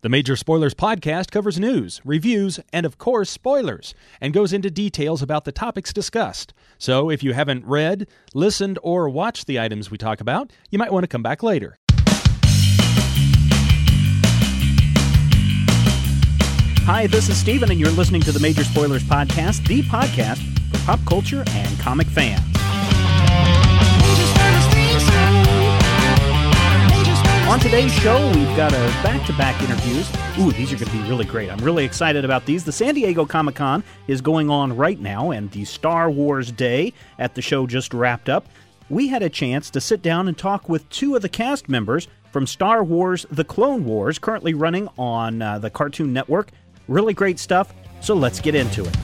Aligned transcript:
The 0.00 0.08
Major 0.08 0.36
Spoilers 0.36 0.74
podcast 0.74 1.32
covers 1.32 1.58
news, 1.58 2.00
reviews, 2.04 2.60
and 2.72 2.86
of 2.86 2.98
course, 2.98 3.28
spoilers, 3.30 3.94
and 4.20 4.32
goes 4.32 4.52
into 4.52 4.70
details 4.70 5.22
about 5.22 5.44
the 5.44 5.50
topics 5.50 5.92
discussed. 5.92 6.54
So 6.78 7.10
if 7.10 7.24
you 7.24 7.32
haven't 7.32 7.66
read, 7.66 8.06
listened, 8.32 8.78
or 8.84 9.08
watched 9.08 9.48
the 9.48 9.58
items 9.58 9.90
we 9.90 9.98
talk 9.98 10.20
about, 10.20 10.52
you 10.70 10.78
might 10.78 10.92
want 10.92 11.02
to 11.02 11.08
come 11.08 11.24
back 11.24 11.42
later. 11.42 11.78
Hi, 16.86 17.08
this 17.08 17.28
is 17.28 17.36
Stephen, 17.36 17.68
and 17.72 17.80
you're 17.80 17.90
listening 17.90 18.22
to 18.22 18.30
the 18.30 18.38
Major 18.38 18.62
Spoilers 18.62 19.02
podcast, 19.02 19.66
the 19.66 19.82
podcast 19.82 20.38
for 20.70 20.78
pop 20.86 21.04
culture 21.06 21.42
and 21.48 21.76
comic 21.80 22.06
fans. 22.06 22.57
On 27.48 27.58
today's 27.58 27.90
show, 27.94 28.26
we've 28.34 28.56
got 28.58 28.74
a 28.74 28.92
back-to-back 29.02 29.62
interviews. 29.62 30.06
Ooh, 30.38 30.52
these 30.52 30.70
are 30.70 30.76
going 30.76 30.90
to 30.90 31.02
be 31.02 31.08
really 31.08 31.24
great. 31.24 31.50
I'm 31.50 31.64
really 31.64 31.82
excited 31.82 32.22
about 32.22 32.44
these. 32.44 32.62
The 32.62 32.72
San 32.72 32.94
Diego 32.94 33.24
Comic 33.24 33.54
Con 33.54 33.82
is 34.06 34.20
going 34.20 34.50
on 34.50 34.76
right 34.76 35.00
now, 35.00 35.30
and 35.30 35.50
the 35.50 35.64
Star 35.64 36.10
Wars 36.10 36.52
Day 36.52 36.92
at 37.18 37.34
the 37.34 37.40
show 37.40 37.66
just 37.66 37.94
wrapped 37.94 38.28
up. 38.28 38.46
We 38.90 39.08
had 39.08 39.22
a 39.22 39.30
chance 39.30 39.70
to 39.70 39.80
sit 39.80 40.02
down 40.02 40.28
and 40.28 40.36
talk 40.36 40.68
with 40.68 40.86
two 40.90 41.16
of 41.16 41.22
the 41.22 41.28
cast 41.30 41.70
members 41.70 42.06
from 42.32 42.46
Star 42.46 42.84
Wars: 42.84 43.24
The 43.30 43.44
Clone 43.44 43.86
Wars, 43.86 44.18
currently 44.18 44.52
running 44.52 44.86
on 44.98 45.40
uh, 45.40 45.58
the 45.58 45.70
Cartoon 45.70 46.12
Network. 46.12 46.50
Really 46.86 47.14
great 47.14 47.38
stuff. 47.38 47.72
So 48.02 48.14
let's 48.14 48.40
get 48.40 48.56
into 48.56 48.84
it. 48.84 48.94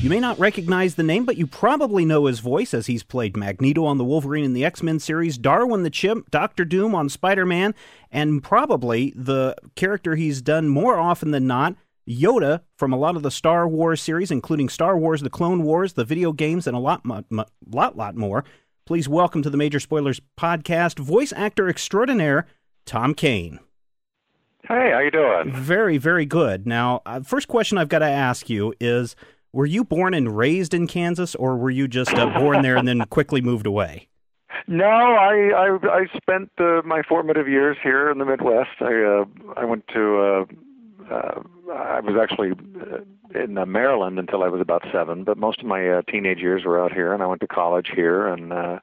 You 0.00 0.08
may 0.08 0.18
not 0.18 0.38
recognize 0.38 0.94
the 0.94 1.02
name, 1.02 1.26
but 1.26 1.36
you 1.36 1.46
probably 1.46 2.06
know 2.06 2.24
his 2.24 2.40
voice 2.40 2.72
as 2.72 2.86
he's 2.86 3.02
played 3.02 3.36
Magneto 3.36 3.84
on 3.84 3.98
the 3.98 4.04
Wolverine 4.04 4.46
and 4.46 4.56
the 4.56 4.64
X 4.64 4.82
Men 4.82 4.98
series, 4.98 5.36
Darwin 5.36 5.82
the 5.82 5.90
Chimp, 5.90 6.30
Doctor 6.30 6.64
Doom 6.64 6.94
on 6.94 7.10
Spider 7.10 7.44
Man, 7.44 7.74
and 8.10 8.42
probably 8.42 9.12
the 9.14 9.54
character 9.76 10.16
he's 10.16 10.40
done 10.40 10.68
more 10.68 10.96
often 10.98 11.32
than 11.32 11.46
not, 11.46 11.76
Yoda 12.08 12.62
from 12.78 12.94
a 12.94 12.96
lot 12.96 13.14
of 13.14 13.22
the 13.22 13.30
Star 13.30 13.68
Wars 13.68 14.00
series, 14.00 14.30
including 14.30 14.70
Star 14.70 14.96
Wars: 14.96 15.20
The 15.20 15.28
Clone 15.28 15.64
Wars, 15.64 15.92
the 15.92 16.04
video 16.06 16.32
games, 16.32 16.66
and 16.66 16.74
a 16.74 16.80
lot, 16.80 17.02
lot, 17.04 17.96
lot 17.98 18.16
more. 18.16 18.42
Please 18.86 19.06
welcome 19.06 19.42
to 19.42 19.50
the 19.50 19.58
Major 19.58 19.80
Spoilers 19.80 20.22
podcast, 20.34 20.98
voice 20.98 21.34
actor 21.36 21.68
extraordinaire 21.68 22.46
Tom 22.86 23.12
Kane. 23.12 23.60
Hey, 24.66 24.92
how 24.92 25.00
you 25.00 25.10
doing? 25.10 25.52
Very, 25.52 25.98
very 25.98 26.24
good. 26.24 26.66
Now, 26.66 27.02
uh, 27.04 27.20
first 27.20 27.48
question 27.48 27.76
I've 27.76 27.90
got 27.90 27.98
to 27.98 28.06
ask 28.06 28.48
you 28.48 28.72
is 28.80 29.14
were 29.52 29.66
you 29.66 29.84
born 29.84 30.14
and 30.14 30.36
raised 30.36 30.74
in 30.74 30.86
Kansas, 30.86 31.34
or 31.34 31.56
were 31.56 31.70
you 31.70 31.88
just 31.88 32.14
uh, 32.14 32.38
born 32.38 32.62
there 32.62 32.76
and 32.76 32.86
then 32.86 33.04
quickly 33.10 33.40
moved 33.40 33.66
away? 33.66 34.08
No, 34.66 34.84
I 34.84 35.50
I, 35.54 35.78
I 35.88 36.06
spent 36.16 36.50
my 36.84 37.02
formative 37.08 37.48
years 37.48 37.76
here 37.82 38.10
in 38.10 38.18
the 38.18 38.24
Midwest. 38.24 38.80
I 38.80 39.02
uh, 39.02 39.24
I 39.56 39.64
went 39.64 39.86
to 39.88 40.18
uh, 40.18 40.44
uh, 41.10 41.42
I 41.72 42.00
was 42.00 42.16
actually 42.20 42.52
uh, 42.52 42.98
in 43.34 43.58
uh, 43.58 43.66
Maryland 43.66 44.18
until 44.18 44.42
I 44.42 44.48
was 44.48 44.60
about 44.60 44.84
seven, 44.92 45.24
but 45.24 45.36
most 45.36 45.60
of 45.60 45.66
my 45.66 45.88
uh, 45.88 46.02
teenage 46.02 46.38
years 46.38 46.64
were 46.64 46.82
out 46.82 46.92
here, 46.92 47.12
and 47.12 47.22
I 47.22 47.26
went 47.26 47.40
to 47.42 47.46
college 47.46 47.90
here. 47.94 48.26
And 48.26 48.52
uh, 48.52 48.78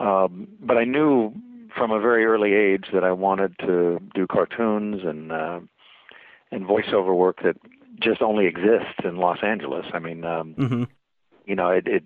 um, 0.00 0.48
but 0.60 0.76
I 0.76 0.84
knew 0.84 1.32
from 1.76 1.90
a 1.90 2.00
very 2.00 2.24
early 2.24 2.54
age 2.54 2.86
that 2.92 3.04
I 3.04 3.12
wanted 3.12 3.58
to 3.60 4.00
do 4.14 4.26
cartoons 4.26 5.02
and 5.04 5.32
uh, 5.32 5.60
and 6.50 6.64
voiceover 6.64 7.14
work 7.14 7.42
that 7.42 7.56
just 8.00 8.22
only 8.22 8.46
exists 8.46 9.00
in 9.04 9.16
Los 9.16 9.38
Angeles. 9.42 9.86
I 9.92 9.98
mean, 9.98 10.24
um, 10.24 10.54
mm-hmm. 10.54 10.84
you 11.46 11.54
know, 11.54 11.70
it, 11.70 11.86
it 11.86 12.04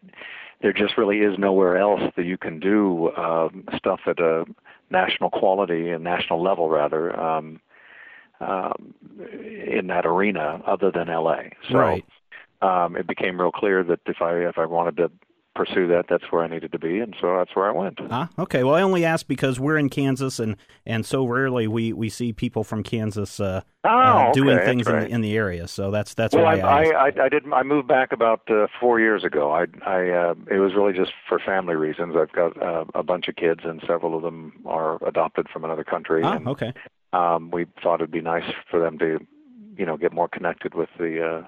there 0.61 0.73
just 0.73 0.99
really 0.99 1.19
is 1.19 1.39
nowhere 1.39 1.77
else 1.77 2.03
that 2.17 2.25
you 2.25 2.37
can 2.37 2.59
do 2.59 3.15
um, 3.17 3.65
stuff 3.77 4.01
at 4.07 4.19
a 4.19 4.45
national 4.91 5.31
quality 5.31 5.91
and 5.91 6.03
national 6.03 6.43
level 6.43 6.69
rather 6.69 7.19
um, 7.19 7.61
um, 8.41 8.95
in 9.21 9.87
that 9.89 10.07
arena 10.07 10.61
other 10.67 10.91
than 10.91 11.09
LA. 11.09 11.43
So 11.71 11.79
right. 11.79 12.05
um, 12.63 12.97
it 12.97 13.07
became 13.07 13.41
real 13.41 13.53
clear 13.53 13.85
that 13.85 14.01
if 14.07 14.21
I 14.21 14.35
if 14.39 14.59
I 14.59 14.67
wanted 14.67 14.97
to 14.99 15.11
pursue 15.59 15.89
that, 15.89 16.05
that's 16.09 16.31
where 16.31 16.45
I 16.45 16.47
needed 16.47 16.71
to 16.71 16.79
be, 16.79 17.01
and 17.01 17.17
so 17.21 17.37
that's 17.37 17.55
where 17.57 17.69
I 17.69 17.73
went. 17.73 17.99
Ah, 18.11 18.31
okay. 18.39 18.63
Well, 18.63 18.77
I 18.77 18.83
only 18.83 19.05
asked 19.05 19.27
because 19.27 19.59
we're 19.59 19.77
in 19.77 19.89
Kansas, 19.89 20.39
and 20.39 20.57
and 20.87 21.05
so 21.05 21.27
rarely 21.27 21.67
we, 21.67 21.93
we 21.93 22.09
see 22.09 22.33
people 22.33 22.63
from 22.63 22.85
Kansas 22.85 23.41
uh, 23.41 23.63
oh, 23.85 23.91
uh, 23.91 24.33
doing 24.33 24.57
okay, 24.57 24.65
things 24.65 24.87
right. 24.87 25.03
in, 25.03 25.09
the, 25.09 25.15
in 25.17 25.21
the 25.21 25.37
area. 25.37 25.67
So 25.67 25.91
that's 25.91 26.15
that's 26.15 26.35
well, 26.35 26.45
why 26.45 26.61
I, 26.61 26.85
I, 26.85 27.07
I, 27.07 27.25
I 27.25 27.29
did 27.29 27.43
I 27.53 27.65
moved 27.65 27.89
back 27.89 28.13
about 28.13 28.49
uh, 28.49 28.69
four 28.81 29.01
years 29.01 29.25
ago. 29.25 29.51
I 29.51 29.67
I 29.85 30.11
uh, 30.11 30.35
it 30.49 30.61
was 30.61 30.75
really 30.77 30.93
just 30.93 31.11
for 31.29 31.41
family 31.41 31.75
reasons. 31.75 32.15
I've 32.17 32.33
got 32.33 32.61
uh, 32.63 32.85
a 32.95 33.03
bunch 33.03 33.27
of 33.27 33.35
kids, 33.35 33.61
and 33.65 33.83
several 33.87 34.17
of 34.17 34.23
them 34.23 34.53
are 34.65 35.05
adopted 35.05 35.49
from 35.53 35.65
another 35.65 35.85
country. 35.85 36.23
Ah, 36.23 36.37
and, 36.37 36.47
okay. 36.49 36.73
Um, 37.13 37.51
we 37.51 37.67
thought 37.83 37.97
it'd 37.97 38.11
be 38.11 38.21
nice 38.21 38.45
for 38.71 38.79
them 38.79 38.99
to, 38.99 39.19
you 39.77 39.87
know, 39.87 39.97
get 39.97 40.13
more 40.13 40.29
connected 40.29 40.75
with 40.75 40.91
the 40.99 41.25
uh, 41.27 41.47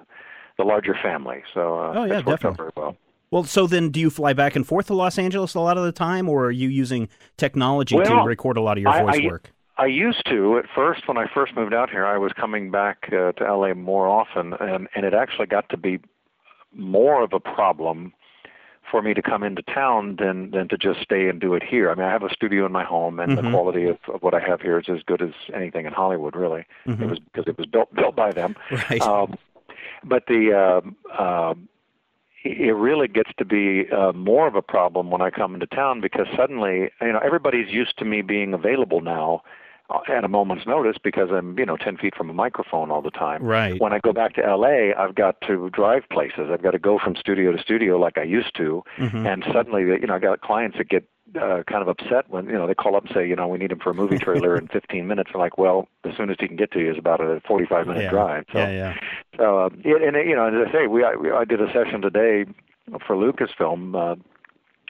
the 0.59 0.65
larger 0.65 0.97
family. 1.00 1.43
So 1.54 1.78
uh, 1.78 1.93
oh 1.94 2.04
yeah, 2.04 2.19
it's 2.19 2.26
worked 2.26 2.43
definitely. 2.43 2.66
out 2.66 2.75
very 2.75 2.87
well. 2.87 2.97
Well, 3.31 3.45
so 3.45 3.67
then 3.67 3.91
do 3.91 4.01
you 4.01 4.11
fly 4.11 4.33
back 4.33 4.57
and 4.57 4.67
forth 4.67 4.87
to 4.89 4.95
Los 4.95 5.17
Angeles 5.19 5.55
a 5.55 5.61
lot 5.61 5.79
of 5.79 5.85
the 5.85 5.93
time, 5.93 6.29
or 6.29 6.47
are 6.47 6.51
you 6.51 6.69
using 6.69 7.09
technology 7.37 7.95
well, 7.95 8.05
to 8.23 8.27
record 8.27 8.57
a 8.57 8.61
lot 8.61 8.77
of 8.77 8.83
your 8.83 8.91
I, 8.91 9.03
voice 9.03 9.21
I, 9.23 9.27
work? 9.27 9.53
I 9.79 9.87
used 9.87 10.27
to 10.29 10.59
at 10.59 10.65
first 10.75 11.07
when 11.07 11.17
I 11.17 11.27
first 11.33 11.55
moved 11.55 11.73
out 11.73 11.91
here. 11.91 12.05
I 12.05 12.19
was 12.19 12.33
coming 12.33 12.71
back 12.73 13.09
uh, 13.13 13.33
to 13.33 13.55
LA 13.57 13.75
more 13.75 14.09
often, 14.09 14.55
and 14.55 14.89
and 14.97 15.05
it 15.07 15.15
actually 15.15 15.47
got 15.47 15.69
to 15.71 15.77
be 15.77 16.01
more 16.75 17.23
of 17.23 17.33
a 17.33 17.41
problem 17.41 18.13
for 18.91 19.01
me 19.01 19.15
to 19.15 19.23
come 19.23 19.45
into 19.45 19.62
town 19.62 20.17
than 20.19 20.51
than 20.51 20.69
to 20.69 20.77
just 20.77 21.01
stay 21.01 21.29
and 21.29 21.41
do 21.41 21.55
it 21.55 21.62
here. 21.62 21.89
I 21.89 21.95
mean, 21.95 22.07
I 22.07 22.11
have 22.11 22.25
a 22.25 22.35
studio 22.35 22.67
in 22.67 22.73
my 22.73 22.85
home, 22.85 23.21
and 23.21 23.33
Mhm. 23.39 23.43
the 23.45 23.51
quality 23.51 23.85
of, 23.87 23.99
of 24.12 24.23
what 24.25 24.35
I 24.35 24.41
have 24.41 24.61
here 24.61 24.77
is 24.81 24.87
as 24.89 25.03
good 25.07 25.23
as 25.23 25.31
anything 25.55 25.87
in 25.87 25.93
Hollywood. 25.93 26.35
Really, 26.35 26.65
Mhm. 26.85 27.01
it 27.03 27.07
was 27.09 27.19
because 27.21 27.47
it 27.47 27.57
was 27.57 27.67
built 27.69 27.95
built 27.95 28.17
by 28.17 28.33
them. 28.33 28.57
Right. 28.91 29.01
Um, 29.01 29.37
but 30.03 30.25
the 30.27 30.53
uh, 30.53 30.81
uh, 31.12 31.55
it 32.43 32.75
really 32.75 33.09
gets 33.09 33.31
to 33.39 33.45
be 33.45 33.84
uh, 33.91 34.12
more 34.12 34.47
of 34.47 34.55
a 34.55 34.62
problem 34.62 35.11
when 35.11 35.21
I 35.21 35.31
come 35.31 35.55
into 35.55 35.67
town 35.67 36.01
because 36.01 36.27
suddenly, 36.37 36.91
you 37.01 37.12
know, 37.12 37.21
everybody's 37.23 37.71
used 37.71 37.99
to 37.99 38.05
me 38.05 38.23
being 38.23 38.55
available 38.55 39.01
now 39.01 39.43
uh, 39.91 39.99
at 40.09 40.25
a 40.25 40.28
moment's 40.28 40.67
notice 40.67 40.97
because 41.03 41.29
I'm, 41.31 41.59
you 41.59 41.67
know, 41.67 41.77
10 41.77 41.99
feet 41.99 42.15
from 42.15 42.31
a 42.31 42.33
microphone 42.33 42.91
all 42.91 43.03
the 43.03 43.11
time. 43.11 43.43
Right. 43.43 43.79
When 43.81 43.93
I 43.93 43.99
go 43.99 44.12
back 44.12 44.34
to 44.37 44.56
LA, 44.56 44.93
I've 44.97 45.15
got 45.15 45.41
to 45.49 45.69
drive 45.71 46.05
places. 46.11 46.49
I've 46.50 46.62
got 46.62 46.71
to 46.71 46.79
go 46.79 46.99
from 46.99 47.15
studio 47.17 47.53
to 47.53 47.61
studio 47.61 47.99
like 47.99 48.17
I 48.17 48.23
used 48.23 48.56
to. 48.56 48.83
Mhm. 48.99 49.31
And 49.31 49.45
suddenly, 49.53 49.83
you 49.83 50.06
know, 50.06 50.15
I 50.15 50.19
got 50.19 50.41
clients 50.41 50.79
that 50.79 50.89
get 50.89 51.05
uh, 51.37 51.63
kind 51.69 51.83
of 51.83 51.89
upset 51.89 52.29
when 52.29 52.47
you 52.47 52.53
know 52.53 52.67
they 52.67 52.75
call 52.75 52.97
up 52.97 53.05
and 53.05 53.15
say, 53.15 53.29
you 53.29 53.37
know, 53.37 53.49
we 53.49 53.59
need 53.59 53.73
him 53.73 53.79
for 53.79 53.91
a 53.91 53.95
movie 53.95 54.19
trailer 54.19 54.57
in 54.57 54.69
15 54.73 55.07
minutes. 55.07 55.31
I'm 55.35 55.41
like, 55.41 55.59
well, 55.59 55.89
the 56.03 56.13
soonest 56.17 56.41
he 56.41 56.49
can 56.49 56.57
get 56.57 56.73
to 56.73 56.81
you 56.81 56.91
is 56.93 56.99
about 56.99 57.21
a 57.21 57.41
45 57.47 57.87
minute 57.87 58.05
yeah. 58.05 58.11
drive. 58.11 58.45
So, 58.53 58.59
yeah, 58.59 58.71
yeah. 58.71 58.95
so 59.37 59.59
uh, 59.61 59.71
it, 59.85 60.03
and 60.03 60.29
you 60.29 60.35
know, 60.35 60.47
as 60.47 60.69
I 60.69 60.73
say, 60.73 60.87
we 60.87 61.05
I, 61.05 61.15
we- 61.15 61.31
I 61.31 61.45
did 61.45 61.61
a 61.61 61.73
session 61.73 62.03
today 62.03 62.47
for 63.07 63.17
Lucasfilm. 63.17 63.95
Uh, 63.95 64.17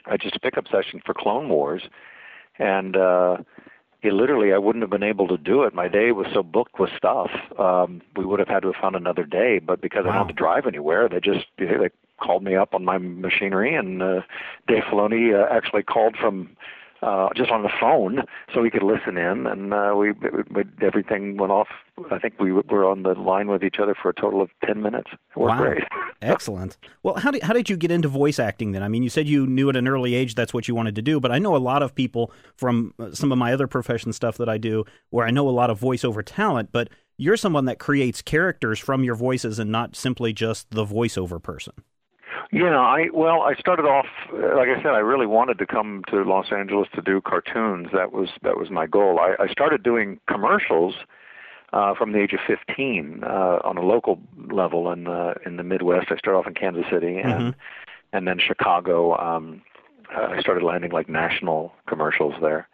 I 0.05 0.17
just 0.17 0.35
a 0.35 0.39
pickup 0.39 0.67
session 0.67 1.01
for 1.05 1.13
Clone 1.13 1.49
Wars, 1.49 1.83
and 2.57 2.97
uh, 2.97 3.37
it 4.01 4.13
literally 4.13 4.51
I 4.53 4.57
wouldn't 4.57 4.81
have 4.81 4.89
been 4.89 5.03
able 5.03 5.27
to 5.27 5.37
do 5.37 5.63
it. 5.63 5.73
My 5.73 5.87
day 5.87 6.11
was 6.11 6.27
so 6.33 6.41
booked 6.41 6.79
with 6.79 6.89
stuff. 6.97 7.29
Um, 7.59 8.01
we 8.15 8.25
would 8.25 8.39
have 8.39 8.47
had 8.47 8.63
to 8.63 8.71
have 8.71 8.81
found 8.81 8.95
another 8.95 9.25
day, 9.25 9.59
but 9.59 9.79
because 9.81 10.05
I 10.05 10.09
don't 10.09 10.17
have 10.17 10.27
to 10.27 10.33
drive 10.33 10.65
anywhere, 10.65 11.07
they 11.07 11.19
just 11.19 11.45
they 11.59 11.89
called 12.21 12.43
me 12.43 12.55
up 12.55 12.73
on 12.73 12.85
my 12.85 12.97
machinery, 12.97 13.75
and 13.75 14.01
uh, 14.01 14.21
Dave 14.67 14.83
Filoni 14.83 15.33
uh, 15.33 15.53
actually 15.53 15.83
called 15.83 16.15
from 16.15 16.55
uh, 17.01 17.29
just 17.35 17.49
on 17.49 17.63
the 17.63 17.71
phone 17.79 18.23
so 18.53 18.61
we 18.61 18.69
could 18.69 18.83
listen 18.83 19.17
in, 19.17 19.47
and 19.47 19.73
uh, 19.73 19.93
we, 19.97 20.11
we, 20.11 20.63
everything 20.81 21.35
went 21.37 21.51
off. 21.51 21.67
I 22.11 22.19
think 22.19 22.39
we 22.39 22.51
were 22.51 22.85
on 22.85 23.03
the 23.03 23.13
line 23.15 23.47
with 23.47 23.63
each 23.63 23.77
other 23.81 23.95
for 23.99 24.09
a 24.09 24.13
total 24.13 24.41
of 24.41 24.49
ten 24.63 24.81
minutes. 24.81 25.09
Wow. 25.35 25.57
great. 25.57 25.83
Excellent. 26.21 26.77
Well, 27.01 27.15
how 27.15 27.31
did 27.31 27.41
how 27.41 27.53
did 27.53 27.69
you 27.69 27.77
get 27.77 27.89
into 27.89 28.07
voice 28.07 28.37
acting 28.37 28.71
then? 28.71 28.83
I 28.83 28.87
mean, 28.87 29.01
you 29.01 29.09
said 29.09 29.27
you 29.27 29.47
knew 29.47 29.69
at 29.69 29.75
an 29.75 29.87
early 29.87 30.13
age 30.13 30.35
that's 30.35 30.53
what 30.53 30.67
you 30.67 30.75
wanted 30.75 30.95
to 30.95 31.01
do, 31.01 31.19
but 31.19 31.31
I 31.31 31.39
know 31.39 31.55
a 31.55 31.57
lot 31.57 31.81
of 31.81 31.95
people 31.95 32.31
from 32.55 32.93
uh, 32.99 33.11
some 33.13 33.31
of 33.31 33.37
my 33.37 33.51
other 33.51 33.67
profession 33.67 34.13
stuff 34.13 34.37
that 34.37 34.47
I 34.49 34.59
do, 34.59 34.85
where 35.09 35.25
I 35.25 35.31
know 35.31 35.49
a 35.49 35.51
lot 35.51 35.71
of 35.71 35.79
voiceover 35.79 36.21
talent, 36.23 36.69
but 36.71 36.89
you're 37.17 37.37
someone 37.37 37.65
that 37.65 37.79
creates 37.79 38.21
characters 38.21 38.79
from 38.79 39.03
your 39.03 39.15
voices 39.15 39.57
and 39.57 39.71
not 39.71 39.95
simply 39.95 40.33
just 40.33 40.69
the 40.69 40.85
voiceover 40.85 41.41
person. 41.41 41.73
Know, 42.51 42.81
I 42.81 43.07
well, 43.13 43.41
I 43.41 43.55
started 43.55 43.83
off 43.83 44.05
like 44.33 44.69
I 44.69 44.77
said, 44.77 44.87
I 44.93 44.99
really 44.99 45.25
wanted 45.25 45.57
to 45.59 45.65
come 45.65 46.03
to 46.09 46.23
Los 46.23 46.51
Angeles 46.51 46.87
to 46.95 47.01
do 47.01 47.21
cartoons. 47.21 47.89
That 47.93 48.11
was 48.11 48.29
that 48.43 48.57
was 48.57 48.69
my 48.69 48.87
goal. 48.87 49.19
I, 49.19 49.35
I 49.43 49.47
started 49.47 49.83
doing 49.83 50.19
commercials 50.27 50.95
uh, 51.73 51.93
from 51.95 52.11
the 52.11 52.19
age 52.19 52.33
of 52.33 52.39
15 52.45 53.23
uh, 53.23 53.59
on 53.63 53.77
a 53.77 53.81
local 53.81 54.19
level 54.51 54.91
in 54.91 55.07
uh, 55.07 55.35
in 55.45 55.57
the 55.57 55.63
Midwest. 55.63 56.07
I 56.11 56.17
started 56.17 56.39
off 56.39 56.47
in 56.47 56.53
Kansas 56.53 56.85
City 56.91 57.17
and 57.17 57.53
Mhm. 57.53 57.55
and 58.13 58.27
then 58.27 58.39
Chicago. 58.39 59.17
Um, 59.17 59.61
uh, 60.15 60.27
I 60.31 60.41
started 60.41 60.63
landing 60.63 60.91
like 60.91 61.07
national 61.07 61.73
commercials 61.87 62.33
there. 62.41 62.67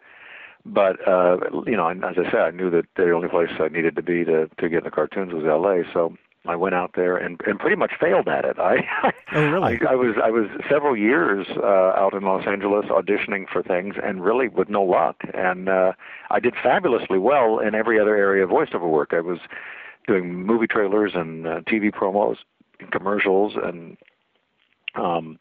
But 0.66 1.06
uh, 1.06 1.38
you 1.66 1.76
know, 1.76 1.88
as 1.88 2.18
I 2.18 2.24
said, 2.30 2.40
I 2.40 2.50
knew 2.50 2.70
that 2.70 2.86
the 2.96 3.12
only 3.12 3.28
place 3.28 3.50
I 3.60 3.68
needed 3.68 3.96
to 3.96 4.02
be 4.02 4.24
to 4.24 4.48
to 4.58 4.68
get 4.68 4.78
in 4.78 4.84
the 4.84 4.90
cartoons 4.90 5.32
was 5.32 5.44
L.A. 5.44 5.84
So 5.92 6.16
I 6.46 6.56
went 6.56 6.74
out 6.74 6.92
there 6.94 7.16
and 7.16 7.40
and 7.46 7.58
pretty 7.58 7.76
much 7.76 7.92
failed 8.00 8.28
at 8.28 8.44
it. 8.44 8.58
I 8.58 8.86
oh 9.32 9.46
really? 9.50 9.78
I, 9.86 9.92
I 9.92 9.94
was 9.94 10.16
I 10.22 10.30
was 10.30 10.46
several 10.68 10.96
years 10.96 11.46
uh, 11.56 11.92
out 11.96 12.14
in 12.14 12.22
Los 12.22 12.46
Angeles 12.46 12.86
auditioning 12.86 13.48
for 13.48 13.62
things 13.62 13.96
and 14.02 14.24
really 14.24 14.48
with 14.48 14.68
no 14.68 14.82
luck. 14.82 15.16
And 15.34 15.68
uh, 15.68 15.92
I 16.30 16.40
did 16.40 16.54
fabulously 16.62 17.18
well 17.18 17.58
in 17.58 17.74
every 17.74 18.00
other 18.00 18.16
area 18.16 18.44
of 18.44 18.50
voiceover 18.50 18.88
work. 18.88 19.10
I 19.12 19.20
was 19.20 19.38
doing 20.06 20.44
movie 20.46 20.66
trailers 20.66 21.12
and 21.14 21.46
uh, 21.46 21.60
TV 21.60 21.92
promos, 21.92 22.36
and 22.80 22.90
commercials, 22.90 23.54
and 23.62 23.96
um, 24.94 25.38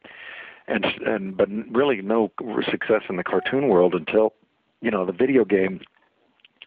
and 0.67 0.85
and 1.05 1.38
but 1.38 1.49
really 1.71 2.01
no 2.01 2.31
success 2.69 3.03
in 3.09 3.15
the 3.15 3.23
cartoon 3.23 3.69
world 3.69 3.94
until 3.94 4.33
you 4.81 4.91
know 4.91 5.05
the 5.05 5.13
video 5.13 5.45
game 5.45 5.79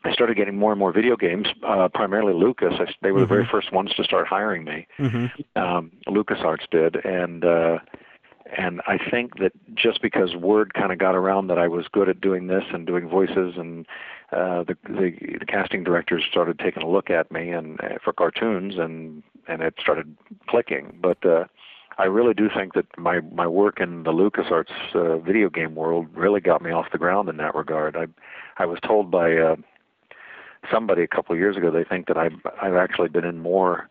I 0.04 0.12
started 0.12 0.36
getting 0.36 0.56
more 0.56 0.72
and 0.72 0.78
more 0.78 0.92
video 0.92 1.16
games, 1.16 1.48
uh, 1.66 1.88
primarily 1.92 2.32
Lucas. 2.32 2.74
I, 2.78 2.86
they 3.02 3.12
were 3.12 3.18
mm-hmm. 3.18 3.20
the 3.20 3.26
very 3.26 3.42
mm-hmm. 3.42 3.50
first 3.50 3.72
ones 3.72 3.92
to 3.96 4.04
start 4.04 4.26
hiring 4.26 4.64
me. 4.64 4.86
Mm-hmm. 4.98 5.58
Um, 5.60 5.92
LucasArts 6.08 6.70
did, 6.70 7.04
and 7.04 7.44
uh, 7.44 7.78
and 8.56 8.80
I 8.86 8.98
think 9.10 9.38
that 9.38 9.52
just 9.74 10.00
because 10.00 10.34
word 10.34 10.74
kind 10.74 10.90
of 10.92 10.98
got 10.98 11.14
around 11.14 11.48
that 11.48 11.58
I 11.58 11.68
was 11.68 11.86
good 11.92 12.08
at 12.08 12.20
doing 12.20 12.46
this 12.46 12.64
and 12.72 12.86
doing 12.86 13.08
voices, 13.08 13.54
and 13.56 13.86
uh, 14.32 14.64
the, 14.64 14.76
the 14.84 15.12
the 15.38 15.46
casting 15.46 15.84
directors 15.84 16.24
started 16.30 16.58
taking 16.58 16.82
a 16.82 16.88
look 16.88 17.10
at 17.10 17.30
me 17.30 17.50
and 17.50 17.80
uh, 17.80 17.98
for 18.02 18.12
cartoons, 18.12 18.76
and 18.78 19.22
and 19.48 19.62
it 19.62 19.74
started 19.78 20.16
clicking. 20.48 20.98
But 21.00 21.24
uh, 21.26 21.44
I 21.98 22.04
really 22.04 22.32
do 22.32 22.48
think 22.48 22.72
that 22.72 22.86
my 22.96 23.20
my 23.20 23.46
work 23.46 23.80
in 23.80 24.04
the 24.04 24.12
LucasArts 24.12 24.94
uh, 24.94 25.18
video 25.18 25.50
game 25.50 25.74
world 25.74 26.06
really 26.14 26.40
got 26.40 26.62
me 26.62 26.70
off 26.70 26.86
the 26.90 26.98
ground 26.98 27.28
in 27.28 27.36
that 27.36 27.54
regard. 27.54 27.96
I 27.96 28.06
I 28.56 28.64
was 28.64 28.78
told 28.80 29.10
by 29.10 29.36
uh, 29.36 29.56
somebody 30.72 31.02
a 31.02 31.08
couple 31.08 31.34
of 31.34 31.38
years 31.38 31.56
ago 31.56 31.70
they 31.70 31.84
think 31.84 32.06
that 32.08 32.16
I've 32.16 32.34
I've 32.60 32.74
actually 32.74 33.08
been 33.08 33.24
in 33.24 33.38
more 33.38 33.88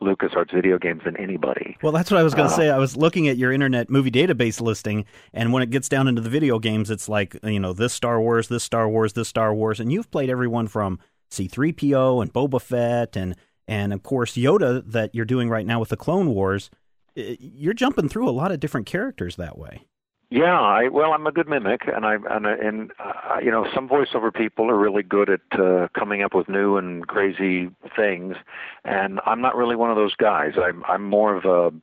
LucasArts 0.00 0.54
video 0.54 0.78
games 0.78 1.02
than 1.04 1.16
anybody. 1.16 1.76
Well, 1.82 1.92
that's 1.92 2.10
what 2.10 2.20
I 2.20 2.22
was 2.22 2.34
going 2.34 2.48
to 2.48 2.54
uh, 2.54 2.56
say. 2.56 2.70
I 2.70 2.78
was 2.78 2.96
looking 2.96 3.28
at 3.28 3.36
your 3.36 3.52
Internet 3.52 3.90
Movie 3.90 4.10
Database 4.10 4.60
listing, 4.60 5.04
and 5.32 5.52
when 5.52 5.62
it 5.62 5.70
gets 5.70 5.88
down 5.88 6.06
into 6.06 6.20
the 6.20 6.30
video 6.30 6.58
games, 6.58 6.90
it's 6.90 7.08
like 7.08 7.36
you 7.42 7.60
know 7.60 7.72
this 7.72 7.92
Star 7.92 8.20
Wars, 8.20 8.48
this 8.48 8.64
Star 8.64 8.88
Wars, 8.88 9.14
this 9.14 9.28
Star 9.28 9.54
Wars, 9.54 9.80
and 9.80 9.92
you've 9.92 10.10
played 10.10 10.30
everyone 10.30 10.68
from 10.68 10.98
C-3PO 11.30 12.22
and 12.22 12.32
Boba 12.32 12.60
Fett, 12.60 13.16
and 13.16 13.36
and 13.66 13.92
of 13.92 14.02
course 14.02 14.34
Yoda 14.34 14.82
that 14.90 15.14
you're 15.14 15.24
doing 15.24 15.48
right 15.48 15.66
now 15.66 15.80
with 15.80 15.88
the 15.88 15.96
Clone 15.96 16.30
Wars. 16.34 16.70
You're 17.14 17.74
jumping 17.74 18.08
through 18.08 18.28
a 18.28 18.30
lot 18.30 18.52
of 18.52 18.60
different 18.60 18.86
characters 18.86 19.36
that 19.36 19.58
way. 19.58 19.86
Yeah, 20.30 20.60
I 20.60 20.88
well, 20.88 21.12
I'm 21.12 21.26
a 21.26 21.32
good 21.32 21.48
mimic, 21.48 21.82
and 21.86 22.04
I 22.04 22.16
and 22.30 22.46
and 22.46 22.92
uh, 23.02 23.38
you 23.42 23.50
know 23.50 23.66
some 23.74 23.88
voiceover 23.88 24.32
people 24.32 24.70
are 24.70 24.76
really 24.76 25.02
good 25.02 25.30
at 25.30 25.40
uh, 25.58 25.88
coming 25.98 26.22
up 26.22 26.34
with 26.34 26.50
new 26.50 26.76
and 26.76 27.06
crazy 27.06 27.70
things, 27.96 28.36
and 28.84 29.20
I'm 29.24 29.40
not 29.40 29.56
really 29.56 29.74
one 29.74 29.90
of 29.90 29.96
those 29.96 30.14
guys. 30.16 30.52
I'm 30.62 30.84
I'm 30.84 31.02
more 31.02 31.34
of 31.34 31.46
a, 31.46 31.74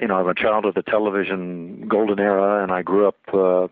you 0.00 0.06
know, 0.06 0.14
I'm 0.14 0.28
a 0.28 0.34
child 0.34 0.66
of 0.66 0.74
the 0.74 0.82
television 0.82 1.88
golden 1.88 2.20
era, 2.20 2.62
and 2.62 2.70
I 2.70 2.82
grew 2.82 3.08
up, 3.08 3.18
uh, 3.34 3.66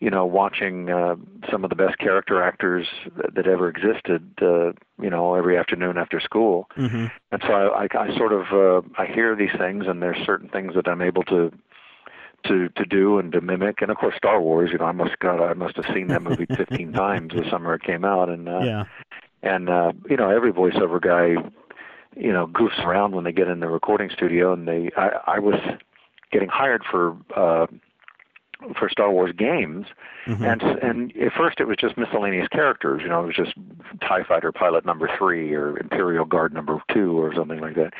you 0.00 0.10
know, 0.10 0.26
watching 0.26 0.90
uh, 0.90 1.14
some 1.48 1.62
of 1.62 1.70
the 1.70 1.76
best 1.76 1.98
character 1.98 2.42
actors 2.42 2.88
that, 3.16 3.36
that 3.36 3.46
ever 3.46 3.68
existed, 3.68 4.28
uh, 4.42 4.72
you 5.00 5.08
know, 5.08 5.36
every 5.36 5.56
afternoon 5.56 5.98
after 5.98 6.18
school, 6.18 6.68
mm-hmm. 6.76 7.06
and 7.30 7.42
so 7.46 7.52
I, 7.52 7.84
I, 7.84 8.06
I 8.06 8.16
sort 8.16 8.32
of 8.32 8.46
uh, 8.52 8.88
I 8.98 9.06
hear 9.06 9.36
these 9.36 9.56
things, 9.56 9.84
and 9.86 10.02
there's 10.02 10.18
certain 10.26 10.48
things 10.48 10.74
that 10.74 10.88
I'm 10.88 11.00
able 11.00 11.22
to 11.24 11.52
to 12.48 12.68
to 12.70 12.84
do 12.84 13.18
and 13.18 13.32
to 13.32 13.40
mimic. 13.40 13.82
And 13.82 13.90
of 13.90 13.96
course, 13.96 14.14
Star 14.16 14.40
Wars. 14.40 14.70
You 14.72 14.78
know, 14.78 14.84
I 14.84 14.92
must 14.92 15.18
God, 15.18 15.40
I 15.40 15.54
must 15.54 15.76
have 15.76 15.86
seen 15.94 16.08
that 16.08 16.22
movie 16.22 16.46
15 16.56 16.92
times 16.92 17.32
the 17.34 17.48
summer 17.50 17.74
it 17.74 17.82
came 17.82 18.04
out. 18.04 18.28
And 18.28 18.48
uh, 18.48 18.60
yeah, 18.60 18.84
and 19.42 19.68
uh, 19.68 19.92
you 20.08 20.16
know, 20.16 20.30
every 20.30 20.52
voiceover 20.52 21.00
guy, 21.00 21.42
you 22.16 22.32
know, 22.32 22.46
goofs 22.46 22.78
around 22.84 23.14
when 23.14 23.24
they 23.24 23.32
get 23.32 23.48
in 23.48 23.60
the 23.60 23.68
recording 23.68 24.10
studio. 24.10 24.52
And 24.52 24.66
they, 24.66 24.90
I, 24.96 25.36
I 25.36 25.38
was 25.38 25.60
getting 26.30 26.48
hired 26.48 26.82
for. 26.90 27.16
uh 27.34 27.66
for 28.78 28.88
Star 28.88 29.10
Wars 29.10 29.32
games, 29.36 29.84
mm-hmm. 30.26 30.42
and 30.42 30.62
and 30.62 31.16
at 31.18 31.32
first 31.32 31.60
it 31.60 31.66
was 31.66 31.76
just 31.78 31.98
miscellaneous 31.98 32.48
characters. 32.48 33.02
You 33.02 33.08
know, 33.08 33.22
it 33.22 33.26
was 33.26 33.36
just 33.36 33.52
Tie 34.00 34.24
Fighter 34.24 34.50
Pilot 34.50 34.86
Number 34.86 35.10
Three 35.18 35.52
or 35.52 35.78
Imperial 35.78 36.24
Guard 36.24 36.54
Number 36.54 36.80
Two 36.92 37.20
or 37.20 37.34
something 37.34 37.60
like 37.60 37.74
that, 37.74 37.92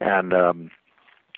and 0.00 0.32
um, 0.32 0.70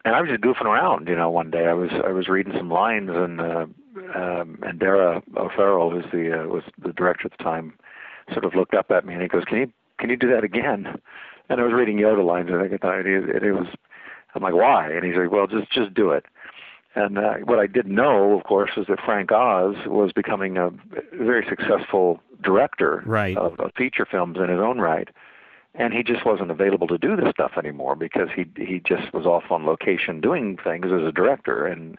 and 0.04 0.14
I 0.14 0.20
was 0.20 0.30
just 0.30 0.42
goofing 0.42 0.64
around, 0.64 1.08
you 1.08 1.16
know. 1.16 1.30
One 1.30 1.50
day 1.50 1.66
I 1.66 1.74
was 1.74 1.90
I 2.04 2.12
was 2.12 2.28
reading 2.28 2.54
some 2.56 2.70
lines, 2.70 3.10
and 3.12 3.40
uh, 3.40 3.66
um, 4.14 4.58
and 4.62 4.78
Darragh 4.78 5.22
O'Farrell, 5.36 5.90
who's 5.90 6.10
the 6.12 6.42
uh, 6.42 6.46
was 6.46 6.62
the 6.78 6.92
director 6.92 7.26
at 7.26 7.36
the 7.36 7.44
time, 7.44 7.74
sort 8.32 8.44
of 8.44 8.54
looked 8.54 8.74
up 8.74 8.90
at 8.90 9.04
me 9.04 9.14
and 9.14 9.22
he 9.22 9.28
goes, 9.28 9.44
"Can 9.44 9.58
you 9.58 9.72
can 9.98 10.10
you 10.10 10.16
do 10.16 10.30
that 10.30 10.44
again?" 10.44 11.00
And 11.48 11.60
I 11.60 11.64
was 11.64 11.72
reading 11.72 11.96
Yoda 11.96 12.24
lines, 12.24 12.50
and 12.50 12.62
I 12.62 12.76
thought 12.76 13.00
it, 13.00 13.06
it, 13.06 13.42
it 13.42 13.52
was. 13.52 13.66
I'm 14.34 14.42
like, 14.42 14.54
"Why?" 14.54 14.90
And 14.92 15.04
he's 15.04 15.16
like, 15.16 15.30
"Well, 15.30 15.46
just 15.46 15.70
just 15.70 15.94
do 15.94 16.10
it." 16.10 16.26
And 16.94 17.18
uh, 17.18 17.34
what 17.44 17.58
I 17.58 17.66
didn't 17.66 17.94
know, 17.94 18.36
of 18.36 18.44
course, 18.44 18.70
was 18.76 18.86
that 18.88 19.00
Frank 19.04 19.30
Oz 19.30 19.76
was 19.86 20.12
becoming 20.12 20.56
a 20.56 20.70
very 21.12 21.46
successful 21.48 22.20
director 22.42 23.02
right. 23.04 23.36
of, 23.36 23.58
of 23.60 23.72
feature 23.76 24.06
films 24.10 24.38
in 24.38 24.48
his 24.48 24.58
own 24.58 24.78
right 24.78 25.08
and 25.74 25.92
he 25.92 26.02
just 26.02 26.24
wasn't 26.24 26.50
available 26.50 26.86
to 26.88 26.98
do 26.98 27.16
this 27.16 27.30
stuff 27.30 27.52
anymore 27.56 27.94
because 27.94 28.28
he 28.34 28.46
he 28.56 28.80
just 28.80 29.12
was 29.12 29.26
off 29.26 29.50
on 29.50 29.66
location 29.66 30.20
doing 30.20 30.58
things 30.62 30.86
as 30.86 31.06
a 31.06 31.12
director. 31.12 31.66
And 31.66 31.98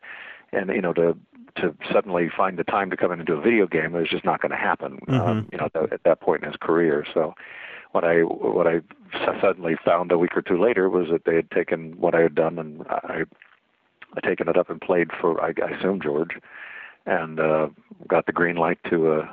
and 0.52 0.70
you 0.70 0.82
know 0.82 0.94
to 0.94 1.18
to 1.56 1.76
suddenly 1.92 2.30
find 2.36 2.58
the 2.58 2.64
time 2.64 2.90
to 2.90 2.98
come 2.98 3.12
in 3.12 3.20
and 3.20 3.28
do 3.28 3.34
a 3.34 3.42
video 3.42 3.68
game 3.68 3.94
was 3.94 4.08
just 4.08 4.24
not 4.24 4.42
going 4.42 4.52
to 4.52 4.58
happen 4.58 5.00
um, 5.08 5.14
mm-hmm. 5.16 5.28
um, 5.28 5.50
you 5.52 5.58
know 5.58 5.66
at 5.66 5.74
that, 5.74 5.94
at 5.94 6.04
that 6.04 6.22
point 6.22 6.44
in 6.44 6.50
his 6.50 6.58
career. 6.62 7.06
So 7.14 7.34
what 7.92 8.04
I 8.04 8.20
what 8.22 8.68
I 8.68 8.82
suddenly 9.42 9.76
found 9.84 10.12
a 10.12 10.18
week 10.18 10.36
or 10.36 10.42
two 10.42 10.62
later 10.62 10.90
was 10.90 11.08
that 11.12 11.26
they 11.26 11.36
had 11.36 11.50
taken 11.52 12.00
what 12.00 12.16
I 12.16 12.22
had 12.22 12.36
done 12.36 12.60
and 12.60 12.86
I 12.88 13.24
I 14.16 14.28
taken 14.28 14.48
it 14.48 14.58
up 14.58 14.70
and 14.70 14.82
played 14.82 15.10
for 15.20 15.42
I, 15.42 15.54
I 15.64 15.72
assume 15.72 16.02
George 16.02 16.38
and 17.06 17.40
uh 17.40 17.70
got 18.08 18.26
the 18.26 18.32
green 18.32 18.58
light 18.58 18.80
to 18.90 19.12
uh 19.12 19.28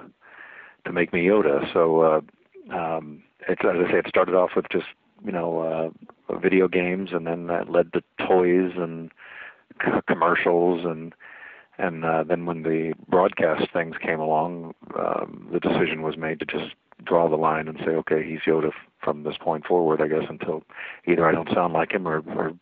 to 0.85 0.93
make 0.93 1.13
me 1.13 1.27
Yoda. 1.27 1.71
So 1.73 2.01
uh 2.01 2.21
um 2.75 3.23
it's 3.49 3.63
as 3.65 3.77
I 3.87 3.91
say, 3.91 3.99
it 3.99 4.09
started 4.09 4.35
off 4.35 4.51
with 4.57 4.67
just 4.71 4.87
you 5.25 5.33
know 5.33 5.93
uh, 6.31 6.39
video 6.39 6.69
games, 6.69 7.11
and 7.13 7.27
then 7.27 7.47
that 7.47 7.71
led 7.71 7.93
to 7.93 8.03
toys 8.27 8.73
and 8.77 9.11
c- 9.85 10.01
commercials, 10.07 10.85
and 10.85 11.15
and 11.79 12.05
uh, 12.05 12.25
then 12.25 12.47
when 12.47 12.63
the 12.63 12.95
broadcast 13.09 13.71
things 13.73 13.97
came 14.01 14.21
along, 14.21 14.75
um, 14.99 15.49
the 15.53 15.61
decision 15.61 16.03
was 16.03 16.17
made 16.17 16.41
to 16.41 16.47
just 16.47 16.75
draw 17.05 17.29
the 17.29 17.37
line 17.37 17.69
and 17.69 17.79
say, 17.79 17.91
okay, 17.91 18.23
he's 18.27 18.41
Yoda 18.41 18.73
from 19.03 19.23
this 19.23 19.37
point 19.39 19.67
forward, 19.67 20.01
I 20.01 20.09
guess, 20.09 20.29
until 20.29 20.65
either 21.07 21.27
I 21.27 21.33
don't 21.33 21.53
sound 21.53 21.75
like 21.75 21.93
him 21.93 22.09
or, 22.09 22.21
or 22.35 22.53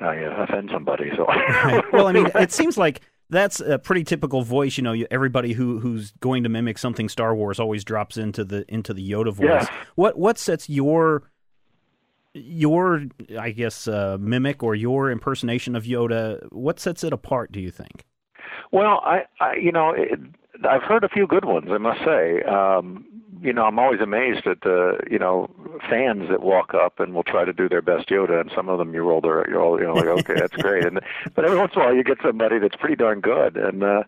I 0.00 0.24
uh, 0.24 0.44
offend 0.44 0.70
somebody. 0.72 1.10
So, 1.16 1.24
right. 1.26 1.82
well, 1.92 2.06
I 2.06 2.12
mean, 2.12 2.30
it 2.36 2.52
seems 2.52 2.78
like 2.78 3.00
that's 3.30 3.60
a 3.60 3.78
pretty 3.78 4.04
typical 4.04 4.42
voice. 4.42 4.76
You 4.76 4.84
know, 4.84 4.94
everybody 5.10 5.52
who 5.52 5.78
who's 5.78 6.12
going 6.20 6.42
to 6.42 6.48
mimic 6.48 6.78
something 6.78 7.08
Star 7.08 7.34
Wars 7.34 7.58
always 7.58 7.84
drops 7.84 8.16
into 8.16 8.44
the 8.44 8.64
into 8.68 8.92
the 8.94 9.08
Yoda 9.08 9.32
voice. 9.32 9.46
Yeah. 9.48 9.74
What 9.94 10.18
what 10.18 10.38
sets 10.38 10.68
your 10.68 11.30
your 12.34 13.04
I 13.38 13.50
guess 13.50 13.88
uh, 13.88 14.18
mimic 14.20 14.62
or 14.62 14.74
your 14.74 15.10
impersonation 15.10 15.76
of 15.76 15.84
Yoda? 15.84 16.46
What 16.52 16.80
sets 16.80 17.04
it 17.04 17.12
apart? 17.12 17.52
Do 17.52 17.60
you 17.60 17.70
think? 17.70 18.04
Well, 18.72 19.00
I, 19.04 19.22
I 19.40 19.54
you 19.54 19.72
know, 19.72 19.90
it, 19.90 20.18
I've 20.68 20.82
heard 20.82 21.04
a 21.04 21.08
few 21.08 21.26
good 21.26 21.44
ones. 21.44 21.66
I 21.70 21.78
must 21.78 22.00
say. 22.04 22.42
Um, 22.42 23.06
you 23.44 23.52
know, 23.52 23.64
I'm 23.64 23.78
always 23.78 24.00
amazed 24.00 24.46
at 24.46 24.62
the, 24.62 24.98
you 25.10 25.18
know, 25.18 25.50
fans 25.90 26.30
that 26.30 26.40
walk 26.40 26.72
up 26.72 26.98
and 26.98 27.14
will 27.14 27.22
try 27.22 27.44
to 27.44 27.52
do 27.52 27.68
their 27.68 27.82
best 27.82 28.08
Yoda, 28.08 28.40
and 28.40 28.50
some 28.56 28.70
of 28.70 28.78
them 28.78 28.94
you 28.94 29.02
roll 29.02 29.20
their, 29.20 29.48
you're 29.50 29.60
all, 29.60 29.78
you 29.78 29.86
know, 29.86 29.92
like, 29.92 30.06
okay, 30.06 30.34
that's 30.34 30.56
great, 30.56 30.86
and 30.86 30.98
but 31.34 31.44
every 31.44 31.58
once 31.58 31.72
in 31.76 31.82
a 31.82 31.84
while 31.84 31.94
you 31.94 32.02
get 32.02 32.16
somebody 32.22 32.58
that's 32.58 32.76
pretty 32.76 32.96
darn 32.96 33.20
good, 33.20 33.58
and 33.58 33.84
uh, 33.84 34.02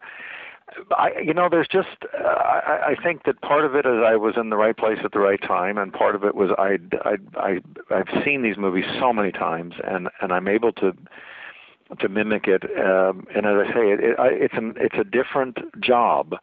I, 0.97 1.13
you 1.23 1.35
know, 1.35 1.49
there's 1.51 1.69
just, 1.69 2.07
uh, 2.19 2.27
I, 2.27 2.93
I 2.93 3.03
think 3.03 3.25
that 3.25 3.43
part 3.43 3.67
of 3.67 3.75
it 3.75 3.85
is 3.85 4.03
I 4.05 4.17
was 4.17 4.35
in 4.39 4.49
the 4.49 4.57
right 4.57 4.77
place 4.77 4.99
at 5.05 5.13
the 5.13 5.21
right 5.21 5.41
time, 5.43 5.77
and 5.77 5.93
part 5.93 6.15
of 6.15 6.25
it 6.25 6.35
was 6.35 6.51
I, 6.59 6.79
I, 7.05 7.17
I, 7.37 7.61
I've 7.95 8.25
seen 8.25 8.41
these 8.41 8.57
movies 8.57 8.87
so 8.99 9.13
many 9.13 9.33
times, 9.33 9.75
and 9.85 10.09
and 10.23 10.33
I'm 10.33 10.49
able 10.49 10.73
to 10.73 10.97
to 12.01 12.09
mimic 12.09 12.49
it, 12.49 12.65
um, 12.81 13.27
and 13.35 13.47
as 13.47 13.69
I 13.69 13.73
say, 13.73 13.93
it, 13.93 14.01
it, 14.01 14.17
it's 14.19 14.55
an 14.55 14.75
it's 14.77 14.97
a 14.99 15.05
different 15.05 15.59
job 15.81 16.35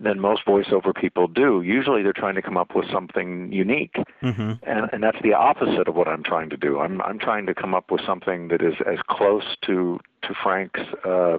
than 0.00 0.20
most 0.20 0.44
voiceover 0.46 0.94
people 0.94 1.26
do. 1.26 1.62
Usually 1.62 2.02
they're 2.02 2.12
trying 2.12 2.36
to 2.36 2.42
come 2.42 2.56
up 2.56 2.74
with 2.74 2.86
something 2.90 3.52
unique. 3.52 3.96
Mm-hmm. 4.22 4.52
And 4.62 4.90
and 4.92 5.02
that's 5.02 5.20
the 5.22 5.34
opposite 5.34 5.88
of 5.88 5.94
what 5.94 6.08
I'm 6.08 6.22
trying 6.22 6.50
to 6.50 6.56
do. 6.56 6.78
I'm 6.78 7.02
I'm 7.02 7.18
trying 7.18 7.46
to 7.46 7.54
come 7.54 7.74
up 7.74 7.90
with 7.90 8.00
something 8.06 8.48
that 8.48 8.62
is 8.62 8.74
as 8.86 8.98
close 9.08 9.56
to 9.66 9.98
to 10.22 10.34
Frank's 10.42 10.80
uh 11.04 11.38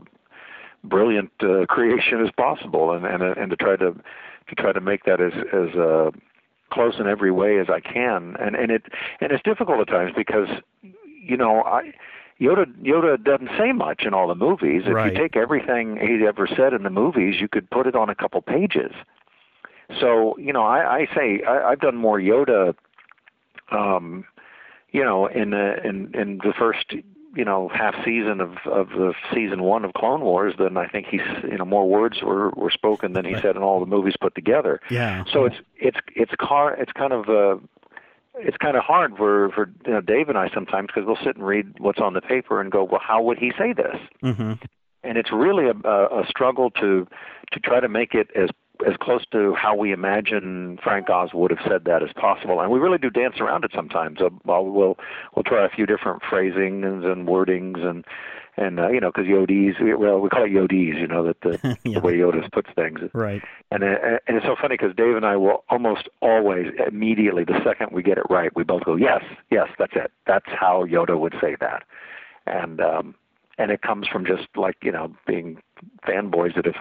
brilliant 0.84 1.32
uh, 1.42 1.66
creation 1.68 2.24
as 2.26 2.32
possible 2.38 2.92
and 2.92 3.06
and 3.06 3.24
and 3.24 3.50
to 3.50 3.56
try 3.56 3.76
to 3.78 3.94
to 3.94 4.56
try 4.56 4.72
to 4.72 4.82
make 4.82 5.04
that 5.06 5.22
as 5.22 5.34
as 5.54 5.76
uh 5.76 6.12
close 6.72 7.00
in 7.00 7.08
every 7.08 7.32
way 7.32 7.60
as 7.60 7.68
I 7.70 7.80
can. 7.80 8.36
And 8.40 8.56
and 8.56 8.72
it 8.72 8.84
and 9.22 9.32
it's 9.32 9.44
difficult 9.44 9.80
at 9.80 9.88
times 9.88 10.12
because 10.16 10.50
you 11.30 11.38
know, 11.38 11.62
I 11.64 11.94
Yoda 12.40 12.66
Yoda 12.82 13.22
doesn't 13.24 13.50
say 13.58 13.72
much 13.72 14.04
in 14.04 14.14
all 14.14 14.28
the 14.28 14.36
movies. 14.36 14.84
If 14.86 14.94
right. 14.94 15.12
you 15.12 15.20
take 15.20 15.36
everything 15.36 15.98
he 15.98 16.26
ever 16.26 16.48
said 16.48 16.74
in 16.74 16.84
the 16.84 16.90
movies, 16.90 17.42
you 17.42 17.48
could 17.48 17.70
put 17.70 17.86
it 17.88 17.96
on 17.96 18.10
a 18.10 18.16
couple 18.16 18.42
pages. 18.42 18.92
So 20.00 20.38
you 20.38 20.54
know, 20.54 20.64
I, 20.64 21.00
I 21.00 21.06
say 21.16 21.44
I, 21.44 21.72
I've 21.72 21.80
done 21.80 21.96
more 21.98 22.20
Yoda 22.20 22.76
um, 23.72 24.26
you 24.92 25.04
know, 25.04 25.28
in 25.28 25.52
the 25.52 25.86
in 25.86 26.14
in 26.16 26.40
the 26.44 26.54
first 26.58 26.94
you 27.36 27.46
know 27.46 27.70
half 27.70 27.94
season 28.04 28.42
of 28.42 28.58
of 28.66 28.90
the 28.90 29.14
season 29.34 29.62
one 29.64 29.86
of 29.86 29.94
Clone 29.94 30.22
Wars, 30.22 30.56
than 30.58 30.78
I 30.78 30.88
think 30.88 31.08
he's 31.08 31.22
you 31.44 31.58
know 31.58 31.66
more 31.66 31.88
words 31.88 32.22
were 32.24 32.50
were 32.52 32.72
spoken 32.72 33.14
than 33.14 33.26
he 33.26 33.34
Right. 33.34 33.42
said 33.42 33.56
in 33.56 33.62
all 33.62 33.80
the 33.80 33.86
movies 33.86 34.16
put 34.20 34.34
together. 34.36 34.80
Yeah. 34.90 35.24
So 35.32 35.46
it's 35.46 35.58
it's 35.78 35.98
it's 36.16 36.32
car 36.40 36.74
it's 36.74 36.92
kind 36.94 37.14
of 37.14 37.30
uh 37.30 37.58
it's 38.40 38.58
kind 38.58 38.76
of 38.76 38.84
hard 38.84 39.16
for 39.18 39.50
for 39.52 39.72
you 39.86 39.94
know, 39.94 40.02
Dave 40.02 40.30
and 40.30 40.38
I 40.38 40.50
sometimes 40.54 40.88
because 40.88 41.04
we'll 41.06 41.24
sit 41.24 41.36
and 41.36 41.46
read 41.46 41.80
what's 41.80 42.00
on 42.00 42.14
the 42.14 42.22
paper 42.22 42.62
and 42.62 42.72
go, 42.72 42.84
well, 42.84 43.02
how 43.04 43.22
would 43.22 43.38
he 43.38 43.52
say 43.58 43.74
this? 43.74 43.98
hmm 44.22 44.54
and 45.04 45.18
it's 45.18 45.32
really 45.32 45.66
a, 45.66 45.88
a, 45.88 46.22
a 46.22 46.28
struggle 46.28 46.70
to 46.72 47.08
to 47.52 47.60
try 47.60 47.80
to 47.80 47.90
make 47.90 48.14
it 48.14 48.30
as 48.36 48.50
as 48.88 48.94
close 49.02 49.24
to 49.32 49.54
how 49.56 49.76
we 49.76 49.92
imagine 49.92 50.80
Frank 50.82 51.10
Oz 51.10 51.32
would 51.34 51.52
have 51.52 51.60
said 51.68 51.84
that 51.84 52.02
as 52.02 52.10
possible. 52.16 52.62
And 52.62 52.72
we 52.72 52.80
really 52.80 52.98
do 52.98 53.10
dance 53.10 53.36
around 53.42 53.66
it 53.66 53.72
sometimes. 53.76 54.22
Uh, 54.22 54.30
well, 54.46 54.66
we'll 54.66 54.98
we'll 55.36 55.44
try 55.44 55.66
a 55.66 55.70
few 55.70 55.86
different 55.86 56.22
phrasings 56.30 57.04
and 57.06 57.28
wordings 57.28 57.80
and 57.80 58.06
and 58.60 58.80
uh, 58.80 58.90
you 58.90 59.00
know 59.00 59.10
because 59.14 59.26
Yodis 59.28 59.80
well 59.98 60.20
we 60.20 60.30
call 60.30 60.44
it 60.44 60.52
Yodis 60.52 61.00
you 61.00 61.08
know 61.08 61.24
that 61.24 61.40
the, 61.42 61.78
Yeah. 61.84 61.96
the 61.96 62.06
way 62.06 62.14
Yoda 62.18 62.50
puts 62.52 62.70
things 62.76 63.00
Right. 63.14 63.42
and 63.72 63.84
uh, 63.84 64.20
and 64.28 64.38
it's 64.38 64.46
so 64.46 64.56
funny 64.62 64.76
because 64.78 64.96
Dave 64.96 65.16
and 65.16 65.26
I 65.26 65.38
will 65.38 65.64
almost 65.70 66.10
always 66.22 66.68
immediately 66.88 67.44
the 67.46 67.60
second 67.64 67.92
we 67.92 68.04
get 68.04 68.18
it 68.18 68.26
right 68.30 68.52
we 68.56 68.64
both 68.64 68.84
go 68.84 68.96
yes 68.96 69.24
yes 69.50 69.70
that's 69.80 69.94
it 69.96 70.12
that's 70.28 70.46
how 70.50 70.86
Yoda 70.86 71.18
would 71.20 71.34
say 71.42 71.56
that 71.60 71.84
and 72.46 72.82
um 72.82 73.16
and 73.58 73.72
it 73.72 73.82
comes 73.82 74.08
from 74.08 74.26
just 74.26 74.48
like 74.56 74.78
you 74.84 74.92
know 74.92 75.12
being 75.26 75.62
fanboys 76.08 76.56
that 76.56 76.66
have 76.66 76.76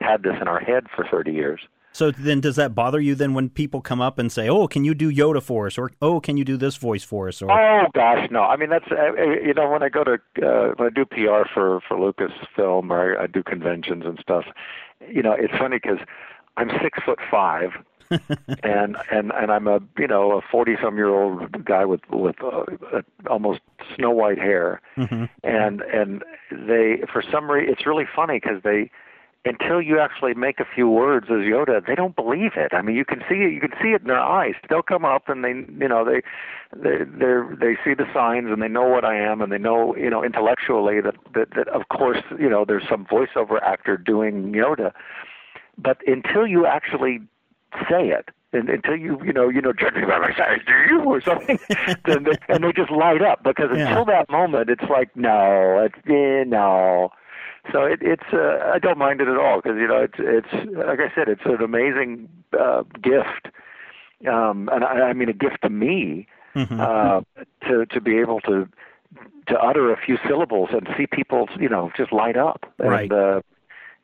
had 0.00 0.22
this 0.24 0.34
in 0.40 0.48
our 0.48 0.58
head 0.60 0.86
for 0.94 1.06
30 1.08 1.30
years 1.32 1.60
So 1.92 2.10
then, 2.10 2.40
does 2.40 2.56
that 2.56 2.74
bother 2.74 3.00
you 3.00 3.14
then 3.14 3.34
when 3.34 3.50
people 3.50 3.80
come 3.82 4.00
up 4.00 4.18
and 4.18 4.32
say, 4.32 4.48
"Oh, 4.48 4.66
can 4.66 4.82
you 4.84 4.94
do 4.94 5.12
Yoda 5.12 5.42
for 5.42 5.66
us?" 5.66 5.76
or 5.76 5.90
"Oh, 6.00 6.20
can 6.20 6.36
you 6.38 6.44
do 6.44 6.56
this 6.56 6.76
voice 6.76 7.04
for 7.04 7.28
us?" 7.28 7.42
or 7.42 7.50
Oh 7.52 7.86
gosh, 7.94 8.30
no. 8.30 8.42
I 8.42 8.56
mean, 8.56 8.70
that's 8.70 8.90
uh, 8.90 9.12
uh, 9.18 9.22
you 9.44 9.52
know 9.54 9.70
when 9.70 9.82
I 9.82 9.88
go 9.90 10.02
to 10.04 10.14
uh, 10.42 10.72
when 10.76 10.86
I 10.86 10.90
do 10.90 11.04
PR 11.04 11.46
for 11.52 11.80
for 11.86 11.96
Lucasfilm 11.98 12.90
or 12.90 13.18
I, 13.20 13.24
I 13.24 13.26
do 13.26 13.42
conventions 13.42 14.04
and 14.06 14.18
stuff. 14.20 14.44
You 15.06 15.22
know, 15.22 15.32
it's 15.32 15.56
funny 15.58 15.76
because 15.82 15.98
I'm 16.56 16.70
six 16.82 16.98
foot 17.04 17.18
five, 17.30 17.72
and 18.62 18.96
and 19.10 19.30
and 19.32 19.52
I'm 19.52 19.66
a 19.68 19.80
you 19.98 20.06
know 20.06 20.32
a 20.32 20.40
forty 20.50 20.76
some 20.82 20.96
year 20.96 21.08
old 21.10 21.64
guy 21.64 21.84
with 21.84 22.00
with 22.10 22.36
uh, 22.42 23.02
almost 23.28 23.60
snow 23.96 24.10
white 24.10 24.38
hair, 24.38 24.80
Mhm. 24.96 25.28
and 25.44 25.82
and 25.82 26.24
they 26.50 27.02
for 27.12 27.22
some 27.30 27.50
reason 27.50 27.70
it's 27.72 27.86
really 27.86 28.06
funny 28.16 28.40
because 28.40 28.62
they 28.62 28.90
until 29.44 29.82
you 29.82 29.98
actually 29.98 30.34
make 30.34 30.60
a 30.60 30.64
few 30.64 30.88
words 30.88 31.26
as 31.28 31.38
Yoda, 31.38 31.84
they 31.84 31.96
don't 31.96 32.14
believe 32.14 32.52
it. 32.56 32.72
I 32.72 32.80
mean, 32.80 32.94
you 32.94 33.04
can 33.04 33.20
see 33.28 33.36
it. 33.36 33.52
You 33.52 33.60
can 33.60 33.72
see 33.82 33.88
it 33.88 34.02
in 34.02 34.06
their 34.06 34.20
eyes. 34.20 34.54
They'll 34.68 34.82
come 34.82 35.04
up 35.04 35.28
and 35.28 35.42
they, 35.44 35.50
you 35.50 35.88
know, 35.88 36.04
they, 36.04 36.22
they, 36.76 36.98
they, 37.04 37.34
they 37.58 37.76
see 37.84 37.94
the 37.94 38.06
signs 38.14 38.50
and 38.50 38.62
they 38.62 38.68
know 38.68 38.86
what 38.86 39.04
I 39.04 39.16
am 39.16 39.40
and 39.40 39.50
they 39.50 39.58
know, 39.58 39.96
you 39.96 40.10
know, 40.10 40.22
intellectually 40.22 41.00
that, 41.00 41.16
that, 41.34 41.48
that 41.56 41.68
of 41.68 41.88
course, 41.88 42.22
you 42.38 42.48
know, 42.48 42.64
there's 42.64 42.88
some 42.88 43.04
voiceover 43.06 43.60
actor 43.62 43.96
doing 43.96 44.52
Yoda, 44.52 44.92
but 45.76 45.98
until 46.06 46.46
you 46.46 46.64
actually 46.66 47.20
say 47.90 48.08
it. 48.08 48.28
And 48.54 48.68
until 48.68 48.96
you, 48.96 49.18
you 49.24 49.32
know, 49.32 49.48
you 49.48 49.62
know, 49.62 49.72
judging 49.72 50.06
by 50.06 50.18
my 50.18 50.34
size, 50.36 50.58
do 50.66 50.74
you, 50.86 51.00
or 51.04 51.22
something, 51.22 51.58
then 52.04 52.24
they, 52.24 52.36
and 52.50 52.62
they 52.62 52.70
just 52.72 52.90
light 52.90 53.22
up 53.22 53.42
because 53.42 53.70
Yeah. 53.74 53.88
until 53.88 54.04
that 54.04 54.28
moment, 54.30 54.68
it's 54.68 54.84
like, 54.90 55.08
no, 55.16 55.78
it's, 55.86 55.94
eh, 56.06 56.44
no, 56.46 57.08
so 57.70 57.82
it, 57.84 58.00
it's 58.02 58.32
uh, 58.32 58.70
I 58.72 58.78
don't 58.78 58.98
mind 58.98 59.20
it 59.20 59.28
at 59.28 59.36
all 59.36 59.60
because 59.62 59.76
you 59.78 59.86
know 59.86 59.98
it's 60.02 60.14
it's 60.18 60.52
like 60.76 60.98
I 61.00 61.14
said 61.14 61.28
it's 61.28 61.44
an 61.44 61.62
amazing 61.62 62.28
uh, 62.58 62.82
gift, 63.00 63.48
um, 64.28 64.68
and 64.72 64.84
I, 64.84 65.08
I 65.08 65.12
mean 65.12 65.28
a 65.28 65.32
gift 65.34 65.62
to 65.62 65.70
me 65.70 66.26
Mhm. 66.54 66.78
uh, 66.78 67.20
to 67.68 67.86
to 67.86 68.00
be 68.00 68.18
able 68.18 68.40
to 68.42 68.68
to 69.48 69.58
utter 69.58 69.92
a 69.92 69.96
few 69.96 70.18
syllables 70.26 70.70
and 70.72 70.88
see 70.96 71.06
people 71.06 71.48
you 71.58 71.68
know 71.68 71.90
just 71.96 72.12
light 72.12 72.36
up 72.36 72.64
and 72.78 72.88
Right. 72.90 73.12
uh, 73.12 73.40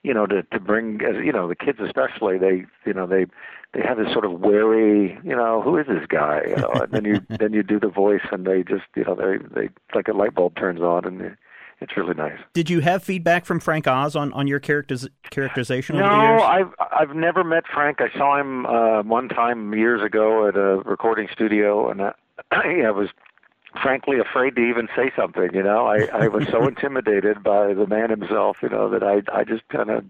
you 0.02 0.12
know 0.14 0.26
to 0.26 0.42
to 0.44 0.60
bring 0.60 1.00
as 1.02 1.16
you 1.24 1.32
know 1.32 1.48
the 1.48 1.56
kids 1.56 1.78
especially 1.84 2.38
they 2.38 2.64
you 2.86 2.92
know 2.92 3.06
they 3.06 3.26
they 3.74 3.82
have 3.82 3.98
this 3.98 4.12
sort 4.12 4.24
of 4.24 4.40
wary 4.40 5.18
you 5.24 5.34
know 5.36 5.60
who 5.62 5.76
is 5.78 5.86
this 5.86 6.06
guy 6.08 6.42
you 6.48 6.58
know 6.58 6.78
and 6.80 6.92
then 6.92 7.04
you 7.04 7.20
then 7.38 7.52
you 7.52 7.62
do 7.62 7.78
the 7.80 7.88
voice 7.88 8.22
and 8.32 8.46
they 8.46 8.62
just 8.62 8.84
you 8.96 9.04
know 9.04 9.14
they 9.14 9.38
they 9.54 9.68
like 9.94 10.08
a 10.08 10.12
light 10.12 10.34
bulb 10.34 10.54
turns 10.56 10.80
on 10.80 11.04
and 11.04 11.36
it's 11.80 11.96
really 11.96 12.14
nice. 12.14 12.38
Did 12.54 12.68
you 12.68 12.80
have 12.80 13.04
feedback 13.04 13.46
from 13.46 13.60
Frank 13.60 13.86
Oz 13.86 14.16
on, 14.16 14.32
on 14.32 14.48
your 14.48 14.58
characters, 14.58 15.08
characterization 15.30 15.96
No, 15.96 16.04
over 16.04 16.14
the 16.14 16.22
years? 16.22 16.42
I've 16.42 16.88
I've 16.92 17.16
never 17.16 17.44
met 17.44 17.64
Frank. 17.72 18.00
I 18.00 18.10
saw 18.16 18.38
him 18.38 18.66
uh, 18.66 19.02
one 19.02 19.28
time 19.28 19.72
years 19.72 20.02
ago 20.02 20.48
at 20.48 20.56
a 20.56 20.78
recording 20.84 21.28
studio, 21.32 21.88
and 21.90 22.02
I, 22.50 22.82
I 22.86 22.90
was 22.90 23.10
frankly 23.80 24.18
afraid 24.18 24.56
to 24.56 24.62
even 24.62 24.88
say 24.96 25.12
something. 25.14 25.50
You 25.54 25.62
know, 25.62 25.86
I 25.86 26.08
I 26.12 26.28
was 26.28 26.48
so 26.48 26.66
intimidated 26.68 27.44
by 27.44 27.74
the 27.74 27.86
man 27.86 28.10
himself. 28.10 28.58
You 28.62 28.70
know 28.70 28.90
that 28.90 29.04
I 29.04 29.22
I 29.32 29.44
just 29.44 29.68
kind 29.68 29.90
of 29.90 30.04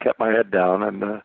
kept 0.00 0.18
my 0.18 0.30
head 0.30 0.50
down, 0.50 0.82
and 0.82 1.04
uh, 1.04 1.20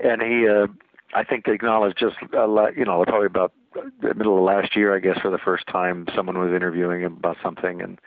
and 0.00 0.22
he 0.22 0.48
uh, 0.48 0.68
I 1.12 1.24
think 1.24 1.48
acknowledged 1.48 1.98
just 1.98 2.16
a 2.32 2.46
lot, 2.46 2.78
you 2.78 2.86
know 2.86 3.04
probably 3.04 3.26
about 3.26 3.52
the 4.00 4.14
middle 4.14 4.38
of 4.38 4.44
last 4.44 4.74
year, 4.74 4.96
I 4.96 5.00
guess, 5.00 5.18
for 5.20 5.30
the 5.30 5.38
first 5.38 5.66
time, 5.66 6.06
someone 6.14 6.38
was 6.38 6.52
interviewing 6.52 7.02
him 7.02 7.12
about 7.12 7.36
something 7.42 7.82
and 7.82 8.00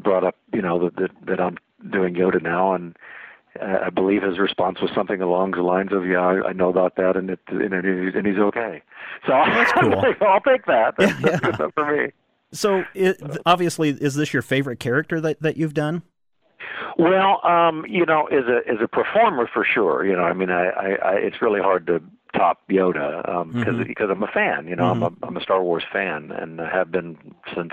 brought 0.00 0.24
up, 0.24 0.36
you 0.52 0.62
know, 0.62 0.78
that 0.84 0.96
that, 0.96 1.10
that 1.26 1.40
I'm 1.40 1.58
doing 1.90 2.14
Yoda 2.14 2.42
now, 2.42 2.74
and 2.74 2.96
uh, 3.60 3.78
I 3.86 3.90
believe 3.90 4.22
his 4.22 4.38
response 4.38 4.80
was 4.80 4.90
something 4.94 5.20
along 5.20 5.52
the 5.52 5.62
lines 5.62 5.92
of, 5.92 6.06
"Yeah, 6.06 6.20
I, 6.20 6.48
I 6.48 6.52
know 6.52 6.68
about 6.68 6.96
that, 6.96 7.16
and 7.16 7.30
it 7.30 7.40
and, 7.48 7.72
it, 7.72 8.14
and 8.16 8.26
he's 8.26 8.38
okay." 8.38 8.82
So 9.26 9.32
That's 9.32 9.72
cool. 9.80 10.02
I'll 10.28 10.40
take 10.40 10.66
that. 10.66 10.94
That's, 10.98 11.12
Yeah, 11.12 11.30
that's 11.30 11.42
yeah. 11.42 11.50
good 11.50 11.54
enough 11.60 11.74
for 11.74 11.96
me. 11.96 12.12
So, 12.50 12.84
it, 12.94 13.20
obviously, 13.44 13.90
is 13.90 14.14
this 14.14 14.32
your 14.32 14.40
favorite 14.40 14.80
character 14.80 15.20
that, 15.20 15.42
that 15.42 15.58
you've 15.58 15.74
done? 15.74 16.02
Well, 16.98 17.46
um, 17.46 17.84
you 17.88 18.04
know, 18.06 18.26
as 18.26 18.44
a 18.46 18.68
as 18.70 18.78
a 18.82 18.88
performer 18.88 19.48
for 19.52 19.64
sure. 19.64 20.04
You 20.04 20.16
know, 20.16 20.22
I 20.24 20.32
mean, 20.32 20.50
I, 20.50 20.68
I, 20.68 20.88
I 21.04 21.12
it's 21.16 21.40
really 21.42 21.60
hard 21.60 21.86
to 21.88 22.00
top 22.34 22.60
Yoda 22.70 23.22
because 23.52 23.74
Mhm. 23.74 23.86
because 23.86 24.08
I'm 24.10 24.22
a 24.22 24.26
fan. 24.28 24.66
You 24.66 24.76
know, 24.76 24.84
I'm 24.90 25.02
a 25.02 25.12
I'm 25.22 25.36
a 25.36 25.40
Star 25.42 25.62
Wars 25.62 25.84
fan 25.92 26.30
and 26.32 26.60
I 26.60 26.68
have 26.70 26.90
been 26.90 27.16
since 27.54 27.72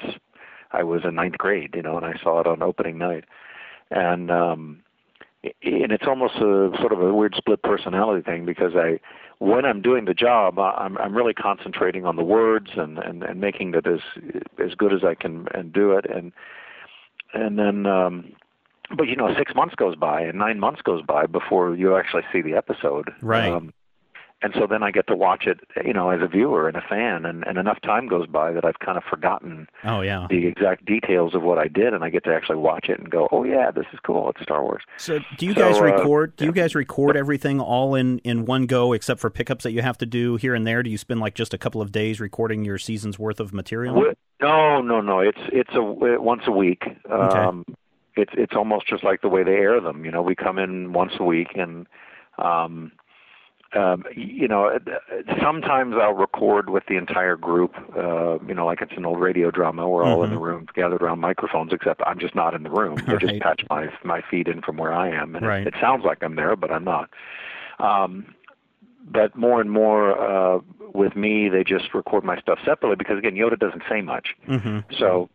I 0.79 0.83
was 0.83 1.01
in 1.03 1.15
ninth 1.15 1.37
grade. 1.37 1.73
You 1.75 1.81
know, 1.81 1.97
and 1.97 2.05
I 2.05 2.13
saw 2.21 2.39
it 2.41 2.47
on 2.47 2.61
opening 2.61 2.97
night, 2.97 3.25
and 3.91 4.29
um, 4.31 4.79
i- 5.43 5.53
and 5.63 5.91
it's 5.91 6.07
almost 6.07 6.35
a 6.35 6.71
sort 6.79 6.91
of 6.91 7.01
a 7.01 7.13
weird 7.13 7.35
split 7.35 7.61
personality 7.63 8.21
thing 8.23 8.45
because 8.45 8.75
I 8.75 8.99
when 9.39 9.65
I'm 9.65 9.81
doing 9.81 10.05
the 10.05 10.13
job, 10.13 10.59
I'm 10.59 10.97
I'm 10.97 11.15
really 11.15 11.33
concentrating 11.33 12.05
on 12.05 12.15
the 12.15 12.23
words 12.23 12.71
and 12.77 12.97
and 12.99 13.23
and 13.23 13.39
making 13.41 13.73
it 13.75 13.85
as 13.87 13.99
as 14.65 14.73
good 14.75 14.93
as 14.93 15.03
I 15.03 15.15
can 15.15 15.47
and 15.53 15.71
do 15.73 15.91
it 15.97 16.05
and 16.09 16.31
and 17.33 17.57
then 17.59 17.85
um 17.85 18.31
but 18.95 19.07
you 19.07 19.15
know 19.15 19.33
six 19.35 19.53
months 19.55 19.75
goes 19.75 19.95
by 19.95 20.21
and 20.21 20.37
nine 20.37 20.59
months 20.59 20.81
goes 20.81 21.01
by 21.01 21.25
before 21.25 21.75
you 21.75 21.95
actually 21.97 22.23
see 22.31 22.41
the 22.41 22.53
episode 22.55 23.11
Right. 23.21 23.51
um, 23.51 23.73
and 24.41 24.53
so 24.53 24.67
then 24.67 24.83
i 24.83 24.91
get 24.91 25.07
to 25.07 25.15
watch 25.15 25.45
it 25.47 25.59
you 25.85 25.93
know 25.93 26.09
as 26.09 26.21
a 26.21 26.27
viewer 26.27 26.67
and 26.67 26.75
a 26.77 26.81
fan 26.81 27.25
and, 27.25 27.43
and 27.47 27.57
enough 27.57 27.79
time 27.81 28.07
goes 28.07 28.27
by 28.27 28.51
that 28.51 28.65
i've 28.65 28.79
kind 28.79 28.97
of 28.97 29.03
forgotten 29.09 29.67
Oh, 29.83 30.01
yeah. 30.01 30.27
the 30.29 30.45
exact 30.47 30.85
details 30.85 31.33
of 31.33 31.41
what 31.41 31.57
i 31.57 31.67
did 31.67 31.93
and 31.93 32.03
i 32.03 32.09
get 32.09 32.23
to 32.25 32.33
actually 32.33 32.57
watch 32.57 32.89
it 32.89 32.99
and 32.99 33.09
go 33.09 33.27
oh 33.31 33.43
yeah 33.43 33.71
this 33.71 33.85
is 33.93 33.99
cool 34.05 34.29
it's 34.29 34.41
star 34.41 34.61
wars 34.63 34.83
So, 34.97 35.19
do 35.37 35.45
you 35.45 35.53
So, 35.53 35.59
guys 35.61 35.77
uh, 35.79 35.83
record? 35.83 36.35
Do 36.35 36.45
you 36.45 36.51
guys 36.51 36.75
record 36.75 37.15
everything 37.17 37.59
all 37.59 37.95
in 37.95 38.19
in 38.19 38.45
one 38.45 38.65
go, 38.65 38.93
except 38.93 39.19
for 39.21 39.29
pickups 39.29 39.63
that 39.63 39.71
you 39.71 39.81
have 39.81 39.97
to 39.99 40.05
do 40.05 40.35
here 40.35 40.53
and 40.53 40.65
there? 40.67 40.83
Do 40.83 40.89
you 40.89 40.97
spend 40.97 41.19
like 41.21 41.33
just 41.35 41.53
a 41.53 41.57
couple 41.57 41.81
of 41.81 41.91
days 41.91 42.19
recording 42.19 42.65
your 42.65 42.77
season's 42.77 43.17
worth 43.17 43.39
of 43.39 43.53
material? 43.53 43.93
Wi- 43.95 44.15
no 44.41 44.81
no 44.81 44.99
no 45.01 45.19
it's 45.19 45.39
it's 45.53 45.73
a 45.75 45.81
once 45.81 46.41
a 46.45 46.51
week 46.51 46.83
Okay. 47.09 47.37
um 47.39 47.63
it's 48.17 48.33
it's 48.35 48.53
almost 48.55 48.87
just 48.87 49.03
like 49.03 49.21
the 49.21 49.29
way 49.29 49.43
they 49.43 49.51
air 49.53 49.79
them 49.79 50.03
you 50.05 50.11
know 50.11 50.21
we 50.21 50.35
come 50.35 50.57
in 50.59 50.91
once 50.93 51.13
a 51.19 51.23
week 51.23 51.49
and 51.55 51.87
um 52.37 52.91
um 53.75 54.03
you 54.15 54.47
know 54.47 54.67
uh, 54.67 54.79
sometimes 55.41 55.95
i'll 56.01 56.13
record 56.13 56.69
with 56.69 56.83
the 56.87 56.95
entire 56.95 57.35
group 57.35 57.73
uh 57.97 58.37
you 58.47 58.53
know 58.53 58.65
like 58.65 58.81
it's 58.81 58.93
an 58.97 59.05
old 59.05 59.19
radio 59.19 59.51
drama. 59.51 59.87
We're 59.87 60.03
all 60.03 60.23
in 60.23 60.29
the 60.29 60.37
room 60.39 60.67
gathered 60.73 61.01
around 61.01 61.19
microphones 61.19 61.73
except 61.73 62.01
i'm 62.05 62.19
just 62.19 62.35
not 62.35 62.53
in 62.53 62.63
the 62.63 62.69
room. 62.69 62.97
They 63.05 63.13
Right. 63.13 63.19
just 63.19 63.39
patch 63.41 63.61
my 63.69 63.89
my 64.03 64.21
feed 64.29 64.47
in 64.47 64.61
from 64.61 64.77
where 64.77 64.93
i 64.93 65.09
am 65.09 65.35
and 65.35 65.45
Right. 65.45 65.67
it, 65.67 65.73
it 65.73 65.79
sounds 65.81 66.05
like 66.05 66.23
i'm 66.23 66.35
there 66.35 66.55
but 66.55 66.71
i'm 66.71 66.83
not. 66.83 67.09
Um 67.79 68.35
but 69.07 69.35
more 69.35 69.61
and 69.61 69.71
more 69.71 70.19
uh 70.19 70.59
with 70.93 71.15
me 71.15 71.49
they 71.49 71.63
just 71.63 71.93
record 71.93 72.23
my 72.23 72.39
stuff 72.39 72.59
separately 72.65 72.95
because 72.95 73.17
again 73.17 73.35
yoda 73.35 73.59
doesn't 73.59 73.83
say 73.89 74.01
much. 74.01 74.29
Hmm 74.45 74.79
so, 74.97 75.29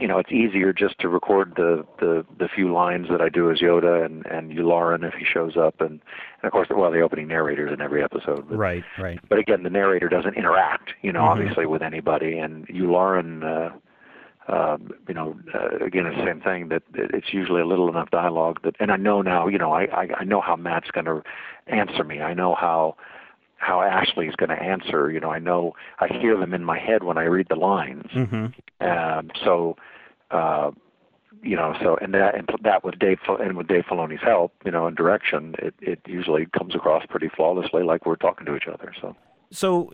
you 0.00 0.08
know, 0.08 0.18
it's 0.18 0.32
easier 0.32 0.72
just 0.72 0.98
to 1.00 1.08
record 1.08 1.52
the 1.56 1.84
the 1.98 2.24
the 2.38 2.48
few 2.48 2.72
lines 2.72 3.08
that 3.10 3.20
I 3.20 3.28
do 3.28 3.50
as 3.50 3.58
Yoda 3.58 4.04
and 4.04 4.24
and 4.26 4.50
Yularen 4.50 5.06
if 5.06 5.14
he 5.14 5.24
shows 5.24 5.56
up, 5.56 5.80
and 5.80 5.90
and 5.90 6.44
of 6.44 6.52
course, 6.52 6.68
well, 6.70 6.90
the 6.90 7.00
opening 7.00 7.28
narrators 7.28 7.72
in 7.72 7.80
every 7.80 8.02
episode. 8.02 8.48
But, 8.48 8.56
Right, 8.56 8.84
right. 8.98 9.20
but 9.28 9.38
again, 9.38 9.62
the 9.62 9.70
narrator 9.70 10.08
doesn't 10.08 10.36
interact, 10.36 10.94
you 11.02 11.12
know, 11.12 11.20
Mhm. 11.20 11.28
obviously 11.28 11.66
with 11.66 11.82
anybody, 11.82 12.38
and 12.38 12.66
Yularen. 12.68 13.44
Uh, 13.44 13.70
um, 14.48 14.90
you 15.06 15.14
know, 15.14 15.36
uh, 15.54 15.84
again, 15.84 16.06
it's 16.06 16.16
the 16.16 16.24
same 16.24 16.40
thing 16.40 16.68
that 16.70 16.82
that 16.92 17.12
it's 17.14 17.32
usually 17.32 17.60
a 17.60 17.66
little 17.66 17.88
enough 17.88 18.10
dialogue 18.10 18.58
that, 18.64 18.74
and 18.80 18.90
I 18.90 18.96
know 18.96 19.22
now, 19.22 19.46
you 19.46 19.58
know, 19.58 19.72
I 19.72 19.82
I, 19.84 20.08
I 20.20 20.24
know 20.24 20.40
how 20.40 20.56
Matt's 20.56 20.90
going 20.90 21.04
to 21.04 21.22
answer 21.68 22.02
me. 22.02 22.20
I 22.20 22.34
know 22.34 22.54
how 22.56 22.96
how 23.60 23.82
Ashley 23.82 24.26
is 24.26 24.34
going 24.36 24.48
to 24.48 24.60
answer. 24.60 25.10
You 25.10 25.20
know, 25.20 25.30
I 25.30 25.38
know 25.38 25.74
I 25.98 26.08
hear 26.08 26.36
them 26.36 26.54
in 26.54 26.64
my 26.64 26.78
head 26.78 27.04
when 27.04 27.18
I 27.18 27.24
read 27.24 27.46
the 27.48 27.56
lines. 27.56 28.10
Mm-hmm. 28.12 28.86
Um, 28.86 29.30
so, 29.44 29.76
uh, 30.30 30.70
you 31.42 31.56
know, 31.56 31.74
so 31.80 31.96
and 32.00 32.14
that 32.14 32.34
and 32.34 32.48
that 32.62 32.82
with 32.84 32.98
Dave 32.98 33.18
and 33.28 33.56
with 33.56 33.68
Dave 33.68 33.84
Filoni's 33.84 34.22
help, 34.22 34.52
you 34.64 34.70
know, 34.70 34.86
and 34.86 34.96
direction, 34.96 35.54
it 35.58 35.74
it 35.80 36.00
usually 36.06 36.46
comes 36.46 36.74
across 36.74 37.04
pretty 37.08 37.28
flawlessly, 37.28 37.82
like 37.82 38.06
we're 38.06 38.16
talking 38.16 38.46
to 38.46 38.56
each 38.56 38.66
other. 38.66 38.92
So, 39.00 39.14
so 39.50 39.92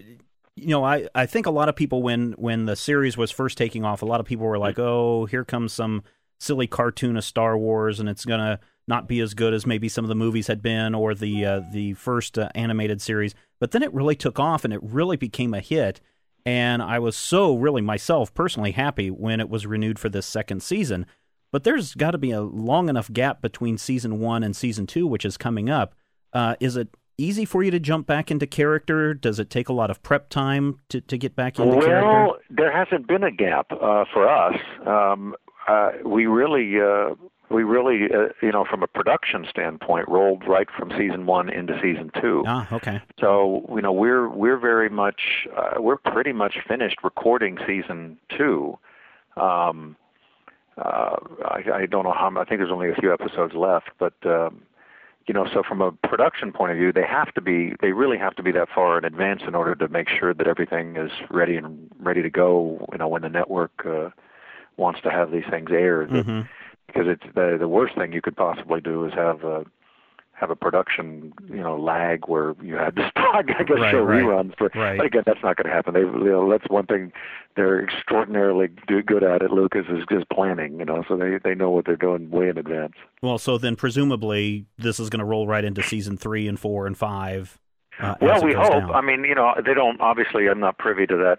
you 0.55 0.69
know, 0.69 0.85
I, 0.85 1.09
I 1.15 1.27
think 1.27 1.47
a 1.47 1.51
lot 1.51 1.69
of 1.69 1.77
people 1.77 2.03
when 2.03 2.33
when 2.33 2.67
the 2.67 2.77
series 2.77 3.17
was 3.17 3.31
first 3.31 3.59
taking 3.59 3.85
off, 3.85 4.03
a 4.03 4.07
lot 4.07 4.21
of 4.21 4.27
people 4.27 4.47
were 4.47 4.59
like, 4.59 4.79
"Oh, 4.79 5.27
here 5.27 5.45
comes 5.45 5.73
some 5.73 6.03
silly 6.39 6.67
cartoon 6.67 7.17
of 7.17 7.25
Star 7.25 7.59
Wars, 7.59 8.01
and 8.01 8.09
it's 8.09 8.25
gonna 8.25 8.61
not 8.89 9.09
be 9.09 9.21
as 9.21 9.35
good 9.35 9.55
as 9.55 9.67
maybe 9.67 9.89
some 9.89 10.05
of 10.05 10.09
the 10.09 10.15
movies 10.15 10.47
had 10.47 10.63
been 10.63 10.95
or 10.95 11.15
the 11.15 11.45
uh, 11.45 11.61
the 11.73 11.95
first 11.95 12.39
uh, 12.39 12.49
animated 12.55 13.01
series." 13.01 13.35
But 13.59 13.71
then 13.71 13.83
it 13.83 13.93
really 13.95 14.17
took 14.17 14.39
off, 14.39 14.65
and 14.65 14.73
it 14.73 14.81
really 14.83 15.17
became 15.17 15.55
a 15.55 15.61
hit. 15.61 16.01
And 16.45 16.81
I 16.81 17.01
was 17.01 17.17
so 17.17 17.57
really 17.57 17.83
myself 17.83 18.33
personally 18.33 18.71
happy 18.73 19.11
when 19.11 19.41
it 19.41 19.49
was 19.49 19.67
renewed 19.67 19.99
for 19.99 20.09
this 20.09 20.27
second 20.27 20.63
season. 20.63 21.07
But 21.51 21.65
there's 21.65 21.95
got 21.95 22.13
to 22.13 22.19
be 22.19 22.31
a 22.31 22.41
long 22.41 22.89
enough 22.89 23.13
gap 23.13 23.41
between 23.41 23.79
season 23.79 24.21
one 24.21 24.43
and 24.43 24.55
season 24.55 24.87
two, 24.87 25.07
which 25.07 25.25
is 25.25 25.37
coming 25.37 25.71
up. 25.71 25.95
Uh, 26.33 26.55
is 26.61 26.77
it 26.77 26.89
easy 27.19 27.45
for 27.45 27.63
you 27.63 27.71
to 27.71 27.81
jump 27.81 28.07
back 28.07 28.31
into 28.31 28.47
character? 28.47 29.15
Does 29.15 29.39
it 29.39 29.51
take 29.51 29.69
a 29.69 29.73
lot 29.73 29.91
of 29.91 30.03
prep 30.03 30.29
time 30.29 30.81
to, 30.91 31.01
to 31.01 31.17
get 31.17 31.35
back 31.35 31.59
into 31.59 31.77
well, 31.77 31.87
character? 31.87 32.07
Well, 32.07 32.37
there 32.51 32.73
hasn't 32.73 33.07
been 33.07 33.23
a 33.23 33.31
gap 33.31 33.73
uh, 33.73 34.05
for 34.13 34.29
us. 34.29 34.61
Um, 34.87 35.35
uh, 35.69 35.93
we 36.05 36.27
really, 36.27 36.81
uh, 36.81 37.15
we 37.51 37.63
really, 37.63 38.13
uh, 38.13 38.29
you 38.43 38.53
know, 38.53 38.65
from 38.65 38.83
a 38.83 38.87
production 38.87 39.47
standpoint, 39.49 40.09
rolled 40.09 40.47
right 40.47 40.69
from 40.77 40.91
season 40.91 41.27
one 41.27 41.49
into 41.49 41.75
season 41.81 42.11
two. 42.21 42.45
Ah, 42.47 42.67
okay. 42.73 43.01
So 43.21 43.65
you 43.75 43.83
know, 43.83 43.93
we're 43.93 44.29
we're 44.29 44.59
very 44.59 44.89
much, 44.89 45.47
uh, 45.57 45.81
we're 45.81 45.97
pretty 45.97 46.33
much 46.33 46.59
finished 46.67 46.99
recording 47.05 47.59
season 47.67 48.19
two. 48.37 48.79
Um, 49.37 49.97
uh, 50.79 51.17
I, 51.45 51.63
I 51.75 51.87
don't 51.87 52.05
know 52.05 52.13
how. 52.13 52.31
I 52.37 52.45
think 52.45 52.61
there's 52.61 52.73
only 52.73 52.91
a 52.91 52.95
few 52.95 53.13
episodes 53.13 53.55
left, 53.55 53.91
but 53.99 54.15
um, 54.25 54.63
you 55.27 55.35
know, 55.35 55.47
so 55.53 55.63
from 55.63 55.81
a 55.81 55.91
production 55.93 56.53
point 56.53 56.73
of 56.73 56.79
view, 56.79 56.93
they 56.93 57.05
have 57.05 57.33
to 57.35 57.41
be, 57.41 57.75
they 57.81 57.93
really 57.93 58.19
have 58.19 58.37
to 58.37 58.43
be 58.43 58.53
that 58.53 58.69
far 58.73 58.97
in 58.97 59.05
advance 59.05 59.43
in 59.47 59.55
order 59.55 59.75
to 59.75 59.89
make 59.89 60.09
sure 60.09 60.33
that 60.33 60.47
everything 60.47 60.97
is 60.97 61.11
ready 61.31 61.57
and 61.57 61.91
ready 61.99 62.23
to 62.23 62.31
go. 62.31 62.89
You 62.93 62.99
know, 62.99 63.09
when 63.09 63.23
the 63.23 63.29
network 63.29 63.85
uh, 63.85 64.11
wants 64.77 65.01
to 65.03 65.11
have 65.11 65.33
these 65.33 65.45
things 65.51 65.71
aired, 65.73 66.11
mm-hmm. 66.11 66.43
Because 66.87 67.07
it's 67.07 67.35
the 67.35 67.57
the 67.59 67.69
worst 67.69 67.95
thing 67.97 68.13
you 68.13 68.23
could 68.23 68.37
possibly 68.37 68.81
do 68.81 69.05
is 69.07 69.13
have 69.15 69.45
a 69.45 69.65
have 70.37 70.51
a 70.51 70.57
production, 70.57 71.33
you 71.49 71.63
know, 71.63 71.79
lag 71.79 72.29
where 72.29 72.55
you 72.63 72.75
had 72.75 72.99
I 73.17 73.43
guess, 73.43 73.57
right, 73.71 73.91
show 73.91 74.03
right, 74.03 74.23
reruns. 74.23 74.57
For, 74.59 74.71
right. 74.75 74.99
But 74.99 75.07
again, 75.07 75.23
that's 75.25 75.43
not 75.43 75.57
going 75.57 75.67
to 75.67 75.73
happen. 75.73 75.95
They, 75.95 76.01
you 76.01 76.31
know, 76.31 76.51
that's 76.51 76.69
one 76.69 76.85
thing 76.87 77.11
they're 77.57 77.83
extraordinarily 77.83 78.69
good 78.87 79.23
at. 79.23 79.41
It, 79.41 79.51
Lucas 79.51 79.87
is 79.89 80.05
just 80.11 80.29
planning. 80.29 80.79
You 80.79 80.85
know, 80.85 81.05
so 81.09 81.17
they 81.17 81.39
they 81.43 81.55
know 81.55 81.71
what 81.71 81.87
they're 81.87 81.97
doing 81.97 82.31
way 82.31 82.49
in 82.49 82.59
advance. 82.59 82.95
Well, 83.23 83.39
so 83.39 83.57
then 83.57 83.77
presumably 83.77 84.67
this 84.77 85.01
is 85.01 85.09
going 85.09 85.21
to 85.21 85.25
roll 85.25 85.47
right 85.47 85.65
into 85.65 85.83
season 85.83 86.17
three 86.17 86.47
and 86.49 86.61
four 86.61 86.87
and 86.87 86.97
five. 86.97 87.59
Uh, 87.99 88.15
well, 88.21 88.45
we 88.45 88.53
hope. 88.53 88.71
Down. 88.71 88.95
I 88.95 89.01
mean, 89.01 89.25
you 89.25 89.35
know, 89.35 89.55
they 89.65 89.73
don't. 89.73 90.01
Obviously, 90.03 90.49
I'm 90.49 90.61
not 90.61 90.77
privy 90.77 91.07
to 91.07 91.17
that 91.17 91.39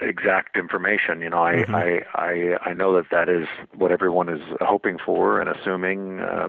exact 0.00 0.56
information. 0.56 1.20
You 1.20 1.30
know, 1.30 1.42
I, 1.42 1.54
mm-hmm. 1.54 1.74
I 1.74 2.00
I 2.14 2.70
I 2.70 2.74
know 2.74 2.94
that 2.96 3.06
that 3.10 3.28
is 3.28 3.46
what 3.74 3.90
everyone 3.90 4.28
is 4.28 4.42
hoping 4.60 4.98
for 5.04 5.40
and 5.40 5.48
assuming. 5.48 6.20
Uh, 6.20 6.48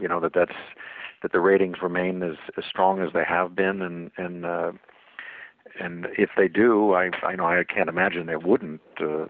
you 0.00 0.08
know 0.08 0.20
that 0.20 0.32
that's 0.34 0.56
that 1.22 1.32
the 1.32 1.40
ratings 1.40 1.76
remain 1.82 2.22
as, 2.22 2.36
as 2.56 2.64
strong 2.64 3.00
as 3.00 3.12
they 3.12 3.24
have 3.24 3.54
been, 3.54 3.82
and 3.82 4.10
and 4.16 4.44
uh, 4.44 4.72
and 5.80 6.06
if 6.18 6.30
they 6.36 6.48
do, 6.48 6.94
I 6.94 7.10
I 7.22 7.36
know 7.36 7.46
I 7.46 7.62
can't 7.64 7.88
imagine 7.88 8.26
they 8.26 8.36
wouldn't 8.36 8.80
uh, 9.00 9.26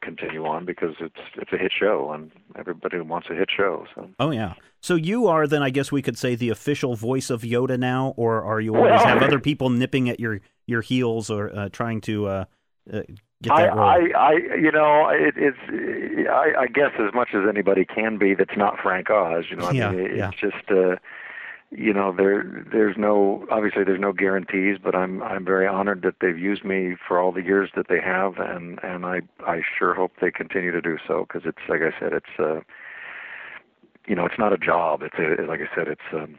continue 0.00 0.44
on 0.46 0.64
because 0.64 0.94
it's 1.00 1.20
it's 1.36 1.52
a 1.52 1.56
hit 1.56 1.72
show, 1.78 2.12
and 2.12 2.30
everybody 2.56 3.00
wants 3.00 3.28
a 3.30 3.34
hit 3.34 3.48
show. 3.54 3.86
So. 3.94 4.08
Oh 4.18 4.30
yeah. 4.30 4.54
So 4.80 4.96
you 4.96 5.28
are 5.28 5.46
then, 5.46 5.62
I 5.62 5.70
guess 5.70 5.90
we 5.90 6.02
could 6.02 6.18
say, 6.18 6.34
the 6.34 6.50
official 6.50 6.94
voice 6.94 7.30
of 7.30 7.40
Yoda 7.40 7.78
now, 7.78 8.12
or 8.18 8.44
are 8.44 8.60
you 8.60 8.76
always 8.76 8.90
well, 8.90 9.06
have 9.06 9.22
other 9.22 9.38
people 9.38 9.70
nipping 9.70 10.10
at 10.10 10.20
your 10.20 10.42
your 10.66 10.80
heels 10.80 11.30
or 11.30 11.54
uh, 11.54 11.68
trying 11.70 12.00
to 12.02 12.26
uh, 12.26 12.44
uh, 12.92 13.02
get 13.42 13.48
that 13.48 13.52
I, 13.52 13.68
role? 13.68 13.80
I, 13.80 14.18
I, 14.18 14.32
you 14.56 14.72
know, 14.72 15.08
it, 15.08 15.34
it's 15.36 16.28
I, 16.28 16.62
I 16.62 16.66
guess 16.66 16.92
as 16.98 17.14
much 17.14 17.28
as 17.34 17.42
anybody 17.48 17.84
can 17.84 18.18
be 18.18 18.34
that's 18.34 18.56
not 18.56 18.78
Frank 18.82 19.10
Oz. 19.10 19.44
You 19.50 19.56
know, 19.56 19.66
I 19.66 19.72
yeah, 19.72 19.90
mean, 19.90 20.00
it, 20.00 20.16
yeah. 20.16 20.28
it's 20.28 20.40
just. 20.40 20.70
Uh, 20.70 20.96
you 21.76 21.92
know 21.92 22.14
there 22.16 22.64
there's 22.70 22.96
no 22.96 23.44
obviously 23.50 23.84
there's 23.84 24.00
no 24.00 24.12
guarantees 24.12 24.78
but 24.82 24.94
i'm 24.94 25.22
i'm 25.22 25.44
very 25.44 25.66
honored 25.66 26.02
that 26.02 26.14
they've 26.20 26.38
used 26.38 26.64
me 26.64 26.94
for 27.06 27.18
all 27.18 27.32
the 27.32 27.42
years 27.42 27.70
that 27.74 27.88
they 27.88 28.00
have 28.00 28.38
and 28.38 28.78
and 28.82 29.04
i 29.04 29.20
i 29.46 29.60
sure 29.76 29.94
hope 29.94 30.12
they 30.20 30.30
continue 30.30 30.70
to 30.70 30.80
do 30.80 30.96
so 31.06 31.26
because 31.26 31.42
it's 31.44 31.66
like 31.68 31.80
i 31.80 31.98
said 31.98 32.12
it's 32.12 32.38
uh 32.38 32.60
you 34.06 34.14
know 34.14 34.24
it's 34.24 34.38
not 34.38 34.52
a 34.52 34.58
job 34.58 35.02
it's 35.02 35.16
a 35.18 35.42
like 35.42 35.60
i 35.60 35.74
said 35.74 35.88
it's 35.88 36.12
um 36.12 36.38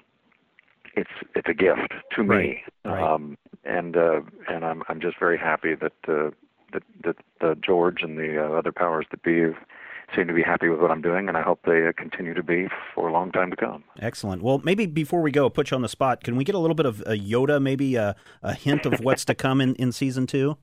it's 0.96 1.12
it's 1.36 1.50
a 1.50 1.54
gift 1.54 1.94
to 2.16 2.24
right, 2.24 2.48
me 2.48 2.64
right. 2.86 3.04
um 3.04 3.38
and 3.66 3.98
uh 3.98 4.22
and 4.48 4.64
i'm 4.64 4.84
i'm 4.88 5.02
just 5.02 5.18
very 5.20 5.38
happy 5.38 5.76
that 5.76 5.94
uh 6.08 6.30
that 6.74 6.84
that 7.04 7.18
uh, 7.42 7.56
george 7.56 8.02
and 8.02 8.18
the 8.18 8.44
uh, 8.44 8.58
other 8.58 8.72
powers 8.72 9.06
that 9.12 9.22
be 9.24 9.42
have 9.42 9.56
seem 10.14 10.28
to 10.28 10.34
be 10.34 10.42
happy 10.42 10.70
with 10.70 10.80
what 10.80 10.92
I'm 10.92 11.02
doing, 11.02 11.28
and 11.28 11.38
I 11.38 11.42
hope 11.42 11.62
they 11.66 11.88
uh, 11.88 11.92
continue 11.98 12.34
to 12.34 12.44
be 12.44 12.68
for 12.94 13.08
a 13.08 13.14
long 13.14 13.32
time 13.32 13.50
to 13.50 13.56
come. 13.56 13.84
Excellent. 14.00 14.42
Well, 14.42 14.62
maybe 14.64 14.86
before 14.86 15.22
we 15.22 15.32
go, 15.32 15.50
put 15.50 15.72
you 15.72 15.76
on 15.76 15.82
the 15.82 15.90
spot. 15.90 16.24
Can 16.24 16.36
we 16.36 16.44
get 16.44 16.56
a 16.56 16.60
little 16.60 16.76
bit 16.76 16.86
of 16.86 17.02
a 17.02 17.18
Yoda, 17.18 17.62
maybe 17.62 17.96
a, 17.96 18.16
a 18.44 18.54
hint 18.54 18.86
of 18.86 19.00
what's 19.00 19.26
to 19.26 19.36
come 19.36 19.62
in, 19.62 19.76
in 19.76 19.92
season 19.92 20.28
two? 20.28 20.58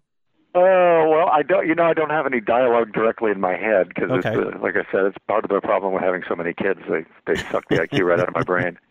Oh 0.55 0.61
uh, 0.63 1.09
well, 1.09 1.29
I 1.29 1.43
don't. 1.43 1.67
You 1.67 1.75
know, 1.75 1.85
I 1.85 1.95
don't 1.95 2.11
have 2.11 2.27
any 2.27 2.41
dialogue 2.41 2.93
directly 2.93 3.31
in 3.31 3.41
my 3.41 3.57
head 3.57 3.89
because, 3.89 4.11
okay. 4.11 4.31
uh, 4.31 4.59
like 4.61 4.77
I 4.77 4.91
said, 4.93 5.07
it's 5.07 5.19
part 5.27 5.45
of 5.45 5.51
the 5.51 5.61
problem 5.61 5.93
with 5.93 6.03
having 6.03 6.23
so 6.29 6.37
many 6.37 6.53
kids. 6.53 6.81
They 6.89 7.05
they 7.27 7.41
suck 7.51 7.69
the 7.69 7.77
IQ 7.77 8.05
right 8.05 8.21
out 8.21 8.29
of 8.29 8.35
my 8.35 8.43
brain. 8.43 8.79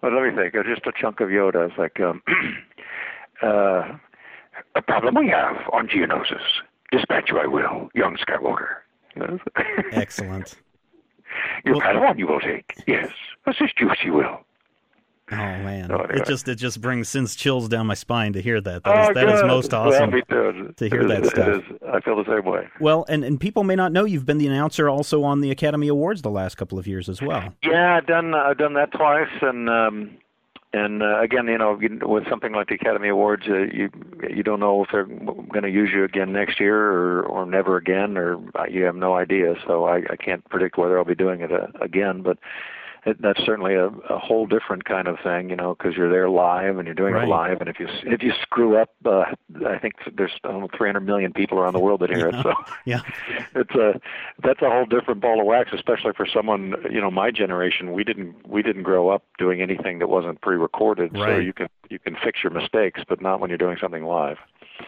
But 0.00 0.12
let 0.12 0.22
me 0.22 0.36
think. 0.36 0.52
Just 0.66 0.86
a 0.86 0.92
chunk 0.94 1.20
of 1.20 1.30
Yoda. 1.30 1.66
It's 1.66 1.78
like 1.78 1.98
um, 1.98 2.20
uh, 3.42 3.96
a 4.74 4.82
problem 4.82 5.14
we 5.16 5.28
have 5.28 5.56
on 5.72 5.88
Geonosis. 5.88 6.42
Dispatch 6.90 7.30
you 7.30 7.38
I 7.38 7.46
will, 7.46 7.88
young 7.94 8.16
Skywalker. 8.16 8.76
Excellent. 9.92 10.56
Your 11.64 11.76
well, 11.76 11.82
Padawan 11.86 12.18
you 12.18 12.26
will 12.26 12.40
take. 12.40 12.74
Yes. 12.86 13.10
Assist 13.46 13.78
you 13.80 13.90
you 14.04 14.12
will. 14.12 14.40
Oh 15.32 15.36
man, 15.36 15.90
Oh, 15.90 16.02
anyway. 16.02 16.20
it 16.20 16.26
just 16.26 16.46
it 16.48 16.56
just 16.56 16.82
brings 16.82 17.08
sends 17.08 17.34
chills 17.34 17.66
down 17.66 17.86
my 17.86 17.94
spine 17.94 18.34
to 18.34 18.42
hear 18.42 18.60
that. 18.60 18.84
That 18.84 18.96
oh, 18.96 19.08
is, 19.08 19.14
that 19.14 19.28
is 19.30 19.42
most 19.44 19.72
awesome 19.72 20.10
well, 20.10 20.52
to 20.76 20.88
hear 20.88 21.08
that 21.08 21.24
stuff. 21.26 21.48
Is. 21.48 21.62
I 21.90 22.00
feel 22.00 22.22
the 22.22 22.26
same 22.26 22.44
way. 22.44 22.68
Well, 22.78 23.06
and 23.08 23.24
and 23.24 23.40
people 23.40 23.64
may 23.64 23.74
not 23.74 23.90
know 23.90 24.04
you've 24.04 24.26
been 24.26 24.36
the 24.36 24.46
announcer 24.46 24.86
also 24.86 25.22
on 25.22 25.40
the 25.40 25.50
Academy 25.50 25.88
Awards 25.88 26.20
the 26.20 26.30
last 26.30 26.56
couple 26.56 26.78
of 26.78 26.86
years 26.86 27.08
as 27.08 27.22
well. 27.22 27.54
Yeah, 27.62 27.96
I've 27.96 28.06
done 28.06 28.34
I've 28.34 28.58
done 28.58 28.74
that 28.74 28.92
twice, 28.92 29.30
and 29.40 29.70
um, 29.70 30.10
and 30.74 31.02
uh, 31.02 31.20
again, 31.20 31.46
you 31.46 31.56
know, 31.56 31.78
with 32.02 32.28
something 32.28 32.52
like 32.52 32.66
the 32.66 32.74
Academy 32.74 33.08
Awards, 33.08 33.44
uh, 33.48 33.58
you 33.72 33.90
you 34.28 34.42
don't 34.42 34.58
know 34.58 34.82
if 34.82 34.90
they're 34.90 35.04
going 35.04 35.62
to 35.62 35.70
use 35.70 35.90
you 35.94 36.02
again 36.02 36.32
next 36.32 36.58
year 36.58 36.76
or 36.76 37.22
or 37.22 37.46
never 37.46 37.76
again, 37.76 38.16
or 38.16 38.38
uh, 38.58 38.64
you 38.68 38.82
have 38.82 38.96
no 38.96 39.14
idea. 39.14 39.54
So 39.66 39.84
I, 39.84 39.98
I 40.10 40.16
can't 40.16 40.44
predict 40.48 40.76
whether 40.76 40.98
I'll 40.98 41.04
be 41.04 41.14
doing 41.14 41.40
it 41.40 41.52
uh, 41.52 41.68
again, 41.80 42.22
but. 42.22 42.38
It, 43.06 43.20
that's 43.20 43.44
certainly 43.44 43.74
a, 43.74 43.86
a 43.86 44.18
whole 44.18 44.46
different 44.46 44.84
kind 44.84 45.08
of 45.08 45.16
thing, 45.22 45.50
you 45.50 45.56
know, 45.56 45.74
because 45.74 45.96
you're 45.96 46.10
there 46.10 46.28
live 46.28 46.78
and 46.78 46.86
you're 46.86 46.94
doing 46.94 47.14
right. 47.14 47.24
it 47.24 47.30
live, 47.30 47.60
and 47.60 47.68
if 47.68 47.78
you 47.78 47.86
if 48.04 48.22
you 48.22 48.32
screw 48.42 48.76
up, 48.76 48.90
uh, 49.04 49.24
I 49.66 49.78
think 49.78 49.94
there's 50.16 50.32
um, 50.44 50.66
300 50.76 51.00
million 51.00 51.32
people 51.32 51.58
around 51.58 51.74
the 51.74 51.80
world 51.80 52.00
that 52.00 52.10
hear 52.10 52.30
yeah. 52.30 52.40
it, 52.40 52.42
so 52.42 52.54
yeah, 52.84 53.00
it's 53.54 53.74
a 53.74 54.00
that's 54.42 54.62
a 54.62 54.70
whole 54.70 54.86
different 54.86 55.20
ball 55.20 55.40
of 55.40 55.46
wax, 55.46 55.70
especially 55.72 56.12
for 56.16 56.26
someone 56.26 56.74
you 56.90 57.00
know 57.00 57.10
my 57.10 57.30
generation. 57.30 57.92
We 57.92 58.04
didn't 58.04 58.48
we 58.48 58.62
didn't 58.62 58.82
grow 58.84 59.08
up 59.10 59.24
doing 59.38 59.60
anything 59.60 59.98
that 59.98 60.08
wasn't 60.08 60.40
pre-recorded, 60.40 61.12
right. 61.14 61.36
so 61.36 61.38
you 61.38 61.52
can 61.52 61.68
you 61.90 61.98
can 61.98 62.16
fix 62.22 62.42
your 62.42 62.52
mistakes, 62.52 63.02
but 63.08 63.20
not 63.20 63.40
when 63.40 63.50
you're 63.50 63.58
doing 63.58 63.76
something 63.80 64.04
live. 64.04 64.38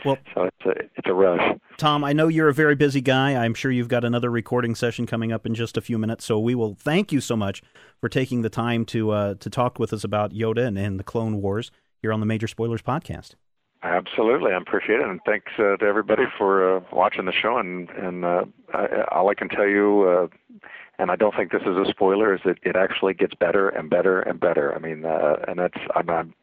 Well, 0.04 0.18
so 0.34 0.44
it's 0.44 0.66
a 0.66 0.70
it's 0.96 1.06
a 1.06 1.14
rush. 1.14 1.58
Tom, 1.76 2.04
I 2.04 2.12
know 2.12 2.28
you're 2.28 2.48
a 2.48 2.54
very 2.54 2.74
busy 2.74 3.00
guy. 3.00 3.34
I'm 3.36 3.54
sure 3.54 3.70
you've 3.70 3.88
got 3.88 4.04
another 4.04 4.30
recording 4.30 4.74
session 4.74 5.06
coming 5.06 5.32
up 5.32 5.46
in 5.46 5.54
just 5.54 5.76
a 5.76 5.80
few 5.80 5.98
minutes. 5.98 6.24
So 6.24 6.38
we 6.38 6.54
will 6.54 6.74
thank 6.74 7.12
you 7.12 7.20
so 7.20 7.36
much 7.36 7.62
for 8.00 8.08
taking 8.08 8.42
the 8.42 8.50
time 8.50 8.84
to 8.86 9.10
uh, 9.10 9.34
to 9.34 9.50
talk 9.50 9.78
with 9.78 9.92
us 9.92 10.04
about 10.04 10.32
Yoda 10.32 10.66
and, 10.66 10.78
and 10.78 10.98
the 10.98 11.04
Clone 11.04 11.40
Wars 11.40 11.70
here 12.02 12.12
on 12.12 12.20
the 12.20 12.26
Major 12.26 12.48
Spoilers 12.48 12.82
podcast. 12.82 13.34
Absolutely, 13.82 14.52
I 14.52 14.56
appreciate 14.56 15.00
it, 15.00 15.06
and 15.06 15.20
thanks 15.24 15.52
uh, 15.58 15.76
to 15.76 15.84
everybody 15.84 16.24
for 16.36 16.76
uh, 16.76 16.80
watching 16.92 17.26
the 17.26 17.32
show. 17.32 17.58
And 17.58 17.88
and 17.90 18.24
uh, 18.24 18.44
I, 18.74 19.02
all 19.12 19.28
I 19.28 19.34
can 19.34 19.48
tell 19.48 19.66
you, 19.66 20.02
uh, 20.08 20.58
and 20.98 21.10
I 21.10 21.16
don't 21.16 21.36
think 21.36 21.52
this 21.52 21.62
is 21.62 21.76
a 21.76 21.84
spoiler, 21.90 22.34
is 22.34 22.40
that 22.44 22.58
it 22.62 22.74
actually 22.74 23.14
gets 23.14 23.34
better 23.34 23.68
and 23.68 23.88
better 23.88 24.20
and 24.20 24.40
better. 24.40 24.74
I 24.74 24.78
mean, 24.78 25.04
uh, 25.04 25.36
and 25.46 25.58
that's 25.58 25.78
I'm, 25.94 26.08
I'm 26.10 26.34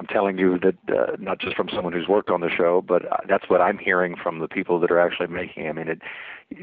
I'm 0.00 0.06
telling 0.06 0.38
you 0.38 0.58
that 0.60 0.76
uh, 0.88 1.16
not 1.18 1.40
just 1.40 1.54
from 1.56 1.68
someone 1.74 1.92
who's 1.92 2.08
worked 2.08 2.30
on 2.30 2.40
the 2.40 2.48
show, 2.48 2.80
but 2.80 3.02
that's 3.28 3.50
what 3.50 3.60
I'm 3.60 3.76
hearing 3.76 4.16
from 4.16 4.38
the 4.38 4.48
people 4.48 4.80
that 4.80 4.90
are 4.90 4.98
actually 4.98 5.26
making. 5.26 5.68
I 5.68 5.72
mean, 5.72 5.88
it, 5.88 6.00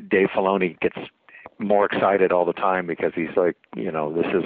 Dave 0.10 0.30
Filoni 0.36 0.80
gets 0.80 0.97
more 1.60 1.86
excited 1.86 2.32
all 2.32 2.45
the 2.45 2.54
time 2.54 2.88
because 2.88 3.12
he's 3.15 3.36
like, 3.36 3.56
you 3.76 3.91
know, 3.91 4.12
this 4.12 4.26
is 4.34 4.43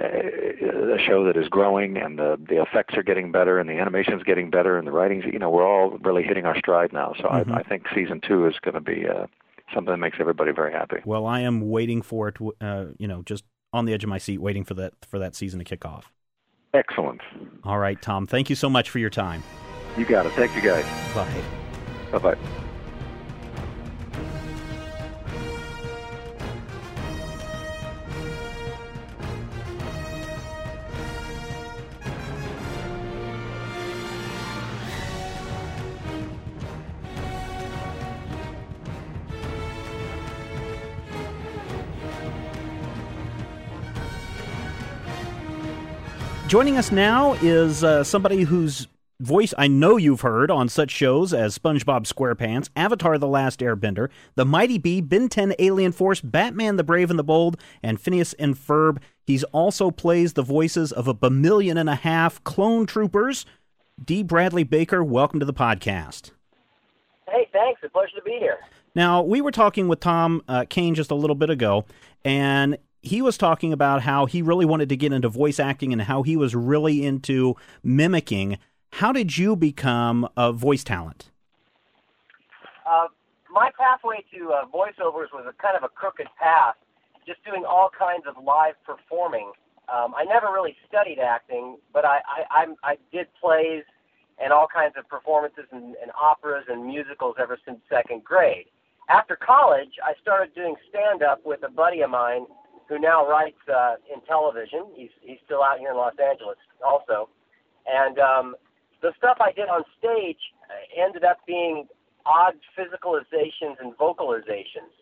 a 0.00 0.98
show 1.06 1.24
that 1.24 1.36
is 1.36 1.48
growing 1.48 1.96
and 1.96 2.18
the 2.18 2.36
the 2.48 2.60
effects 2.60 2.94
are 2.96 3.02
getting 3.02 3.30
better 3.30 3.58
and 3.58 3.68
the 3.68 3.74
animation's 3.74 4.22
getting 4.22 4.50
better 4.50 4.78
and 4.78 4.86
the 4.86 4.92
writing's 4.92 5.24
you 5.24 5.38
know 5.38 5.50
we're 5.50 5.66
all 5.66 5.98
really 5.98 6.22
hitting 6.22 6.44
our 6.44 6.56
stride 6.56 6.92
now 6.92 7.12
so 7.18 7.24
mm-hmm. 7.24 7.52
I, 7.52 7.58
I 7.58 7.62
think 7.64 7.86
season 7.92 8.20
two 8.20 8.46
is 8.46 8.54
going 8.62 8.74
to 8.74 8.80
be 8.80 9.08
uh, 9.08 9.26
something 9.74 9.90
that 9.90 9.98
makes 9.98 10.18
everybody 10.20 10.52
very 10.52 10.72
happy 10.72 10.98
well 11.04 11.26
i 11.26 11.40
am 11.40 11.68
waiting 11.70 12.02
for 12.02 12.28
it 12.28 12.36
uh, 12.60 12.86
you 12.98 13.08
know 13.08 13.22
just 13.22 13.42
on 13.72 13.84
the 13.84 13.92
edge 13.92 14.04
of 14.04 14.10
my 14.10 14.18
seat 14.18 14.40
waiting 14.40 14.64
for 14.64 14.74
that 14.74 14.92
for 15.08 15.18
that 15.18 15.34
season 15.34 15.58
to 15.58 15.64
kick 15.64 15.84
off 15.84 16.12
excellent. 16.74 17.20
All 17.64 17.78
right 17.78 18.00
tom 18.00 18.26
thank 18.26 18.50
you 18.50 18.56
so 18.56 18.70
much 18.70 18.90
for 18.90 18.98
your 18.98 19.10
time. 19.10 19.42
You 19.96 20.04
got 20.04 20.26
it. 20.26 20.32
Thank 20.32 20.54
you 20.54 20.62
guys. 20.62 20.84
Bye. 21.14 21.42
Bye 22.12 22.34
bye 22.34 22.60
Joining 46.50 46.78
us 46.78 46.90
now 46.90 47.34
is 47.34 47.84
uh, 47.84 48.02
somebody 48.02 48.42
whose 48.42 48.88
voice 49.20 49.54
I 49.56 49.68
know 49.68 49.96
you've 49.96 50.22
heard 50.22 50.50
on 50.50 50.68
such 50.68 50.90
shows 50.90 51.32
as 51.32 51.56
SpongeBob 51.56 52.12
SquarePants, 52.12 52.70
Avatar 52.74 53.18
The 53.18 53.28
Last 53.28 53.60
Airbender, 53.60 54.08
The 54.34 54.44
Mighty 54.44 54.76
B, 54.76 55.00
Ben 55.00 55.28
10 55.28 55.54
Alien 55.60 55.92
Force, 55.92 56.20
Batman 56.20 56.74
the 56.74 56.82
Brave 56.82 57.08
and 57.08 57.16
the 57.20 57.22
Bold, 57.22 57.56
and 57.84 58.00
Phineas 58.00 58.32
and 58.32 58.56
Ferb. 58.56 58.98
He's 59.24 59.44
also 59.44 59.92
plays 59.92 60.32
the 60.32 60.42
voices 60.42 60.90
of 60.90 61.06
a 61.06 61.14
bamillion 61.14 61.78
and 61.78 61.88
a 61.88 61.94
half 61.94 62.42
clone 62.42 62.84
troopers. 62.84 63.46
Dee 64.04 64.24
Bradley 64.24 64.64
Baker, 64.64 65.04
welcome 65.04 65.38
to 65.38 65.46
the 65.46 65.54
podcast. 65.54 66.32
Hey, 67.28 67.46
thanks. 67.52 67.78
It's 67.80 67.90
a 67.90 67.92
pleasure 67.92 68.16
to 68.16 68.22
be 68.22 68.38
here. 68.40 68.58
Now, 68.96 69.22
we 69.22 69.40
were 69.40 69.52
talking 69.52 69.86
with 69.86 70.00
Tom 70.00 70.42
uh, 70.48 70.64
Kane 70.68 70.96
just 70.96 71.12
a 71.12 71.14
little 71.14 71.36
bit 71.36 71.50
ago, 71.50 71.84
and 72.24 72.76
he 73.02 73.22
was 73.22 73.38
talking 73.38 73.72
about 73.72 74.02
how 74.02 74.26
he 74.26 74.42
really 74.42 74.66
wanted 74.66 74.88
to 74.90 74.96
get 74.96 75.12
into 75.12 75.28
voice 75.28 75.58
acting 75.58 75.92
and 75.92 76.02
how 76.02 76.22
he 76.22 76.36
was 76.36 76.54
really 76.54 77.04
into 77.04 77.56
mimicking. 77.82 78.58
How 78.92 79.12
did 79.12 79.38
you 79.38 79.56
become 79.56 80.28
a 80.36 80.52
voice 80.52 80.84
talent? 80.84 81.30
Uh, 82.86 83.06
my 83.50 83.70
pathway 83.78 84.24
to 84.34 84.52
uh, 84.52 84.64
voiceovers 84.66 85.32
was 85.32 85.46
a 85.48 85.62
kind 85.62 85.76
of 85.76 85.84
a 85.84 85.88
crooked 85.88 86.26
path, 86.40 86.74
just 87.26 87.42
doing 87.44 87.64
all 87.64 87.90
kinds 87.96 88.24
of 88.26 88.42
live 88.42 88.74
performing. 88.84 89.52
Um, 89.92 90.14
I 90.14 90.24
never 90.24 90.48
really 90.52 90.76
studied 90.88 91.18
acting, 91.18 91.78
but 91.92 92.04
I, 92.04 92.18
I, 92.28 92.44
I, 92.50 92.66
I 92.92 92.96
did 93.12 93.28
plays 93.40 93.84
and 94.42 94.52
all 94.52 94.66
kinds 94.72 94.94
of 94.96 95.08
performances 95.08 95.64
and, 95.70 95.96
and 96.02 96.10
operas 96.20 96.64
and 96.68 96.84
musicals 96.86 97.36
ever 97.40 97.58
since 97.64 97.78
second 97.88 98.24
grade. 98.24 98.66
After 99.08 99.36
college, 99.36 99.98
I 100.04 100.14
started 100.20 100.54
doing 100.54 100.76
stand 100.88 101.22
up 101.22 101.40
with 101.44 101.62
a 101.62 101.70
buddy 101.70 102.02
of 102.02 102.10
mine 102.10 102.46
who 102.90 102.98
now 102.98 103.26
writes 103.26 103.62
uh, 103.72 103.94
in 104.12 104.20
television. 104.26 104.84
He's 104.94 105.14
he's 105.22 105.38
still 105.46 105.62
out 105.62 105.78
here 105.78 105.90
in 105.90 105.96
Los 105.96 106.18
Angeles 106.18 106.58
also, 106.84 107.30
and 107.86 108.18
um, 108.18 108.56
the 109.00 109.12
stuff 109.16 109.38
I 109.40 109.52
did 109.52 109.68
on 109.68 109.84
stage 109.96 110.42
ended 110.98 111.24
up 111.24 111.38
being 111.46 111.86
odd 112.26 112.54
physicalizations 112.76 113.80
and 113.80 113.96
vocalizations. 113.96 114.92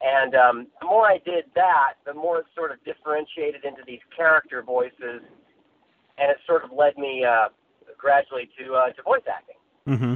And 0.00 0.34
um, 0.34 0.66
the 0.80 0.86
more 0.86 1.06
I 1.06 1.18
did 1.18 1.44
that, 1.54 1.94
the 2.06 2.14
more 2.14 2.38
it 2.38 2.46
sort 2.54 2.70
of 2.72 2.82
differentiated 2.84 3.64
into 3.64 3.82
these 3.86 4.00
character 4.16 4.62
voices, 4.62 5.22
and 6.18 6.30
it 6.30 6.38
sort 6.46 6.64
of 6.64 6.70
led 6.72 6.96
me 6.96 7.24
uh, 7.24 7.48
gradually 7.98 8.48
to 8.58 8.74
uh, 8.74 8.90
to 8.92 9.02
voice 9.02 9.22
acting. 9.28 9.56
Mm-hmm. 9.88 10.14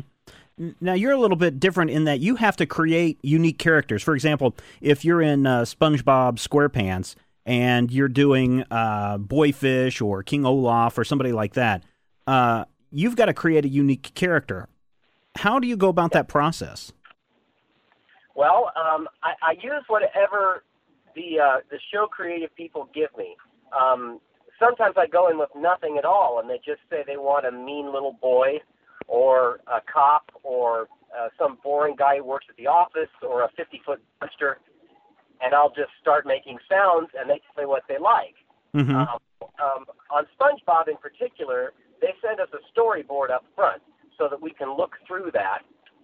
Now 0.59 0.95
you're 0.95 1.13
a 1.13 1.19
little 1.19 1.37
bit 1.37 1.61
different 1.61 1.91
in 1.91 2.05
that 2.05 2.21
you 2.21 2.37
have 2.37 2.57
to 2.57 2.67
create 2.67 3.19
unique 3.23 3.59
characters. 3.59 4.03
For 4.03 4.15
example, 4.15 4.57
if 4.81 5.05
you're 5.05 5.21
in 5.21 5.47
uh, 5.47 5.63
SpongeBob 5.63 6.39
SquarePants 6.39 7.15
and 7.45 7.91
you're 7.91 8.09
doing 8.09 8.65
uh, 8.71 9.19
Boyfish 9.19 10.01
or 10.01 10.23
King 10.23 10.47
Olaf 10.47 10.97
or 10.97 11.05
somebody 11.05 11.33
like 11.33 11.55
that, 11.55 11.83
uh, 12.27 12.65
you've 12.91 13.17
got 13.17 13.27
to 13.27 13.35
create 13.35 13.67
a 13.67 13.69
unique 13.69 14.13
character. 14.15 14.67
How 15.37 15.59
do 15.59 15.69
you 15.69 15.77
go 15.77 15.91
about 15.91 16.13
that 16.13 16.27
process? 16.27 16.91
Well, 18.35 18.73
um, 18.77 19.09
I, 19.23 19.33
I, 19.43 19.53
use 19.63 19.85
whatever 19.89 20.65
the 21.15 21.41
uh, 21.41 21.57
the 21.71 21.79
show 21.93 22.07
creative 22.07 22.55
people 22.55 22.89
give 22.95 23.09
me. 23.17 23.37
Um, 23.79 24.21
sometimes 24.59 24.95
I 24.99 25.07
go 25.07 25.29
in 25.29 25.39
with 25.39 25.51
nothing 25.57 25.97
at 25.99 26.05
all, 26.05 26.39
and 26.41 26.49
they 26.49 26.57
just 26.57 26.81
say 26.91 27.03
they 27.07 27.17
want 27.17 27.47
a 27.47 27.53
mean 27.53 27.93
little 27.93 28.17
boy 28.21 28.61
or 29.09 29.61
a 29.67 29.81
cop 29.93 30.31
or 30.43 30.89
uh, 31.17 31.29
some 31.39 31.59
boring 31.63 31.97
guy 31.97 32.19
who 32.19 32.25
works 32.25 32.47
at 32.49 32.57
the 32.57 32.67
office 32.67 33.11
or 33.23 33.43
a 33.43 33.49
50 33.57 33.81
foot 33.85 34.03
buster, 34.21 34.59
and 35.41 35.55
I'll 35.55 35.71
just 35.71 35.91
start 36.01 36.27
making 36.27 36.59
sounds 36.69 37.09
and 37.19 37.29
they 37.31 37.41
tell 37.55 37.65
me 37.65 37.69
what 37.69 37.83
they 37.89 37.99
like. 37.99 38.35
Mm-hmm. 38.75 38.95
Um, 38.95 39.19
um, 39.63 39.85
on 40.11 40.27
SpongeBob 40.39 40.89
in 40.89 40.97
particular, 40.97 41.73
they 42.01 42.13
send 42.21 42.41
us 42.41 42.49
a 42.53 42.61
storyboard 42.79 43.31
up 43.31 43.45
front 43.55 43.83
so 44.19 44.29
that 44.29 44.41
we 44.41 44.51
can 44.51 44.77
look 44.77 44.93
through 45.07 45.31
that. 45.33 45.61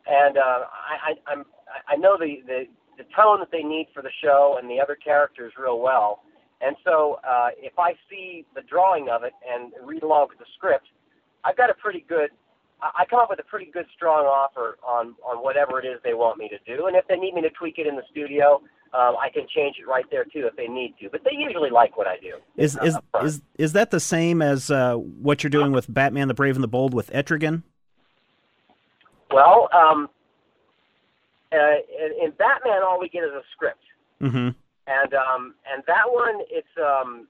And 0.07 0.37
uh, 0.37 0.65
I, 0.73 1.13
I, 1.13 1.33
I'm, 1.33 1.45
I 1.89 1.97
know 1.97 2.17
the, 2.19 2.43
the, 2.47 2.65
the 2.99 3.05
tone 3.17 3.41
that 3.41 3.51
they 3.51 3.63
need 3.63 3.89
for 3.95 4.03
the 4.03 4.11
show 4.23 4.59
and 4.61 4.71
the 4.71 4.81
other 4.81 4.97
characters 4.97 5.53
real 5.59 5.81
well. 5.81 6.23
And 6.61 6.77
so 6.85 7.19
uh, 7.29 7.49
if 7.59 7.79
I 7.79 7.95
see 8.09 8.45
the 8.55 8.63
drawing 8.63 9.09
of 9.09 9.25
it 9.25 9.33
and 9.49 9.73
read 9.85 10.03
along 10.03 10.29
with 10.31 10.39
the 10.39 10.47
script, 10.57 10.87
I've 11.45 11.57
got 11.57 11.71
a 11.71 11.75
pretty 11.75 12.05
good 12.09 12.31
I 12.83 13.05
come 13.09 13.21
up 13.21 13.31
with 13.31 13.39
a 13.39 13.45
pretty 13.45 13.71
good, 13.71 13.87
strong 13.95 14.27
offer 14.27 14.77
on 14.87 15.15
on 15.25 15.43
whatever 15.43 15.79
it 15.79 15.87
is 15.87 16.01
they 16.03 16.15
want 16.15 16.39
me 16.39 16.49
to 16.49 16.59
do, 16.67 16.87
and 16.87 16.97
if 16.97 17.07
they 17.07 17.17
need 17.17 17.35
me 17.35 17.43
to 17.43 17.51
tweak 17.51 17.79
it 17.79 17.87
in 17.87 17.95
the 17.95 18.03
studio, 18.11 18.61
um, 18.93 19.17
I 19.21 19.31
can 19.33 19.47
change 19.55 19.77
it 19.81 19.87
right 19.87 20.05
there 20.11 20.25
too 20.25 20.49
if 20.51 20.57
they 20.57 20.67
need 20.67 20.95
to. 21.01 21.09
But 21.09 21.23
they 21.25 21.31
usually 21.37 21.71
like 21.71 21.97
what 21.97 22.07
I 22.07 22.17
do. 22.19 22.35
Is 22.57 22.77
uh, 22.77 22.83
is 22.83 22.99
is 23.23 23.43
is 23.59 23.73
that 23.75 23.91
the 23.91 24.01
same 24.01 24.43
as 24.43 24.71
uh, 24.71 24.97
what 24.97 25.43
you're 25.43 25.51
doing 25.51 25.73
with 25.73 25.93
Batman: 25.93 26.29
The 26.29 26.35
Brave 26.35 26.57
and 26.57 26.65
the 26.65 26.69
Bold 26.69 26.93
with 26.93 27.11
Etrigan? 27.13 27.63
Well, 29.31 29.69
um, 29.73 30.11
uh, 31.53 31.57
in, 31.57 32.25
in 32.27 32.31
Batman, 32.33 32.83
all 32.85 32.99
we 33.01 33.09
get 33.09 33.23
is 33.23 33.31
a 33.31 33.43
script, 33.53 33.85
mm-hmm. 34.21 34.51
and 34.87 35.15
um, 35.15 35.55
and 35.73 35.83
that 35.87 36.05
one 36.07 36.41
it's 36.51 36.67
um, 36.79 37.29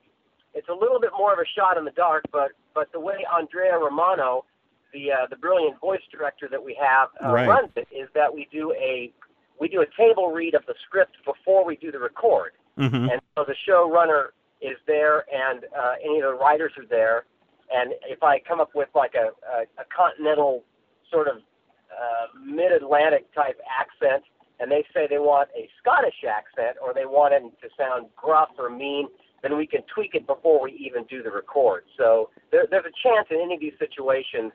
it's 0.55 0.69
a 0.69 0.75
little 0.75 0.99
bit 0.99 1.11
more 1.17 1.33
of 1.33 1.39
a 1.39 1.47
shot 1.57 1.77
in 1.77 1.85
the 1.85 1.93
dark, 1.93 2.25
but 2.33 2.53
but 2.75 2.91
the 2.93 3.01
way 3.01 3.25
Andrea 3.39 3.79
Romano 3.79 4.45
the 4.93 5.13
uh, 5.13 5.27
the 5.31 5.37
brilliant 5.37 5.81
voice 5.81 6.01
director 6.11 6.49
that 6.51 6.63
we 6.63 6.77
have 6.81 7.09
uh, 7.25 7.33
right. 7.33 7.49
runs 7.49 7.71
it 7.77 7.89
is 7.95 8.09
that 8.15 8.33
we 8.33 8.49
do 8.53 8.73
a 8.73 9.13
we 9.61 9.69
do 9.69 9.83
a 9.83 9.87
table 9.97 10.31
read 10.31 10.55
of 10.55 10.65
the 10.67 10.75
script 10.87 11.17
before 11.25 11.65
we 11.65 11.77
do 11.77 11.93
the 11.93 11.99
record, 11.99 12.53
mm-hmm. 12.79 13.09
and 13.11 13.21
so 13.37 13.45
the 13.47 13.55
showrunner 13.69 14.29
is 14.61 14.77
there 14.87 15.25
and 15.33 15.65
uh, 15.77 15.95
any 16.05 16.21
of 16.21 16.25
the 16.25 16.35
writers 16.35 16.73
are 16.79 16.87
there, 16.87 17.25
and 17.73 17.93
if 18.09 18.23
I 18.23 18.41
come 18.41 18.61
up 18.61 18.71
with 18.75 18.89
like 18.95 19.15
a 19.15 19.31
a, 19.55 19.63
a 19.81 19.85
continental 19.95 20.65
sort 21.11 21.29
of 21.29 21.37
uh, 21.37 22.27
mid-Atlantic 22.43 23.33
type 23.35 23.61
accent, 23.69 24.25
and 24.61 24.71
they 24.71 24.85
say 24.95 25.07
they 25.09 25.19
want 25.19 25.51
a 25.57 25.69
Scottish 25.81 26.25
accent 26.29 26.77
or 26.83 26.95
they 26.95 27.05
want 27.05 27.35
it 27.35 27.43
to 27.61 27.69
sound 27.77 28.07
gruff 28.17 28.49
or 28.59 28.71
mean, 28.71 29.09
then 29.43 29.57
we 29.57 29.67
can 29.67 29.83
tweak 29.93 30.15
it 30.15 30.27
before 30.27 30.63
we 30.63 30.73
even 30.73 31.05
do 31.05 31.23
the 31.23 31.31
record. 31.31 31.85
So 31.99 32.31
there, 32.51 32.67
there's 32.71 32.87
a 32.87 33.09
chance 33.09 33.29
in 33.31 33.41
any 33.43 33.55
of 33.55 33.61
these 33.61 33.79
situations 33.79 34.53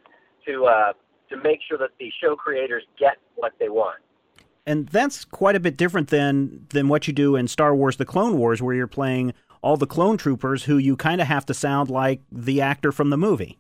to 0.47 0.65
uh, 0.65 0.93
to 1.29 1.37
make 1.37 1.59
sure 1.67 1.77
that 1.77 1.91
the 1.99 2.11
show 2.21 2.35
creators 2.35 2.83
get 2.99 3.17
what 3.35 3.53
they 3.59 3.69
want. 3.69 3.99
And 4.65 4.87
that's 4.89 5.23
quite 5.23 5.55
a 5.55 5.59
bit 5.59 5.77
different 5.77 6.09
than 6.09 6.67
than 6.69 6.87
what 6.87 7.07
you 7.07 7.13
do 7.13 7.35
in 7.35 7.47
Star 7.47 7.75
Wars: 7.75 7.97
The 7.97 8.05
Clone 8.05 8.37
Wars, 8.37 8.61
where 8.61 8.75
you're 8.75 8.87
playing 8.87 9.33
all 9.61 9.77
the 9.77 9.87
clone 9.87 10.17
troopers 10.17 10.65
who 10.65 10.77
you 10.77 10.95
kind 10.95 11.21
of 11.21 11.27
have 11.27 11.45
to 11.45 11.53
sound 11.53 11.89
like 11.89 12.21
the 12.31 12.61
actor 12.61 12.91
from 12.91 13.09
the 13.09 13.17
movie. 13.17 13.57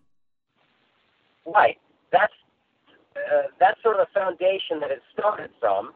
Right. 1.45 1.77
That's 2.11 2.33
uh, 3.15 3.43
that's 3.59 3.81
sort 3.81 3.99
of 3.99 4.07
the 4.07 4.19
foundation 4.19 4.79
that 4.81 4.91
it 4.91 5.01
started 5.13 5.49
from, 5.59 5.91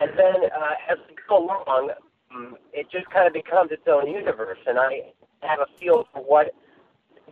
and 0.00 0.10
then 0.16 0.50
uh, 0.56 0.74
as 0.90 0.98
we 1.08 1.14
go 1.28 1.38
along, 1.44 1.90
um, 2.34 2.56
it 2.72 2.90
just 2.90 3.08
kind 3.10 3.26
of 3.26 3.32
becomes 3.32 3.72
its 3.72 3.82
own 3.88 4.08
universe, 4.10 4.58
and 4.66 4.78
I 4.78 5.12
have 5.42 5.60
a 5.60 5.66
feel 5.78 6.06
for 6.12 6.22
what 6.22 6.54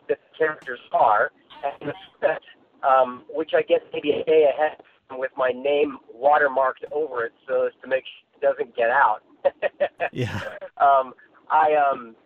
the 0.08 0.16
characters 0.36 0.80
are, 0.92 1.30
and 1.64 1.90
the 1.90 1.94
script 2.16 2.44
um, 2.86 3.24
which 3.30 3.50
I 3.56 3.62
guess 3.62 3.80
maybe 3.92 4.10
a 4.10 4.24
day 4.24 4.46
ahead 4.52 4.78
with 5.12 5.30
my 5.36 5.50
name 5.50 5.98
watermarked 6.16 6.90
over 6.92 7.24
it 7.24 7.32
so 7.46 7.66
as 7.66 7.72
to 7.82 7.88
make 7.88 8.04
sure 8.04 8.24
it 8.36 8.56
doesn't 8.56 8.76
get 8.76 8.90
out. 8.90 9.22
yeah. 10.12 10.40
Um, 10.78 11.14
I 11.50 11.74
um, 11.74 12.16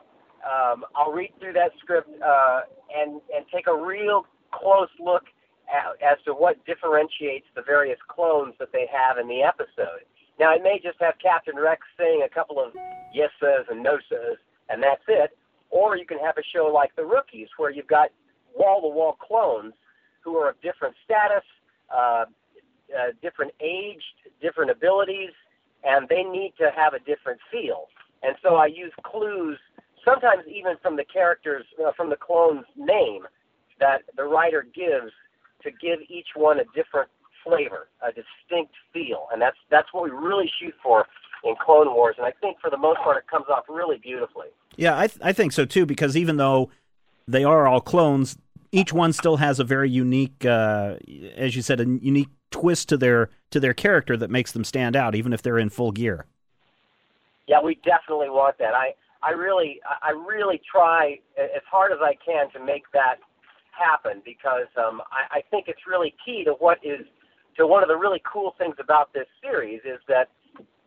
um, 0.45 0.85
I'll 0.95 1.13
read 1.13 1.33
through 1.41 1.55
that 1.55 1.73
script 1.81 2.09
uh, 2.23 2.61
and 2.97 3.21
and 3.35 3.45
take 3.53 3.67
a 3.67 3.77
real 3.77 4.25
close 4.53 4.89
look 5.01 5.25
at, 5.69 6.01
as 6.03 6.19
to 6.25 6.33
what 6.33 6.65
differentiates 6.65 7.47
the 7.55 7.63
various 7.63 7.99
clones 8.09 8.55
that 8.59 8.73
they 8.73 8.87
have 8.91 9.19
in 9.19 9.29
the 9.29 9.43
episode. 9.43 10.07
Now, 10.39 10.55
it 10.55 10.63
may 10.63 10.81
just 10.83 10.99
have 11.01 11.15
Captain 11.21 11.57
Rex 11.57 11.83
saying 11.99 12.23
a 12.25 12.33
couple 12.33 12.61
of 12.61 12.73
yes 13.13 13.31
says 13.41 13.67
and 13.69 13.83
no 13.83 13.99
says, 14.09 14.39
and 14.69 14.83
that's 14.83 15.03
it. 15.09 15.37
or 15.71 15.97
you 15.97 16.07
can 16.07 16.19
have 16.19 16.37
a 16.39 16.43
show 16.55 16.67
like 16.73 16.95
The 16.97 17.05
Rookies, 17.05 17.49
where 17.57 17.71
you've 17.71 17.89
got 17.89 18.11
wall-to-wall 18.55 19.19
clones 19.21 19.75
who 20.21 20.37
are 20.37 20.51
of 20.51 20.61
different 20.61 20.95
status, 21.05 21.45
uh, 21.95 22.25
uh, 22.97 23.13
different 23.23 23.53
age, 23.61 24.03
different 24.41 24.71
abilities, 24.71 25.31
and 25.85 26.09
they 26.09 26.23
need 26.23 26.55
to 26.59 26.71
have 26.75 26.95
a 26.95 26.99
different 27.01 27.41
feel. 27.51 27.87
And 28.23 28.35
so 28.43 28.57
I 28.57 28.67
use 28.67 28.93
clues, 29.05 29.59
sometimes 30.05 30.45
even 30.49 30.77
from 30.83 30.97
the 30.97 31.05
characters, 31.05 31.65
uh, 31.85 31.93
from 31.97 32.11
the 32.11 32.17
clone's 32.17 32.67
name, 32.77 33.27
that 33.79 34.03
the 34.17 34.25
writer 34.25 34.67
gives 34.75 35.13
to 35.63 35.71
give 35.71 36.01
each 36.09 36.29
one 36.35 36.59
a 36.59 36.65
different 36.75 37.09
flavor, 37.45 37.89
a 38.03 38.09
distinct 38.09 38.75
feel, 38.93 39.29
and 39.33 39.41
that's 39.41 39.57
that's 39.71 39.93
what 39.93 40.05
we 40.05 40.11
really 40.11 40.51
shoot 40.61 40.75
for 40.83 41.07
in 41.45 41.55
Clone 41.65 41.93
Wars. 41.95 42.17
And 42.19 42.27
I 42.27 42.33
think 42.41 42.59
for 42.61 42.71
the 42.71 42.77
most 42.77 42.99
part, 43.01 43.17
it 43.17 43.27
comes 43.29 43.47
off 43.49 43.65
really 43.69 43.99
beautifully. 43.99 44.49
Yeah, 44.77 44.99
I 44.99 45.07
th- 45.07 45.21
I 45.23 45.33
think 45.33 45.53
so 45.53 45.65
too. 45.65 45.87
Because 45.87 46.17
even 46.17 46.37
though 46.37 46.71
they 47.27 47.45
are 47.45 47.67
all 47.67 47.81
clones, 47.81 48.37
each 48.73 48.93
one 48.93 49.13
still 49.13 49.37
has 49.37 49.61
a 49.61 49.65
very 49.65 49.91
unique, 49.91 50.45
uh, 50.45 50.97
as 51.37 51.57
you 51.57 51.63
said, 51.63 51.81
a 51.81 51.85
unique 51.85 52.29
twist 52.51 52.89
to 52.91 52.97
their 52.97 53.31
to 53.51 53.61
their 53.61 53.75
character 53.75 54.17
that 54.17 54.31
makes 54.31 54.53
them 54.53 54.65
stand 54.65 54.97
out, 54.97 55.15
even 55.15 55.33
if 55.33 55.43
they're 55.43 55.59
in 55.59 55.71
full 55.71 55.93
gear. 55.93 56.27
Yeah, 57.47 57.63
we 57.63 57.77
definitely 57.77 58.31
want 58.31 58.59
that. 58.59 58.75
I 58.75 58.95
I 59.23 59.31
really 59.31 59.81
I 60.03 60.11
really 60.11 60.61
try 60.71 61.19
as 61.39 61.63
hard 61.71 61.93
as 61.93 61.99
I 62.01 62.15
can 62.25 62.51
to 62.53 62.65
make 62.65 62.85
that 62.93 63.17
happen 63.71 64.23
because 64.25 64.67
um, 64.77 65.01
I, 65.13 65.39
I 65.39 65.43
think 65.51 65.69
it's 65.69 65.87
really 65.87 66.15
key 66.25 66.45
to 66.45 66.53
what 66.53 66.79
is 66.83 67.07
to 67.57 67.67
one 67.67 67.83
of 67.83 67.89
the 67.89 67.97
really 67.97 68.23
cool 68.31 68.55
things 68.59 68.77
about 68.79 69.13
this 69.13 69.27
series 69.43 69.81
is 69.85 70.01
that 70.09 70.29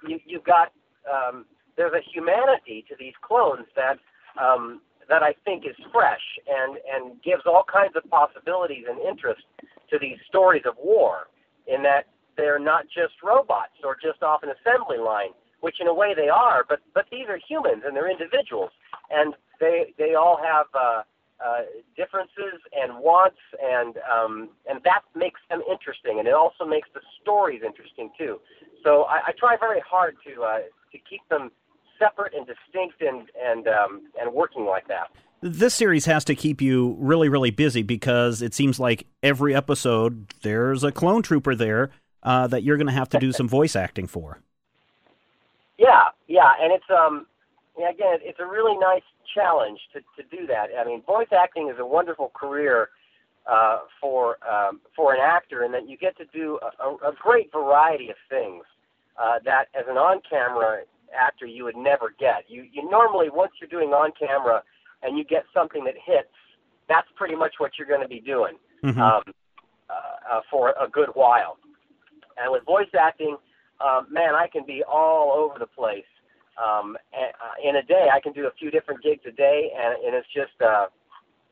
you, 0.08 0.20
you've 0.26 0.44
got 0.44 0.72
um, 1.12 1.46
there's 1.78 1.94
a 1.94 2.02
humanity 2.14 2.86
to 2.90 2.96
these 3.00 3.14
clones 3.22 3.66
that 3.76 3.98
um, 4.42 4.82
that 5.12 5.22
I 5.22 5.36
think 5.46 5.66
is 5.68 5.76
fresh 5.92 6.24
and 6.48 6.80
and 6.92 7.22
gives 7.22 7.44
all 7.46 7.66
kinds 7.72 7.96
of 7.96 8.10
possibilities 8.10 8.86
and 8.90 8.98
interest 9.00 9.44
to 9.92 10.00
these 10.00 10.18
stories 10.28 10.64
of 10.66 10.76
war. 10.82 11.28
In 11.68 11.84
that 11.84 12.08
they're 12.38 12.64
not 12.74 12.86
just 12.88 13.14
robots 13.22 13.78
or 13.84 13.96
just 14.02 14.24
off 14.24 14.42
an 14.42 14.50
assembly 14.50 14.98
line, 14.98 15.34
which 15.60 15.76
in 15.80 15.88
a 15.88 15.94
way 15.94 16.16
they 16.16 16.30
are, 16.30 16.66
but 16.68 16.80
but 16.96 17.06
these 17.12 17.28
are 17.28 17.38
humans 17.38 17.84
and 17.86 17.96
they're 17.96 18.10
individuals, 18.10 18.72
and 19.12 19.36
they 19.60 19.94
they 20.00 20.16
all 20.16 20.40
have. 20.42 20.66
Uh, 20.74 21.04
uh, 21.44 21.62
differences 21.98 22.62
and 22.80 22.94
wants, 23.00 23.42
and 23.60 23.98
um, 24.06 24.50
and 24.70 24.80
that 24.84 25.02
makes 25.16 25.42
them 25.50 25.60
interesting, 25.68 26.20
and 26.20 26.28
it 26.28 26.36
also 26.36 26.64
makes 26.66 26.88
the 26.94 27.02
stories 27.20 27.64
interesting 27.66 28.12
too. 28.16 28.40
So 28.84 29.06
I, 29.06 29.30
I 29.30 29.32
try 29.40 29.58
very 29.60 29.82
hard 29.82 30.18
to 30.28 30.44
uh, 30.44 30.60
to 30.92 30.98
keep 31.10 31.28
them 31.30 31.50
separate 32.02 32.34
and 32.34 32.48
distinct, 32.48 33.02
and 33.02 33.30
and 33.42 33.68
um, 33.68 34.02
and 34.20 34.34
working 34.34 34.66
like 34.66 34.88
that. 34.88 35.10
This 35.42 35.74
series 35.74 36.06
has 36.06 36.24
to 36.26 36.36
keep 36.36 36.62
you 36.62 36.96
really, 37.00 37.28
really 37.28 37.50
busy 37.50 37.82
because 37.82 38.42
it 38.42 38.54
seems 38.54 38.80
like 38.80 39.08
every 39.24 39.56
episode 39.56 40.28
there's 40.44 40.84
a 40.84 40.92
clone 40.92 41.24
trooper 41.24 41.56
there 41.56 41.90
uh, 42.22 42.46
that 42.48 42.62
you're 42.62 42.78
going 42.78 42.88
to 42.88 42.94
have 42.94 43.10
to 43.10 43.20
do 43.20 43.32
some 43.40 43.48
voice 43.48 43.76
acting 43.76 44.08
for. 44.08 44.40
Yeah, 45.78 46.10
yeah, 46.28 46.52
and 46.62 46.72
it's 46.72 46.90
um, 46.90 47.26
yeah, 47.78 47.90
again, 47.90 48.20
it's 48.22 48.40
a 48.40 48.46
really 48.46 48.78
nice 48.78 49.02
challenge 49.34 49.80
to, 49.94 50.00
to 50.22 50.38
do 50.38 50.46
that. 50.48 50.68
I 50.80 50.86
mean, 50.86 51.02
voice 51.02 51.30
acting 51.32 51.70
is 51.70 51.80
a 51.80 51.86
wonderful 51.86 52.32
career 52.36 52.90
uh, 53.50 53.80
for 54.00 54.38
um, 54.48 54.82
for 54.96 55.14
an 55.14 55.20
actor, 55.22 55.64
and 55.64 55.74
that 55.74 55.90
you 55.90 55.98
get 55.98 56.16
to 56.18 56.26
do 56.26 56.60
a, 56.80 57.10
a 57.10 57.14
great 57.20 57.52
variety 57.52 58.10
of 58.10 58.16
things 58.30 58.64
uh, 59.18 59.40
that, 59.46 59.66
as 59.74 59.86
an 59.90 59.98
on-camera 59.98 60.84
actor, 61.20 61.46
you 61.46 61.64
would 61.64 61.78
never 61.78 62.14
get. 62.20 62.46
You 62.48 62.66
you 62.72 62.90
normally 62.90 63.30
once 63.30 63.54
you're 63.60 63.70
doing 63.70 63.90
on-camera 63.90 64.64
and 65.04 65.18
you 65.18 65.24
get 65.24 65.46
something 65.54 65.84
that 65.86 65.96
hits, 66.04 66.34
that's 66.88 67.08
pretty 67.16 67.36
much 67.36 67.56
what 67.58 67.72
you're 67.78 67.88
going 67.88 68.02
to 68.02 68.08
be 68.08 68.20
doing 68.20 68.56
mm-hmm. 68.84 69.00
um, 69.00 69.24
uh, 69.90 69.94
uh, 70.36 70.42
for 70.50 70.74
a 70.82 70.88
good 70.88 71.10
while. 71.14 71.58
And 72.38 72.52
with 72.52 72.64
voice 72.66 72.90
acting, 73.00 73.38
um, 73.80 74.08
man, 74.12 74.36
I 74.36 74.48
can 74.48 74.66
be 74.66 74.84
all 74.84 75.34
over 75.34 75.60
the 75.60 75.68
place 75.68 76.06
um, 76.62 76.98
uh, 77.14 77.68
in 77.68 77.76
a 77.78 77.84
day, 77.84 78.08
I 78.14 78.20
can 78.20 78.34
do 78.34 78.48
a 78.48 78.52
few 78.52 78.72
different 78.72 79.02
gigs 79.02 79.24
a 79.26 79.32
day, 79.32 79.72
and, 79.76 80.06
and 80.06 80.16
it's 80.16 80.28
just 80.34 80.60
uh, 80.62 80.88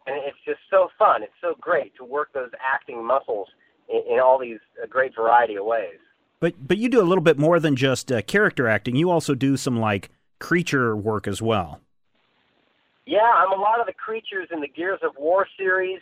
and 0.05 0.17
it's 0.25 0.37
just 0.45 0.59
so 0.69 0.89
fun. 0.97 1.23
It's 1.23 1.33
so 1.41 1.55
great 1.59 1.95
to 1.97 2.03
work 2.03 2.33
those 2.33 2.51
acting 2.59 3.05
muscles 3.05 3.47
in, 3.87 4.01
in 4.13 4.19
all 4.19 4.37
these 4.39 4.59
uh, 4.81 4.87
great 4.87 5.15
variety 5.15 5.55
of 5.55 5.65
ways. 5.65 5.99
But 6.39 6.67
but 6.67 6.77
you 6.77 6.89
do 6.89 7.01
a 7.01 7.03
little 7.03 7.23
bit 7.23 7.37
more 7.37 7.59
than 7.59 7.75
just 7.75 8.11
uh, 8.11 8.21
character 8.21 8.67
acting. 8.67 8.95
You 8.95 9.09
also 9.09 9.35
do 9.35 9.57
some 9.57 9.79
like 9.79 10.09
creature 10.39 10.95
work 10.95 11.27
as 11.27 11.41
well. 11.41 11.81
Yeah, 13.05 13.29
I'm 13.35 13.51
a 13.51 13.61
lot 13.61 13.79
of 13.79 13.87
the 13.87 13.93
creatures 13.93 14.47
in 14.51 14.61
the 14.61 14.67
Gears 14.67 14.99
of 15.01 15.11
War 15.17 15.47
series. 15.57 15.99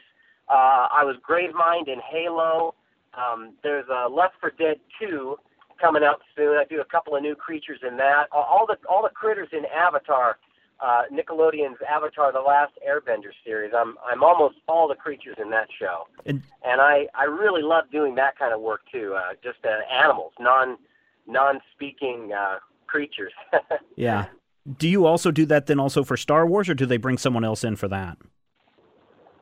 Uh, 0.49 0.87
I 0.91 1.03
was 1.03 1.15
Gravemind 1.27 1.87
in 1.87 1.99
Halo. 1.99 2.75
Um, 3.17 3.53
there's 3.63 3.85
uh, 3.89 4.09
Left 4.09 4.35
4 4.39 4.51
Dead 4.59 4.77
2 4.99 5.37
coming 5.81 6.03
out 6.03 6.21
soon. 6.35 6.57
I 6.57 6.65
do 6.69 6.81
a 6.81 6.85
couple 6.85 7.15
of 7.15 7.23
new 7.23 7.35
creatures 7.35 7.79
in 7.87 7.97
that. 7.97 8.27
All 8.31 8.65
the 8.67 8.77
all 8.89 9.01
the 9.01 9.09
critters 9.09 9.49
in 9.51 9.63
Avatar, 9.65 10.37
uh, 10.79 11.03
Nickelodeon's 11.11 11.77
Avatar: 11.89 12.31
The 12.31 12.39
Last 12.39 12.73
Airbender 12.87 13.31
series. 13.43 13.73
I'm 13.75 13.95
I'm 14.09 14.23
almost 14.23 14.55
all 14.67 14.87
the 14.87 14.95
creatures 14.95 15.37
in 15.41 15.49
that 15.51 15.67
show, 15.77 16.07
and, 16.25 16.43
and 16.65 16.81
I 16.81 17.07
I 17.15 17.25
really 17.25 17.61
love 17.61 17.85
doing 17.91 18.15
that 18.15 18.37
kind 18.37 18.53
of 18.53 18.61
work 18.61 18.81
too. 18.91 19.15
Uh, 19.15 19.33
just 19.43 19.59
uh, 19.65 19.79
animals, 19.91 20.33
non 20.39 20.77
non 21.25 21.59
speaking 21.73 22.31
uh, 22.37 22.59
creatures. 22.85 23.33
yeah. 23.95 24.27
Do 24.77 24.87
you 24.87 25.05
also 25.05 25.31
do 25.31 25.45
that 25.45 25.67
then 25.67 25.79
also 25.79 26.03
for 26.03 26.17
Star 26.17 26.45
Wars, 26.45 26.67
or 26.67 26.73
do 26.73 26.85
they 26.85 26.97
bring 26.97 27.17
someone 27.17 27.45
else 27.45 27.63
in 27.63 27.75
for 27.75 27.87
that? 27.87 28.17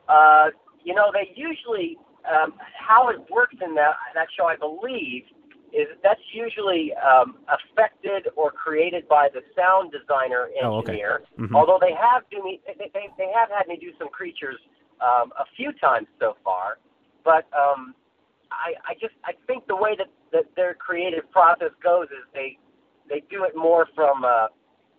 Uh, 0.08 0.50
you 0.84 0.94
know, 0.94 1.10
they 1.12 1.32
usually 1.34 1.98
um, 2.30 2.54
how 2.78 3.08
it 3.08 3.18
works 3.30 3.56
in 3.60 3.74
that 3.74 3.94
that 4.14 4.28
show, 4.36 4.46
I 4.46 4.56
believe, 4.56 5.24
is 5.72 5.88
that's 6.02 6.20
usually 6.32 6.92
um, 6.94 7.36
affected 7.48 8.28
or 8.36 8.50
created 8.50 9.08
by 9.08 9.28
the 9.32 9.40
sound 9.54 9.92
designer 9.92 10.48
engineer. 10.62 11.22
Oh, 11.22 11.36
okay. 11.36 11.42
mm-hmm. 11.42 11.56
Although 11.56 11.78
they 11.80 11.94
have 11.94 12.22
do 12.30 12.42
me, 12.42 12.60
they, 12.66 12.90
they, 12.92 13.08
they 13.18 13.30
have 13.34 13.50
had 13.50 13.66
me 13.68 13.76
do 13.76 13.90
some 13.98 14.08
creatures 14.08 14.56
um, 15.00 15.32
a 15.38 15.44
few 15.56 15.72
times 15.72 16.06
so 16.18 16.36
far, 16.44 16.78
but 17.24 17.46
um, 17.56 17.94
I, 18.50 18.74
I 18.88 18.94
just 18.94 19.14
I 19.24 19.32
think 19.46 19.66
the 19.66 19.76
way 19.76 19.96
that, 19.98 20.08
that 20.32 20.44
their 20.56 20.74
creative 20.74 21.30
process 21.30 21.72
goes 21.82 22.06
is 22.08 22.24
they 22.32 22.58
they 23.08 23.22
do 23.30 23.44
it 23.44 23.56
more 23.56 23.86
from 23.94 24.24
uh, 24.24 24.48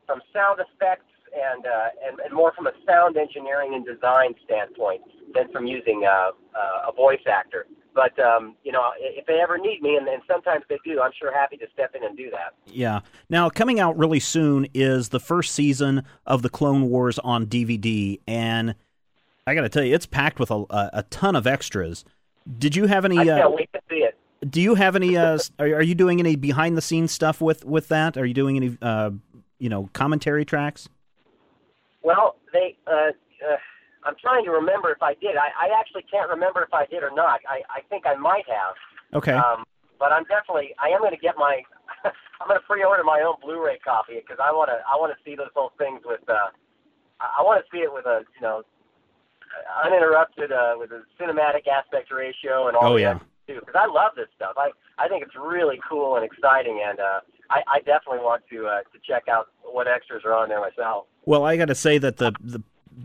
from 0.06 0.22
sound 0.34 0.60
effects 0.60 1.12
and, 1.34 1.66
uh, 1.66 2.08
and 2.08 2.20
and 2.20 2.34
more 2.34 2.54
from 2.56 2.68
a 2.68 2.74
sound 2.86 3.18
engineering 3.18 3.74
and 3.76 3.86
design 3.86 4.34
standpoint 4.46 5.02
than 5.34 5.52
from 5.52 5.66
using 5.66 6.06
uh, 6.06 6.32
uh, 6.56 6.90
a 6.90 6.94
voice 6.94 7.24
actor. 7.28 7.68
But 7.98 8.24
um, 8.24 8.54
you 8.64 8.72
know, 8.72 8.92
if 9.00 9.26
they 9.26 9.40
ever 9.42 9.58
need 9.58 9.82
me, 9.82 9.96
and, 9.96 10.08
and 10.08 10.22
sometimes 10.28 10.64
they 10.70 10.78
do, 10.86 11.02
I'm 11.02 11.10
sure 11.20 11.34
happy 11.34 11.58
to 11.58 11.66
step 11.74 11.96
in 11.96 12.04
and 12.04 12.16
do 12.16 12.30
that. 12.30 12.54
Yeah. 12.68 13.00
Now, 13.28 13.50
coming 13.50 13.80
out 13.80 13.98
really 13.98 14.20
soon 14.20 14.68
is 14.76 15.10
the 15.10 15.20
first 15.20 15.56
season 15.56 16.04
of 16.24 16.44
the 16.44 16.50
Clone 16.50 16.92
Wars 16.92 17.18
on 17.18 17.48
DVD, 17.48 18.20
and 18.28 18.76
I 19.48 19.56
got 19.56 19.62
to 19.62 19.70
tell 19.70 19.84
you, 19.84 19.96
it's 19.96 20.06
packed 20.06 20.40
with 20.40 20.52
a, 20.52 20.64
a, 20.70 20.90
a, 20.94 21.04
ton 21.10 21.36
of 21.36 21.48
extras. 21.48 22.06
Did 22.60 22.76
you 22.76 22.86
have 22.86 23.04
any? 23.04 23.18
I 23.18 23.26
can't 23.26 23.46
uh, 23.46 23.50
wait 23.50 23.74
to 23.74 23.82
see 23.90 24.04
it. 24.04 24.16
Do 24.48 24.62
you 24.62 24.76
have 24.76 24.96
any? 24.96 25.18
Uh, 25.18 25.40
are, 25.58 25.66
are 25.66 25.82
you 25.82 25.96
doing 25.96 26.20
any 26.20 26.36
behind 26.36 26.78
the 26.78 26.84
scenes 26.84 27.12
stuff 27.12 27.42
with 27.42 27.66
with 27.66 27.88
that? 27.88 28.16
Are 28.16 28.26
you 28.28 28.36
doing 28.36 28.58
any? 28.58 28.78
Uh, 28.80 29.10
you 29.58 29.70
know, 29.70 29.90
commentary 29.94 30.46
tracks. 30.46 30.88
Well, 32.04 32.36
they. 32.54 32.76
I'm 34.08 34.16
trying 34.16 34.46
to 34.46 34.52
remember 34.52 34.92
if 34.92 35.04
I 35.04 35.14
did. 35.20 35.36
I, 35.36 35.52
I 35.68 35.78
actually 35.78 36.04
can't 36.10 36.30
remember 36.30 36.64
if 36.64 36.74
I 36.74 36.86
did 36.86 37.04
or 37.04 37.12
not. 37.12 37.42
I, 37.44 37.60
I 37.68 37.82
think 37.90 38.08
I 38.08 38.16
might 38.16 38.48
have. 38.48 38.76
Okay. 39.14 39.34
Um, 39.34 39.66
but 40.00 40.12
I'm 40.12 40.24
definitely 40.26 40.74
I 40.80 40.90
am 40.90 41.00
going 41.00 41.12
to 41.12 41.20
get 41.20 41.36
my 41.38 41.62
I'm 42.40 42.48
going 42.48 42.60
to 42.60 42.66
pre-order 42.66 43.04
my 43.04 43.22
own 43.22 43.36
Blu-ray 43.44 43.80
copy 43.84 44.16
because 44.16 44.38
I 44.42 44.52
want 44.52 44.70
to 44.70 44.80
I 44.88 44.96
want 44.96 45.12
to 45.12 45.20
see 45.26 45.36
those 45.36 45.52
whole 45.54 45.74
things 45.78 46.02
with 46.06 46.24
uh 46.30 46.54
I 47.20 47.42
want 47.44 47.60
to 47.60 47.68
see 47.74 47.84
it 47.84 47.92
with 47.92 48.06
a 48.06 48.24
you 48.36 48.42
know 48.42 48.64
uninterrupted 49.84 50.52
uh, 50.52 50.76
with 50.78 50.92
a 50.92 51.02
cinematic 51.20 51.68
aspect 51.68 52.12
ratio 52.12 52.68
and 52.68 52.78
all 52.78 52.94
oh, 52.94 52.96
yeah. 52.98 53.20
too 53.48 53.60
because 53.60 53.76
I 53.76 53.88
love 53.88 54.14
this 54.16 54.30
stuff. 54.36 54.54
I 54.58 54.72
I 54.98 55.08
think 55.08 55.24
it's 55.24 55.36
really 55.36 55.80
cool 55.88 56.16
and 56.16 56.24
exciting 56.24 56.82
and 56.86 57.00
uh 57.00 57.20
I, 57.50 57.64
I 57.68 57.80
definitely 57.80 58.20
want 58.20 58.44
to 58.52 58.68
uh, 58.68 58.82
to 58.92 59.00
check 59.08 59.28
out 59.28 59.48
what 59.64 59.88
extras 59.88 60.24
are 60.26 60.34
on 60.34 60.50
there 60.50 60.60
myself. 60.60 61.06
Well, 61.26 61.46
I 61.46 61.58
got 61.58 61.70
to 61.70 61.76
say 61.76 61.98
that 61.98 62.18
the 62.18 62.34
the 62.42 62.62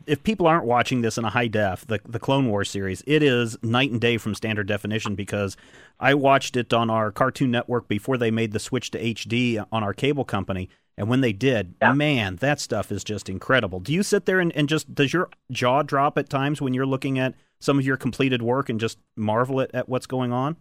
if 0.07 0.23
people 0.23 0.47
aren't 0.47 0.65
watching 0.65 1.03
this 1.03 1.19
in 1.19 1.25
a 1.25 1.31
high 1.31 1.49
def, 1.49 1.87
the 1.87 2.01
the 2.07 2.19
Clone 2.19 2.49
Wars 2.49 2.71
series, 2.71 3.03
it 3.07 3.23
is 3.23 3.57
night 3.63 3.91
and 3.91 4.01
day 4.01 4.17
from 4.19 4.35
standard 4.35 4.67
definition 4.67 5.15
because 5.15 5.57
I 6.01 6.15
watched 6.15 6.57
it 6.57 6.73
on 6.73 6.91
our 6.91 7.13
Cartoon 7.13 7.51
Network 7.51 7.89
before 7.89 8.17
they 8.17 8.31
made 8.31 8.53
the 8.53 8.59
switch 8.59 8.91
to 8.93 9.03
HD 9.03 9.65
on 9.71 9.83
our 9.83 9.95
cable 9.95 10.25
company. 10.25 10.69
And 10.97 11.09
when 11.09 11.23
they 11.23 11.33
did, 11.33 11.75
yeah. 11.81 11.95
man, 11.95 12.37
that 12.37 12.61
stuff 12.61 12.93
is 12.93 13.03
just 13.03 13.29
incredible. 13.29 13.81
Do 13.81 13.93
you 13.93 14.03
sit 14.03 14.27
there 14.27 14.41
and, 14.41 14.55
and 14.55 14.69
just 14.69 14.95
does 14.95 15.13
your 15.13 15.31
jaw 15.51 15.83
drop 15.83 16.19
at 16.19 16.29
times 16.29 16.61
when 16.61 16.75
you're 16.75 16.87
looking 16.87 17.19
at 17.19 17.35
some 17.61 17.79
of 17.79 17.87
your 17.87 17.97
completed 17.97 18.43
work 18.43 18.69
and 18.69 18.79
just 18.79 18.99
marvel 19.17 19.61
at, 19.61 19.75
at 19.75 19.89
what's 19.89 20.07
going 20.07 20.33
on? 20.33 20.57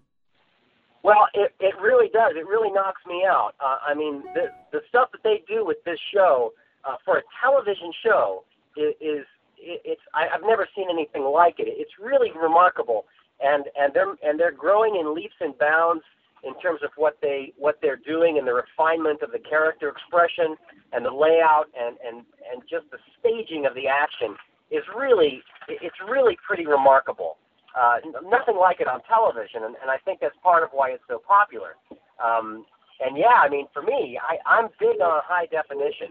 Well, 1.04 1.28
it, 1.34 1.54
it 1.60 1.74
really 1.82 2.10
does. 2.10 2.34
It 2.36 2.48
really 2.48 2.72
knocks 2.72 3.02
me 3.08 3.24
out. 3.28 3.54
Uh, 3.60 3.78
I 3.86 3.94
mean, 3.94 4.24
the 4.34 4.52
the 4.72 4.82
stuff 4.88 5.12
that 5.12 5.24
they 5.24 5.44
do 5.48 5.66
with 5.66 5.84
this 5.84 6.00
show 6.14 6.54
uh, 6.86 6.96
for 7.04 7.18
a 7.18 7.22
television 7.42 7.92
show 8.04 8.44
is, 8.78 8.94
is 9.02 9.26
it's 9.58 10.02
I, 10.14 10.28
I've 10.34 10.42
never 10.42 10.68
seen 10.76 10.88
anything 10.90 11.24
like 11.24 11.60
it. 11.60 11.68
It's 11.68 11.92
really 12.00 12.32
remarkable, 12.32 13.06
and 13.42 13.66
and 13.80 13.94
they're 13.94 14.16
and 14.24 14.40
they're 14.40 14.52
growing 14.52 14.96
in 14.96 15.14
leaps 15.14 15.36
and 15.40 15.58
bounds 15.58 16.04
in 16.44 16.60
terms 16.60 16.82
of 16.84 16.90
what 16.96 17.18
they 17.22 17.54
what 17.58 17.78
they're 17.82 18.00
doing 18.00 18.38
and 18.38 18.48
the 18.48 18.54
refinement 18.54 19.22
of 19.22 19.32
the 19.32 19.40
character 19.40 19.90
expression 19.90 20.56
and 20.94 21.06
the 21.06 21.12
layout 21.12 21.68
and 21.80 21.98
and 22.06 22.26
and 22.52 22.62
just 22.70 22.90
the 22.92 22.98
staging 23.20 23.66
of 23.66 23.76
the 23.76 23.88
action 23.88 24.36
is 24.72 24.84
really 24.96 25.44
it's 25.68 25.98
really 26.08 26.38
pretty 26.46 26.66
remarkable. 26.66 27.38
Uh, 27.80 28.00
nothing 28.28 28.58
like 28.58 28.82
it 28.82 28.88
on 28.88 29.02
television, 29.04 29.64
and, 29.64 29.76
and 29.82 29.90
I 29.90 29.98
think 30.04 30.20
that's 30.20 30.36
part 30.44 30.62
of 30.62 30.70
why 30.74 30.90
it's 30.90 31.04
so 31.08 31.22
popular. 31.26 31.76
Um, 32.22 32.66
and 33.00 33.18
yeah, 33.18 33.40
I 33.42 33.48
mean, 33.48 33.68
for 33.74 33.82
me, 33.82 34.20
I, 34.22 34.38
I'm 34.46 34.68
big 34.78 35.00
on 35.00 35.22
high 35.24 35.46
definition. 35.46 36.10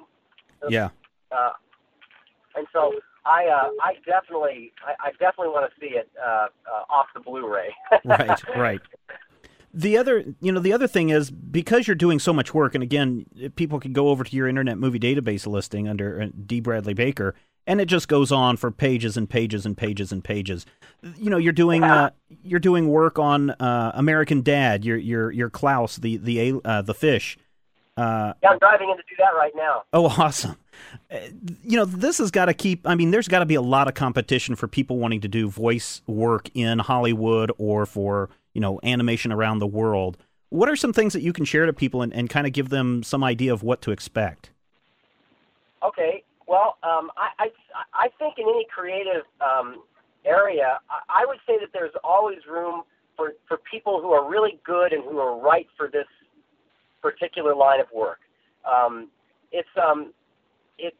Yeah. 0.70 0.88
Uh, 1.30 1.50
and 2.56 2.66
so 2.72 2.92
I 3.24 3.46
uh, 3.46 3.70
I 3.82 3.94
definitely 4.06 4.72
I, 4.84 5.08
I 5.08 5.10
definitely 5.12 5.48
want 5.48 5.70
to 5.70 5.80
see 5.80 5.94
it 5.94 6.10
uh, 6.20 6.46
uh, 6.66 6.84
off 6.92 7.06
the 7.14 7.20
Blu-ray. 7.20 7.74
right, 8.04 8.56
right. 8.56 8.80
The 9.72 9.96
other, 9.98 10.24
you 10.40 10.50
know, 10.50 10.58
the 10.58 10.72
other 10.72 10.88
thing 10.88 11.10
is 11.10 11.30
because 11.30 11.86
you're 11.86 11.94
doing 11.94 12.18
so 12.18 12.32
much 12.32 12.52
work, 12.52 12.74
and 12.74 12.82
again, 12.82 13.26
people 13.54 13.78
can 13.78 13.92
go 13.92 14.08
over 14.08 14.24
to 14.24 14.36
your 14.36 14.48
Internet 14.48 14.78
Movie 14.78 14.98
Database 14.98 15.46
listing 15.46 15.86
under 15.86 16.22
uh, 16.22 16.26
Dee 16.44 16.58
Bradley 16.58 16.94
Baker, 16.94 17.36
and 17.68 17.80
it 17.80 17.86
just 17.86 18.08
goes 18.08 18.32
on 18.32 18.56
for 18.56 18.72
pages 18.72 19.16
and 19.16 19.30
pages 19.30 19.64
and 19.64 19.76
pages 19.76 20.10
and 20.10 20.24
pages. 20.24 20.66
You 21.16 21.30
know, 21.30 21.38
you're 21.38 21.52
doing 21.52 21.84
uh, 21.84 22.10
you're 22.42 22.58
doing 22.58 22.88
work 22.88 23.20
on 23.20 23.50
uh, 23.50 23.92
American 23.94 24.42
Dad. 24.42 24.84
You're 24.84 24.96
you're 24.96 25.30
you're 25.30 25.50
Klaus, 25.50 25.96
the 25.96 26.16
the 26.16 26.60
uh, 26.64 26.82
the 26.82 26.94
fish. 26.94 27.38
Uh, 28.00 28.32
yeah, 28.42 28.48
I'm 28.48 28.58
driving 28.58 28.88
in 28.88 28.96
to 28.96 29.02
do 29.02 29.14
that 29.18 29.34
right 29.36 29.52
now. 29.54 29.82
Oh, 29.92 30.06
awesome! 30.06 30.56
Uh, 31.10 31.18
you 31.62 31.76
know, 31.76 31.84
this 31.84 32.16
has 32.16 32.30
got 32.30 32.46
to 32.46 32.54
keep. 32.54 32.88
I 32.88 32.94
mean, 32.94 33.10
there's 33.10 33.28
got 33.28 33.40
to 33.40 33.46
be 33.46 33.56
a 33.56 33.60
lot 33.60 33.88
of 33.88 33.94
competition 33.94 34.56
for 34.56 34.66
people 34.66 34.96
wanting 34.96 35.20
to 35.20 35.28
do 35.28 35.50
voice 35.50 36.00
work 36.06 36.48
in 36.54 36.78
Hollywood 36.78 37.52
or 37.58 37.84
for 37.84 38.30
you 38.54 38.60
know 38.62 38.80
animation 38.82 39.32
around 39.32 39.58
the 39.58 39.66
world. 39.66 40.16
What 40.48 40.70
are 40.70 40.76
some 40.76 40.94
things 40.94 41.12
that 41.12 41.20
you 41.20 41.34
can 41.34 41.44
share 41.44 41.66
to 41.66 41.74
people 41.74 42.00
and, 42.00 42.10
and 42.14 42.30
kind 42.30 42.46
of 42.46 42.54
give 42.54 42.70
them 42.70 43.02
some 43.02 43.22
idea 43.22 43.52
of 43.52 43.62
what 43.62 43.82
to 43.82 43.90
expect? 43.90 44.50
Okay, 45.82 46.24
well, 46.46 46.78
um, 46.82 47.10
I, 47.18 47.28
I 47.38 47.48
I 47.92 48.08
think 48.18 48.38
in 48.38 48.44
any 48.48 48.66
creative 48.74 49.24
um, 49.42 49.82
area, 50.24 50.78
I, 50.88 51.22
I 51.22 51.26
would 51.26 51.38
say 51.46 51.58
that 51.60 51.68
there's 51.74 51.92
always 52.02 52.38
room 52.50 52.84
for 53.14 53.34
for 53.46 53.58
people 53.70 54.00
who 54.00 54.12
are 54.12 54.26
really 54.26 54.58
good 54.64 54.94
and 54.94 55.04
who 55.04 55.18
are 55.18 55.38
right 55.38 55.66
for 55.76 55.86
this 55.86 56.06
particular 57.02 57.54
line 57.54 57.80
of 57.80 57.86
work. 57.94 58.20
Um, 58.64 59.08
it's 59.52 59.68
um, 59.80 60.12
it 60.78 60.94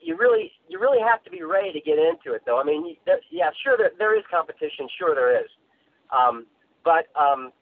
you 0.00 0.16
really 0.16 0.52
you 0.68 0.78
really 0.78 1.00
have 1.00 1.22
to 1.24 1.30
be 1.30 1.42
ready 1.42 1.72
to 1.72 1.80
get 1.80 1.98
into 1.98 2.34
it 2.34 2.42
though. 2.46 2.60
I 2.60 2.64
mean, 2.64 2.96
there, 3.06 3.20
yeah, 3.30 3.50
sure 3.62 3.76
there 3.76 3.92
there 3.98 4.16
is 4.16 4.24
competition, 4.30 4.88
sure 4.98 5.14
there 5.14 5.40
is, 5.40 5.48
um, 6.10 6.46
but 6.84 7.06
um, 7.18 7.52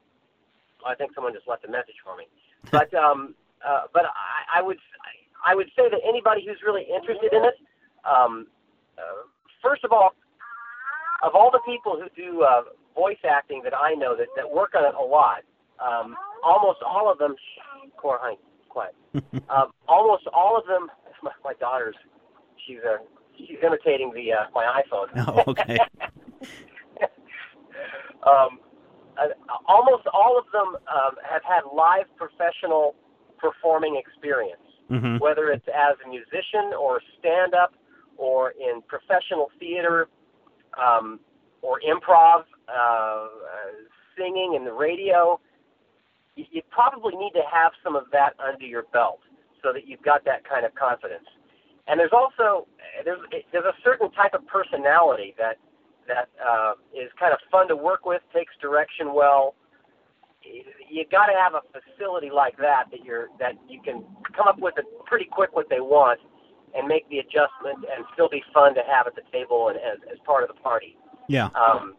I 0.87 0.95
think 0.95 1.13
someone 1.15 1.33
just 1.33 1.49
left 1.49 1.65
a 1.65 1.71
message 1.71 1.97
for 2.05 2.17
me. 2.17 2.25
But 2.71 2.93
um, 3.05 3.35
uh, 3.67 3.83
but 3.93 4.05
I, 4.05 4.61
I 4.61 4.63
would 4.63 4.79
I 5.47 5.55
would 5.55 5.69
say 5.77 5.89
that 5.91 6.01
anybody 6.07 6.45
who's 6.47 6.61
really 6.65 6.83
interested 6.83 7.33
in 7.33 7.45
it, 7.45 7.55
um, 8.05 8.47
uh, 8.99 9.27
first 9.63 9.85
of 9.85 9.93
all, 9.93 10.15
of 11.23 11.35
all 11.35 11.51
the 11.51 11.63
people 11.67 11.99
who 11.99 12.09
do 12.15 12.43
uh, 12.43 12.63
voice 12.95 13.21
acting 13.25 13.63
that 13.65 13.75
I 13.75 13.95
know 13.95 14.17
that, 14.17 14.29
that 14.37 14.51
work 14.51 14.75
on 14.75 14.85
it 14.85 14.95
a 14.95 15.03
lot, 15.03 15.43
um, 15.81 16.17
almost 16.45 16.81
all 16.85 17.11
of 17.11 17.19
them 17.19 17.35
Core 17.97 18.19
Heinz, 18.21 18.39
quiet. 18.69 18.95
um, 19.49 19.73
almost 19.89 20.27
all 20.33 20.57
of 20.59 20.67
them. 20.67 20.89
My, 21.23 21.31
my 21.45 21.55
daughter's. 21.55 21.97
She's 22.67 22.79
uh, 22.89 22.99
she's 23.37 23.59
imitating 23.63 24.13
the 24.15 24.33
uh, 24.33 24.45
my 24.55 24.83
iPhone. 24.83 25.09
Oh, 25.29 25.51
okay. 25.51 25.79
um, 28.25 28.59
uh, 29.19 29.29
almost 29.67 30.07
all 30.13 30.39
of 30.39 30.45
them 30.53 30.77
um, 30.89 31.17
have 31.29 31.43
had 31.45 31.63
live 31.75 32.07
professional 32.17 32.95
performing 33.39 33.97
experience, 33.97 34.63
mm-hmm. 34.91 35.19
whether 35.19 35.51
it's 35.51 35.67
as 35.69 35.97
a 36.05 36.09
musician 36.09 36.73
or 36.79 37.01
stand 37.19 37.55
up 37.55 37.75
or 38.17 38.53
in 38.53 38.81
professional 38.83 39.51
theater 39.59 40.09
um, 40.81 41.19
or 41.61 41.81
improv, 41.81 42.45
uh, 42.69 42.73
uh, 42.73 43.27
singing 44.17 44.55
in 44.57 44.65
the 44.65 44.73
radio 44.73 45.41
you, 46.37 46.45
you 46.51 46.63
probably 46.71 47.15
need 47.17 47.33
to 47.33 47.43
have 47.53 47.73
some 47.83 47.97
of 47.97 48.05
that 48.13 48.35
under 48.41 48.65
your 48.65 48.85
belt 48.93 49.21
so 49.63 49.73
that 49.73 49.87
you've 49.87 50.03
got 50.03 50.25
that 50.25 50.49
kind 50.49 50.67
of 50.67 50.75
confidence. 50.75 51.27
And 51.89 51.99
there's 51.99 52.13
also 52.13 52.67
there's 53.05 53.19
there's 53.51 53.65
a 53.65 53.75
certain 53.83 54.11
type 54.13 54.35
of 54.35 54.47
personality 54.47 55.35
that 55.39 55.59
that 56.07 56.31
uh, 56.39 56.75
is 56.95 57.11
kind 57.19 57.33
of 57.33 57.39
fun 57.51 57.69
to 57.69 57.77
work 57.77 58.07
with, 58.07 58.23
takes 58.35 58.55
direction 58.61 59.15
well. 59.15 59.55
You 60.91 61.05
got 61.11 61.27
to 61.27 61.35
have 61.39 61.55
a 61.55 61.63
facility 61.71 62.31
like 62.31 62.57
that 62.59 62.85
that 62.91 63.05
you're 63.05 63.29
that 63.39 63.55
you 63.69 63.81
can 63.83 64.05
come 64.37 64.47
up 64.47 64.59
with 64.59 64.75
it 64.79 64.85
pretty 65.07 65.27
quick 65.31 65.55
what 65.55 65.69
they 65.71 65.81
want 65.81 66.21
and 66.75 66.89
make 66.89 67.09
the 67.11 67.19
adjustment 67.19 67.85
and 67.95 68.05
still 68.15 68.29
be 68.29 68.43
fun 68.55 68.75
to 68.75 68.81
have 68.89 69.07
at 69.07 69.15
the 69.15 69.23
table 69.31 69.69
and 69.69 69.77
as, 69.79 69.99
as 70.11 70.19
part 70.25 70.43
of 70.43 70.49
the 70.49 70.61
party. 70.63 70.97
Yeah. 71.29 71.51
Um, 71.55 71.95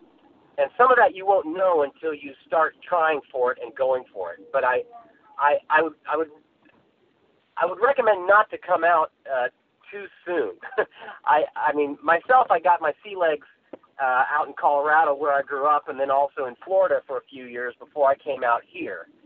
and 0.57 0.69
some 0.77 0.91
of 0.91 0.97
that 0.97 1.15
you 1.15 1.25
won't 1.25 1.47
know 1.47 1.83
until 1.83 2.13
you 2.13 2.33
start 2.45 2.75
trying 2.87 3.21
for 3.31 3.51
it 3.51 3.59
and 3.61 3.73
going 3.75 4.03
for 4.13 4.33
it. 4.33 4.39
But 4.51 4.63
I, 4.63 4.83
I, 5.39 5.57
I 5.69 5.81
would, 5.81 5.93
I 6.11 6.17
would, 6.17 6.29
I 7.57 7.65
would 7.65 7.79
recommend 7.83 8.27
not 8.27 8.49
to 8.51 8.57
come 8.57 8.83
out 8.83 9.11
uh, 9.25 9.47
too 9.91 10.05
soon. 10.25 10.51
I, 11.25 11.43
I 11.55 11.73
mean, 11.73 11.97
myself, 12.03 12.47
I 12.49 12.59
got 12.59 12.81
my 12.81 12.93
sea 13.03 13.15
legs 13.15 13.47
uh, 14.01 14.23
out 14.31 14.47
in 14.47 14.53
Colorado 14.59 15.13
where 15.15 15.33
I 15.33 15.41
grew 15.41 15.67
up, 15.67 15.87
and 15.87 15.99
then 15.99 16.09
also 16.11 16.45
in 16.45 16.55
Florida 16.65 17.01
for 17.07 17.17
a 17.17 17.21
few 17.29 17.45
years 17.45 17.75
before 17.79 18.09
I 18.09 18.15
came 18.15 18.43
out 18.43 18.61
here. 18.67 19.07
Uh, 19.07 19.22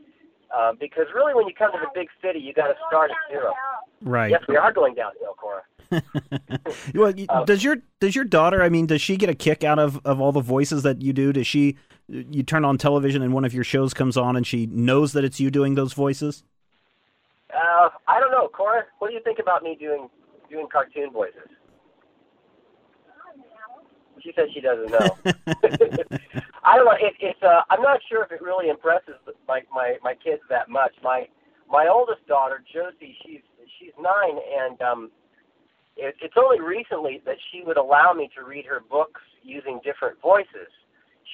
because 0.80 1.06
really, 1.14 1.34
when 1.34 1.48
you 1.48 1.54
come 1.54 1.72
to 1.72 1.80
the 1.80 1.90
big 1.94 2.08
city, 2.22 2.40
you 2.40 2.54
got 2.54 2.68
to 2.68 2.76
start 2.88 3.12
at 3.12 3.18
zero. 3.32 3.54
Right. 4.02 4.32
Yes, 4.32 4.44
we 4.48 4.56
are 4.58 4.72
going 4.72 4.96
downhill, 4.96 5.36
Cora. 5.38 5.64
well, 6.94 7.14
um, 7.30 7.46
does 7.46 7.64
your 7.64 7.78
does 8.00 8.16
your 8.16 8.26
daughter? 8.26 8.62
I 8.62 8.70
mean, 8.70 8.88
does 8.88 9.02
she 9.02 9.18
get 9.18 9.30
a 9.30 9.36
kick 9.36 9.64
out 9.64 9.80
of 9.80 10.06
of 10.06 10.20
all 10.20 10.32
the 10.32 10.42
voices 10.42 10.84
that 10.84 11.02
you 11.02 11.14
do? 11.14 11.32
Does 11.32 11.48
she? 11.48 11.78
You 12.08 12.44
turn 12.44 12.64
on 12.64 12.78
television 12.78 13.22
and 13.22 13.34
one 13.34 13.44
of 13.44 13.54
your 13.54 13.64
shows 13.64 13.94
comes 13.94 14.18
on, 14.18 14.36
and 14.36 14.46
she 14.46 14.66
knows 14.68 15.14
that 15.14 15.24
it's 15.24 15.40
you 15.40 15.52
doing 15.52 15.76
those 15.76 15.94
voices. 15.94 16.44
Uh, 17.54 17.90
I 18.08 18.20
don't 18.20 18.32
know, 18.32 18.48
Cora. 18.50 18.84
What 19.00 19.10
do 19.10 19.14
you 19.14 19.22
think 19.22 19.40
about 19.40 19.64
me 19.64 19.76
doing 19.80 20.10
doing 20.50 20.68
cartoon 20.72 21.12
voices? 21.12 21.50
She 24.22 24.34
says 24.36 24.50
she 24.54 24.62
doesn't 24.62 24.92
know. 24.92 25.18
I 26.68 26.76
don't 26.76 26.86
know. 26.86 27.00
It, 27.00 27.14
it's. 27.22 27.42
Uh, 27.42 27.62
I'm 27.70 27.82
not 27.82 28.02
sure 28.10 28.24
if 28.24 28.32
it 28.32 28.42
really 28.42 28.68
impresses 28.68 29.16
my 29.48 29.62
my 29.74 29.96
my 30.04 30.14
kids 30.14 30.42
that 30.50 30.68
much. 30.70 30.92
My 31.02 31.28
my 31.72 31.88
oldest 31.88 32.28
daughter, 32.28 32.62
Josie, 32.68 33.16
she's 33.26 33.40
she's 33.80 33.94
nine, 34.00 34.36
and 34.36 34.82
um, 34.82 35.12
it, 35.96 36.16
it's 36.22 36.36
only 36.36 36.60
recently 36.60 37.22
that 37.26 37.38
she 37.52 37.64
would 37.64 37.78
allow 37.78 38.12
me 38.12 38.30
to 38.36 38.44
read 38.44 38.66
her 38.66 38.82
books 38.82 39.22
using 39.44 39.80
different 39.84 40.22
voices. 40.22 40.68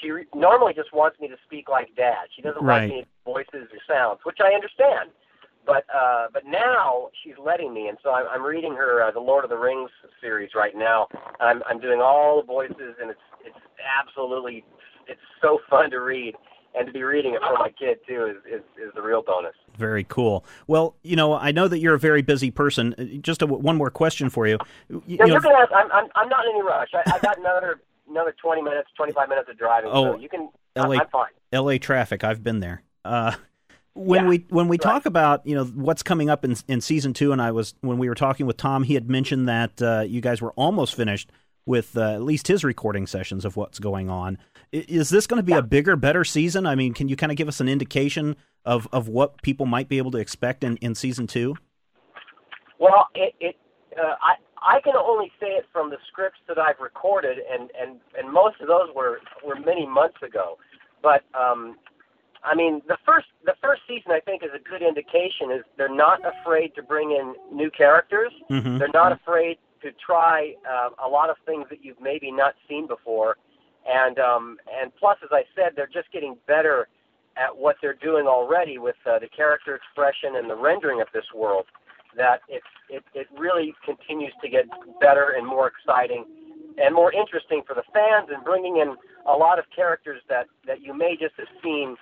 She 0.02 0.12
re- 0.12 0.26
normally 0.36 0.74
just 0.74 0.94
wants 0.94 1.20
me 1.20 1.28
to 1.30 1.38
speak 1.46 1.68
like 1.68 1.96
Dad. 1.96 2.30
She 2.36 2.44
doesn't 2.44 2.64
right. 2.64 2.90
like 2.90 2.90
me 2.90 3.06
voices 3.26 3.70
or 3.74 3.82
sounds, 3.88 4.20
which 4.24 4.38
I 4.40 4.54
understand. 4.54 5.10
But 5.66 5.86
uh, 5.96 6.28
but 6.32 6.46
now 6.46 7.10
she's 7.24 7.40
letting 7.44 7.74
me, 7.74 7.88
and 7.88 7.98
so 8.04 8.12
I'm, 8.12 8.28
I'm 8.28 8.44
reading 8.44 8.76
her 8.76 9.02
uh, 9.02 9.12
the 9.12 9.20
Lord 9.20 9.46
of 9.46 9.50
the 9.50 9.58
Rings 9.58 9.90
series 10.22 10.52
right 10.54 10.76
now. 10.76 11.08
I'm 11.40 11.64
I'm 11.68 11.80
doing 11.80 12.02
all 12.02 12.42
the 12.42 12.46
voices, 12.46 13.02
and 13.02 13.10
it's 13.10 13.26
it's 13.44 13.58
absolutely 13.82 14.64
it's 15.08 15.22
so 15.42 15.60
fun 15.70 15.92
to 15.92 16.00
read 16.00 16.36
and 16.76 16.88
to 16.88 16.94
be 16.94 17.04
reading 17.04 17.34
it 17.34 17.42
for 17.42 17.54
my 17.58 17.70
kid 17.70 18.00
too 18.08 18.26
is, 18.26 18.60
is, 18.60 18.62
is 18.78 18.92
the 18.96 19.02
real 19.02 19.22
bonus. 19.22 19.54
Very 19.78 20.04
cool. 20.04 20.46
Well, 20.68 20.96
you 21.04 21.16
know, 21.16 21.34
I 21.34 21.52
know 21.52 21.68
that 21.68 21.80
you're 21.80 21.94
a 21.94 22.00
very 22.00 22.22
busy 22.22 22.52
person. 22.52 22.96
Uh, 22.98 23.04
just 23.22 23.42
a, 23.42 23.48
one 23.48 23.78
more 23.78 23.90
question 23.90 24.30
for 24.30 24.48
you. 24.48 24.58
you, 24.90 25.02
you 25.08 25.18
know, 25.18 25.36
ask, 25.36 25.72
I'm, 25.76 25.92
I'm 25.92 26.10
I'm 26.16 26.30
not 26.30 26.46
in 26.46 26.52
any 26.56 26.64
rush. 26.64 26.90
I, 26.94 27.04
I 27.12 27.20
got 27.20 27.38
another 27.38 27.82
another 28.10 28.36
20 28.42 28.62
minutes, 28.62 28.90
25 28.96 29.30
minutes 29.30 29.50
of 29.50 29.58
driving. 29.58 29.92
Oh, 29.94 30.14
so 30.14 30.20
you 30.20 30.30
can. 30.30 30.50
LA, 30.76 30.96
I'm 30.96 31.08
fine. 31.12 31.32
LA 31.52 31.78
traffic. 31.78 32.24
I've 32.24 32.44
been 32.44 32.60
there. 32.60 32.82
Uh, 33.06 33.34
when 33.94 34.24
yeah, 34.24 34.30
we 34.30 34.46
when 34.50 34.68
we 34.68 34.76
right. 34.76 34.82
talk 34.82 35.06
about 35.06 35.46
you 35.46 35.56
know 35.56 35.66
what's 35.66 36.04
coming 36.04 36.30
up 36.30 36.44
in 36.44 36.56
in 36.68 36.82
season 36.82 37.14
two, 37.14 37.32
and 37.32 37.42
I 37.42 37.52
was 37.52 37.76
when 37.82 37.98
we 37.98 38.10
were 38.10 38.16
talking 38.16 38.46
with 38.46 38.58
Tom, 38.58 38.84
he 38.84 38.96
had 38.96 39.10
mentioned 39.10 39.48
that 39.48 39.82
uh, 39.82 40.04
you 40.08 40.22
guys 40.22 40.42
were 40.42 40.52
almost 40.54 40.96
finished 40.96 41.32
with 41.66 41.98
uh, 41.98 42.14
at 42.14 42.24
least 42.24 42.48
his 42.48 42.64
recording 42.64 43.08
sessions 43.08 43.46
of 43.46 43.56
what's 43.56 43.80
going 43.80 44.10
on. 44.10 44.38
Is 44.74 45.12
this 45.12 45.28
going 45.28 45.38
to 45.38 45.44
be 45.44 45.52
yeah. 45.52 45.60
a 45.60 45.62
bigger, 45.62 45.96
better 45.96 46.24
season? 46.24 46.66
I 46.66 46.74
mean, 46.74 46.96
can 46.96 47.08
you 47.08 47.16
kind 47.16 47.32
of 47.32 47.38
give 47.38 47.48
us 47.48 47.60
an 47.60 47.70
indication 47.70 48.36
of, 48.66 48.88
of 48.92 49.08
what 49.08 49.44
people 49.44 49.68
might 49.68 49.88
be 49.88 50.00
able 50.00 50.10
to 50.12 50.18
expect 50.18 50.64
in, 50.64 50.78
in 50.78 50.96
season 50.96 51.28
two? 51.28 51.56
Well, 52.80 53.08
it, 53.14 53.36
it 53.40 53.56
uh, 53.96 54.16
I 54.20 54.34
I 54.66 54.82
can 54.82 54.96
only 54.96 55.32
say 55.40 55.48
it 55.48 55.66
from 55.72 55.92
the 55.92 55.98
scripts 56.08 56.40
that 56.48 56.58
I've 56.58 56.80
recorded, 56.80 57.38
and 57.52 57.70
and 57.80 58.00
and 58.18 58.34
most 58.34 58.62
of 58.62 58.68
those 58.68 58.90
were 58.96 59.20
were 59.46 59.56
many 59.56 59.86
months 59.86 60.18
ago. 60.24 60.58
But 61.04 61.24
um, 61.36 61.78
I 62.44 62.56
mean, 62.56 62.82
the 62.88 62.98
first 63.06 63.28
the 63.46 63.54
first 63.62 63.84
season 63.88 64.12
I 64.12 64.22
think 64.22 64.42
is 64.42 64.50
a 64.56 64.70
good 64.70 64.82
indication. 64.82 65.52
Is 65.52 65.62
they're 65.78 65.94
not 65.94 66.20
afraid 66.26 66.74
to 66.76 66.82
bring 66.82 67.12
in 67.12 67.36
new 67.56 67.70
characters. 67.70 68.32
Mm-hmm. 68.50 68.80
They're 68.80 68.90
not 68.94 69.12
afraid 69.12 69.58
to 69.84 69.92
try 70.04 70.56
uh, 70.68 70.90
a 71.06 71.08
lot 71.08 71.30
of 71.30 71.36
things 71.46 71.68
that 71.70 71.86
you've 71.86 72.02
maybe 72.02 72.32
not 72.32 72.56
seen 72.68 72.88
before, 72.88 73.38
and 73.86 74.20
um, 74.20 74.58
and 74.82 74.92
plus, 74.96 75.18
as 75.24 75.30
I 75.32 75.44
said, 75.56 75.74
they're 75.76 75.88
just 75.92 76.12
getting 76.12 76.38
better 76.48 76.88
at 77.36 77.56
what 77.56 77.78
they're 77.82 77.96
doing 77.96 78.28
already 78.28 78.78
with 78.78 78.96
uh, 79.06 79.20
the 79.20 79.28
character 79.28 79.76
expression 79.76 80.36
and 80.36 80.50
the 80.50 80.56
rendering 80.56 81.02
of 81.02 81.08
this 81.14 81.26
world. 81.36 81.66
That 82.16 82.42
it's 82.48 82.66
it, 82.90 83.04
it 83.14 83.28
really 83.38 83.74
continues 83.86 84.34
to 84.42 84.50
get 84.50 84.66
better 85.02 85.34
and 85.38 85.46
more 85.46 85.68
exciting 85.68 86.26
and 86.78 86.96
more 86.96 87.14
interesting 87.14 87.62
for 87.68 87.76
the 87.76 87.84
fans, 87.94 88.30
and 88.34 88.44
bringing 88.44 88.78
in 88.78 88.96
a 89.28 89.36
lot 89.36 89.60
of 89.60 89.66
characters 89.76 90.22
that 90.30 90.48
that 90.66 90.82
you 90.82 90.94
may 90.94 91.18
just 91.20 91.36
have 91.38 91.48
seen 91.64 91.96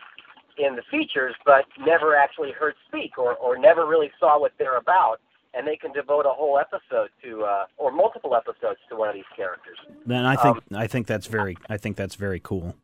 in 0.58 0.76
the 0.76 0.84
features, 0.92 1.34
but 1.46 1.66
never 1.80 2.16
actually 2.16 2.52
heard 2.52 2.76
speak 2.88 3.18
or 3.18 3.36
or 3.36 3.58
never 3.58 3.88
really 3.88 4.12
saw 4.20 4.40
what 4.40 4.52
they're 4.60 4.78
about 4.78 5.20
and 5.54 5.68
they 5.68 5.76
can 5.76 5.92
devote 5.92 6.26
a 6.26 6.30
whole 6.30 6.58
episode 6.58 7.10
to 7.24 7.44
uh, 7.44 7.66
or 7.78 7.92
multiple 7.92 8.36
episodes 8.36 8.80
to 8.90 8.96
one 8.96 9.10
of 9.10 9.16
these 9.16 9.30
characters. 9.36 9.78
Then 10.06 10.26
I 10.26 10.36
think 10.36 10.58
um, 10.58 10.78
I 10.78 10.88
think 10.88 11.08
that's 11.08 11.28
very 11.28 11.58
I 11.70 11.78
think 11.78 11.98
that's 11.98 12.16
very 12.16 12.40
cool. 12.40 12.76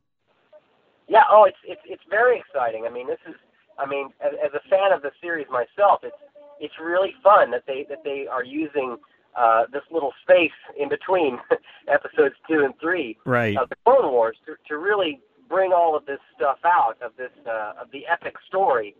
Yeah. 1.08 1.24
Oh, 1.32 1.46
it's 1.46 1.58
it's 1.66 1.82
it's 1.86 2.04
very 2.10 2.40
exciting. 2.40 2.86
I 2.86 2.90
mean, 2.90 3.08
this 3.08 3.20
is 3.28 3.36
I 3.80 3.86
mean, 3.86 4.10
as, 4.26 4.34
as 4.44 4.52
a 4.54 4.70
fan 4.70 4.92
of 4.92 5.02
the 5.02 5.12
series 5.22 5.48
myself, 5.50 6.02
it's 6.04 6.16
it's 6.60 6.74
really 6.82 7.14
fun 7.24 7.52
that 7.52 7.64
they 7.68 7.86
that 7.90 8.04
they 8.04 8.28
are 8.30 8.44
using 8.44 8.98
uh, 9.38 9.66
this 9.72 9.84
little 9.92 10.14
space 10.24 10.58
in 10.78 10.90
between 10.90 11.40
episodes 11.88 12.36
two 12.50 12.64
and 12.66 12.74
three 12.82 13.18
right. 13.26 13.56
of 13.58 13.70
the 13.70 13.76
Clone 13.86 14.12
Wars 14.12 14.36
to, 14.46 14.56
to 14.68 14.78
really 14.78 15.22
bring 15.48 15.72
all 15.72 15.96
of 15.96 16.06
this 16.06 16.20
stuff 16.36 16.58
out 16.66 16.96
of 17.02 17.12
this 17.18 17.32
uh, 17.48 17.74
of 17.82 17.92
the 17.92 18.06
epic 18.08 18.36
story 18.48 18.96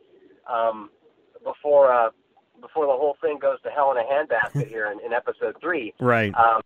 um, 0.48 0.90
before 1.44 1.92
uh, 1.92 2.10
before 2.62 2.86
the 2.86 2.92
whole 2.92 3.18
thing 3.22 3.40
goes 3.40 3.62
to 3.64 3.70
hell 3.70 3.92
in 3.92 3.98
a 3.98 4.04
handbasket 4.04 4.68
here 4.68 4.92
in, 4.92 5.00
in 5.06 5.14
episode 5.14 5.56
three. 5.62 5.94
Right. 6.00 6.34
Um, 6.36 6.62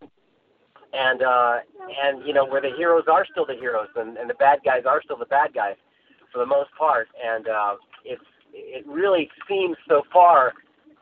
and 0.93 1.21
uh, 1.21 1.59
and 2.03 2.25
you 2.25 2.33
know 2.33 2.45
where 2.45 2.61
the 2.61 2.71
heroes 2.75 3.05
are 3.09 3.25
still 3.25 3.45
the 3.45 3.55
heroes 3.55 3.87
and, 3.95 4.17
and 4.17 4.29
the 4.29 4.33
bad 4.33 4.59
guys 4.65 4.83
are 4.85 5.01
still 5.01 5.17
the 5.17 5.25
bad 5.25 5.53
guys 5.53 5.75
for 6.31 6.39
the 6.39 6.45
most 6.45 6.69
part. 6.77 7.07
And 7.23 7.47
uh, 7.47 7.75
it's 8.03 8.23
it 8.53 8.85
really 8.85 9.29
seems 9.47 9.77
so 9.87 10.03
far 10.11 10.53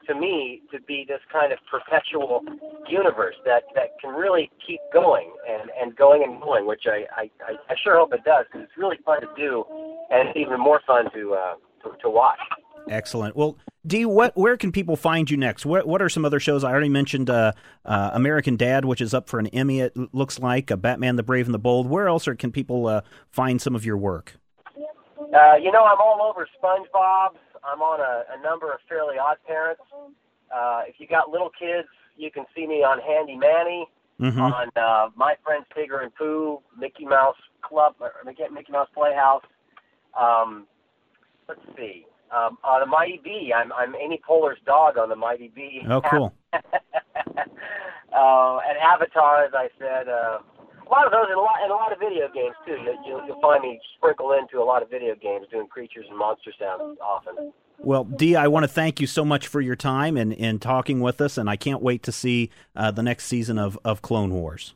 to 0.08 0.16
me 0.16 0.62
to 0.72 0.80
be 0.82 1.06
this 1.08 1.22
kind 1.32 1.52
of 1.52 1.60
perpetual 1.70 2.44
universe 2.88 3.36
that 3.46 3.64
that 3.76 4.00
can 4.00 4.14
really 4.14 4.50
keep 4.66 4.80
going 4.94 5.32
and 5.50 5.70
and 5.80 5.96
going 5.96 6.24
and 6.24 6.42
going, 6.42 6.68
which 6.68 6.84
I 6.86 7.06
I, 7.16 7.30
I 7.70 7.76
sure 7.84 7.98
hope 7.98 8.14
it 8.14 8.24
does 8.24 8.46
because 8.46 8.68
it's 8.68 8.78
really 8.78 8.98
fun 9.06 9.22
to 9.22 9.28
do 9.36 9.66
and 10.12 10.30
it's 10.30 10.38
even 10.38 10.60
more 10.60 10.82
fun 10.86 11.12
to 11.14 11.34
uh, 11.34 11.56
to, 11.84 11.96
to 12.02 12.10
watch. 12.10 12.40
Excellent. 12.90 13.36
Well, 13.36 13.58
Dee, 13.86 14.06
what 14.06 14.36
where 14.36 14.58
can 14.58 14.72
people 14.72 14.96
find 14.96 15.30
you 15.30 15.38
next? 15.38 15.66
What 15.66 15.88
what 15.88 16.02
are 16.02 16.10
some 16.10 16.26
other 16.26 16.40
shows? 16.40 16.64
I 16.64 16.72
already 16.72 16.90
mentioned 16.90 17.30
uh, 17.30 17.54
uh, 17.86 18.12
American 18.14 18.58
Dad, 18.58 18.86
which 18.86 19.02
is 19.02 19.14
up 19.14 19.30
for 19.30 19.40
an 19.40 19.48
Emmy. 19.48 19.80
It 19.80 19.96
looks 20.14 20.40
like 20.40 20.70
uh, 20.70 20.76
Batman: 20.76 21.16
The 21.16 21.24
Brave 21.24 21.46
and 21.46 21.54
the 21.54 21.60
Bold. 21.60 21.88
Where 21.90 22.08
else 22.08 22.28
are, 22.28 22.36
can 22.36 22.52
people 22.52 22.88
uh, 22.88 23.02
find 23.32 23.62
some 23.62 23.76
of 23.76 23.86
your 23.86 23.98
work? 23.98 24.36
Uh, 25.18 25.56
you 25.56 25.72
know, 25.72 25.86
I'm 25.86 26.02
all 26.02 26.22
over 26.22 26.48
SpongeBob. 26.62 27.36
I'm 27.64 27.82
on 27.82 28.00
a, 28.00 28.24
a 28.38 28.42
number 28.42 28.72
of 28.72 28.80
Fairly 28.90 29.18
Odd 29.18 29.38
Parents. 29.46 29.82
Uh, 30.54 30.82
if 30.88 30.96
you 30.98 31.08
got 31.08 31.30
little 31.30 31.52
kids, 31.58 31.88
you 32.18 32.32
can 32.32 32.46
see 32.56 32.66
me 32.66 32.84
on 32.84 33.00
Handy 33.00 33.36
Manny, 33.36 33.88
mm-hmm. 34.20 34.42
on 34.42 35.12
My 35.16 35.36
Friends 35.44 35.66
Tigger 35.78 36.02
and 36.02 36.14
Pooh, 36.16 36.60
Mickey 36.78 37.06
Mouse 37.06 37.38
Club, 37.62 37.96
or 38.00 38.14
Mickey 38.26 38.72
Mouse 38.72 38.90
Playhouse. 38.94 39.44
Um, 40.20 40.66
let's 41.48 41.62
see 41.78 42.06
um, 42.32 42.58
on 42.64 42.82
the 42.82 42.86
Mighty 42.86 43.20
B. 43.24 43.54
I'm 43.56 43.72
I'm 43.74 43.96
Amy 43.96 44.20
Poehler's 44.28 44.60
dog 44.66 44.98
on 44.98 45.10
the 45.10 45.16
Mighty 45.16 45.52
B. 45.54 45.82
Oh, 45.90 46.02
cool. 46.02 46.34
uh, 46.54 46.62
and 48.14 48.78
Avatar, 48.82 49.46
as 49.46 49.54
I 49.54 49.70
said, 49.78 50.08
uh, 50.08 50.40
a 50.40 50.90
lot 50.90 51.06
of 51.06 51.12
those, 51.12 51.28
and 51.30 51.38
a 51.38 51.42
lot, 51.42 51.58
and 51.62 51.72
a 51.72 51.76
lot 51.76 51.92
of 51.92 52.00
video 52.00 52.28
games 52.34 52.56
too. 52.66 52.74
You, 52.74 52.98
you, 53.06 53.22
you'll 53.28 53.42
find 53.42 53.62
me 53.62 53.80
sprinkle 53.98 54.34
into 54.34 54.60
a 54.62 54.66
lot 54.66 54.82
of 54.82 54.90
video 54.90 55.16
games, 55.16 55.48
doing 55.52 55.68
creatures 55.68 56.06
and 56.10 56.18
monster 56.18 56.52
sounds 56.60 56.98
often. 57.02 57.54
Well, 57.78 58.04
Dee, 58.04 58.36
I 58.36 58.48
want 58.48 58.64
to 58.66 58.68
thank 58.68 59.00
you 59.00 59.08
so 59.08 59.24
much 59.24 59.48
for 59.48 59.62
your 59.62 59.76
time 59.76 60.18
and, 60.18 60.34
and 60.34 60.62
talking 60.62 61.00
with 61.00 61.22
us, 61.22 61.38
and 61.38 61.50
I 61.50 61.56
can't 61.56 61.82
wait 61.82 62.04
to 62.04 62.12
see 62.12 62.50
uh, 62.76 62.92
the 62.92 63.04
next 63.04 63.26
season 63.26 63.58
of, 63.58 63.80
of 63.86 64.02
Clone 64.02 64.34
Wars. 64.34 64.76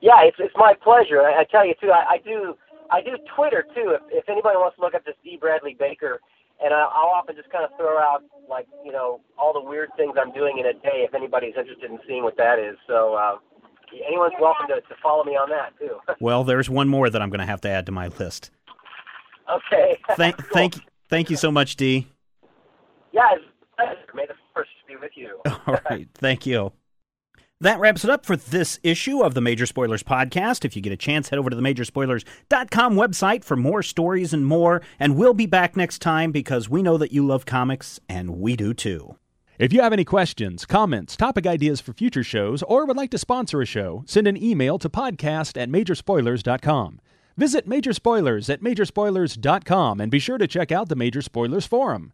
Yeah, 0.00 0.22
it's 0.22 0.36
it's 0.38 0.54
my 0.56 0.74
pleasure. 0.74 1.22
I, 1.22 1.40
I 1.40 1.44
tell 1.44 1.66
you 1.66 1.74
too, 1.80 1.90
I, 1.90 2.14
I 2.14 2.18
do 2.18 2.56
I 2.90 3.00
do 3.00 3.16
Twitter 3.34 3.64
too. 3.74 3.96
If, 3.96 4.02
if 4.10 4.28
anybody 4.28 4.56
wants 4.56 4.76
to 4.76 4.82
look 4.82 4.94
up 4.94 5.04
this 5.04 5.14
Dee 5.24 5.36
Bradley 5.36 5.76
Baker, 5.78 6.20
and 6.62 6.72
I, 6.72 6.80
I'll 6.80 7.12
often 7.14 7.36
just 7.36 7.50
kind 7.50 7.64
of 7.64 7.70
throw 7.76 7.98
out 7.98 8.22
like 8.48 8.66
you 8.84 8.92
know 8.92 9.20
all 9.38 9.52
the 9.52 9.60
weird 9.60 9.90
things 9.96 10.14
I'm 10.20 10.32
doing 10.32 10.58
in 10.58 10.66
a 10.66 10.72
day. 10.72 11.04
If 11.06 11.14
anybody's 11.14 11.54
interested 11.56 11.90
in 11.90 11.98
seeing 12.06 12.22
what 12.22 12.36
that 12.36 12.58
is, 12.58 12.76
so 12.86 13.14
uh, 13.14 13.36
anyone's 14.06 14.34
welcome 14.40 14.66
to, 14.68 14.80
to 14.80 14.94
follow 15.02 15.24
me 15.24 15.32
on 15.32 15.48
that 15.50 15.78
too. 15.78 15.98
well, 16.20 16.44
there's 16.44 16.70
one 16.70 16.88
more 16.88 17.10
that 17.10 17.20
I'm 17.20 17.30
going 17.30 17.40
to 17.40 17.46
have 17.46 17.60
to 17.62 17.68
add 17.68 17.86
to 17.86 17.92
my 17.92 18.08
list. 18.08 18.50
Okay. 19.50 19.98
Thank 20.16 20.36
cool. 20.36 20.46
thank 20.52 20.74
thank 21.08 21.30
you 21.30 21.36
so 21.36 21.50
much, 21.50 21.76
Dee. 21.76 22.06
Yeah, 23.12 23.34
it's 23.34 24.00
May 24.14 24.26
the 24.26 24.34
Force 24.52 24.68
be 24.88 24.96
with 24.96 25.12
you. 25.14 25.40
All 25.66 25.78
right, 25.88 26.08
thank 26.14 26.46
you. 26.46 26.72
That 27.60 27.80
wraps 27.80 28.04
it 28.04 28.10
up 28.10 28.26
for 28.26 28.36
this 28.36 28.78
issue 28.82 29.22
of 29.22 29.32
the 29.32 29.40
Major 29.40 29.64
Spoilers 29.64 30.02
podcast. 30.02 30.66
If 30.66 30.76
you 30.76 30.82
get 30.82 30.92
a 30.92 30.96
chance, 30.96 31.30
head 31.30 31.38
over 31.38 31.48
to 31.48 31.56
the 31.56 31.62
majorspoilers.com 31.62 32.94
website 32.94 33.44
for 33.44 33.56
more 33.56 33.82
stories 33.82 34.34
and 34.34 34.44
more. 34.44 34.82
And 35.00 35.16
we'll 35.16 35.32
be 35.32 35.46
back 35.46 35.74
next 35.74 36.00
time 36.00 36.32
because 36.32 36.68
we 36.68 36.82
know 36.82 36.98
that 36.98 37.12
you 37.12 37.26
love 37.26 37.46
comics 37.46 37.98
and 38.10 38.38
we 38.38 38.56
do 38.56 38.74
too. 38.74 39.16
If 39.58 39.72
you 39.72 39.80
have 39.80 39.94
any 39.94 40.04
questions, 40.04 40.66
comments, 40.66 41.16
topic 41.16 41.46
ideas 41.46 41.80
for 41.80 41.94
future 41.94 42.22
shows, 42.22 42.62
or 42.62 42.84
would 42.84 42.96
like 42.96 43.10
to 43.12 43.18
sponsor 43.18 43.62
a 43.62 43.66
show, 43.66 44.04
send 44.06 44.26
an 44.26 44.36
email 44.36 44.78
to 44.78 44.90
podcast 44.90 45.58
at 45.58 45.70
majorspoilers.com. 45.70 47.00
Visit 47.38 47.66
Major 47.66 47.94
Spoilers 47.94 48.50
at 48.50 48.60
majorspoilers.com 48.60 50.00
and 50.02 50.10
be 50.10 50.18
sure 50.18 50.36
to 50.36 50.46
check 50.46 50.70
out 50.70 50.90
the 50.90 50.96
Major 50.96 51.22
Spoilers 51.22 51.66
Forum. 51.66 52.12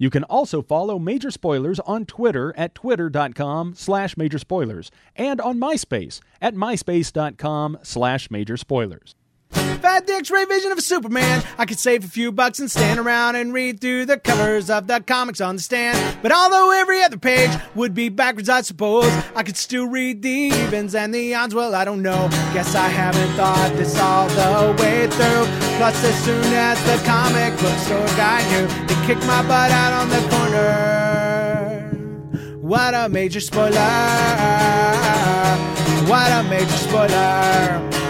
You 0.00 0.08
can 0.08 0.24
also 0.24 0.62
follow 0.62 0.98
Major 0.98 1.30
Spoilers 1.30 1.78
on 1.80 2.06
Twitter 2.06 2.54
at 2.56 2.74
twitter.com 2.74 3.74
slash 3.76 4.16
major 4.16 4.38
spoilers 4.38 4.90
and 5.14 5.42
on 5.42 5.60
MySpace 5.60 6.20
at 6.40 6.54
myspace.com 6.54 7.78
slash 7.82 8.30
major 8.30 8.56
spoilers. 8.56 9.14
The 9.50 10.14
X-ray 10.16 10.44
vision 10.46 10.72
of 10.72 10.78
a 10.78 10.82
Superman, 10.82 11.42
I 11.58 11.66
could 11.66 11.78
save 11.78 12.04
a 12.04 12.08
few 12.08 12.32
bucks 12.32 12.60
and 12.60 12.70
stand 12.70 12.98
around 12.98 13.36
and 13.36 13.52
read 13.52 13.80
through 13.80 14.06
the 14.06 14.16
covers 14.16 14.70
of 14.70 14.86
the 14.86 15.00
comics 15.00 15.40
on 15.40 15.56
the 15.56 15.62
stand. 15.62 16.18
But 16.22 16.32
although 16.32 16.70
every 16.70 17.02
other 17.02 17.18
page 17.18 17.50
would 17.74 17.92
be 17.92 18.08
backwards, 18.08 18.48
I 18.48 18.62
suppose 18.62 19.10
I 19.34 19.42
could 19.42 19.56
still 19.56 19.86
read 19.86 20.22
the 20.22 20.30
evens 20.30 20.94
and 20.94 21.14
the 21.14 21.34
odds. 21.34 21.54
Well, 21.54 21.74
I 21.74 21.84
don't 21.84 22.02
know. 22.02 22.28
Guess 22.54 22.74
I 22.74 22.88
haven't 22.88 23.36
thought 23.36 23.72
this 23.76 23.98
all 23.98 24.28
the 24.28 24.82
way 24.82 25.06
through. 25.08 25.44
Plus, 25.76 26.04
as 26.04 26.24
soon 26.24 26.44
as 26.44 26.82
the 26.84 27.04
comic 27.06 27.52
book 27.60 27.78
store 27.78 28.06
guy 28.16 28.40
knew, 28.50 28.89
kicked 29.14 29.26
my 29.26 29.42
butt 29.42 29.72
out 29.72 29.92
on 29.92 30.08
the 30.08 30.20
corner. 30.30 31.90
What 32.60 32.94
a 32.94 33.08
major 33.08 33.40
spoiler! 33.40 33.80
What 36.06 36.30
a 36.30 36.44
major 36.48 36.78
spoiler! 36.86 38.09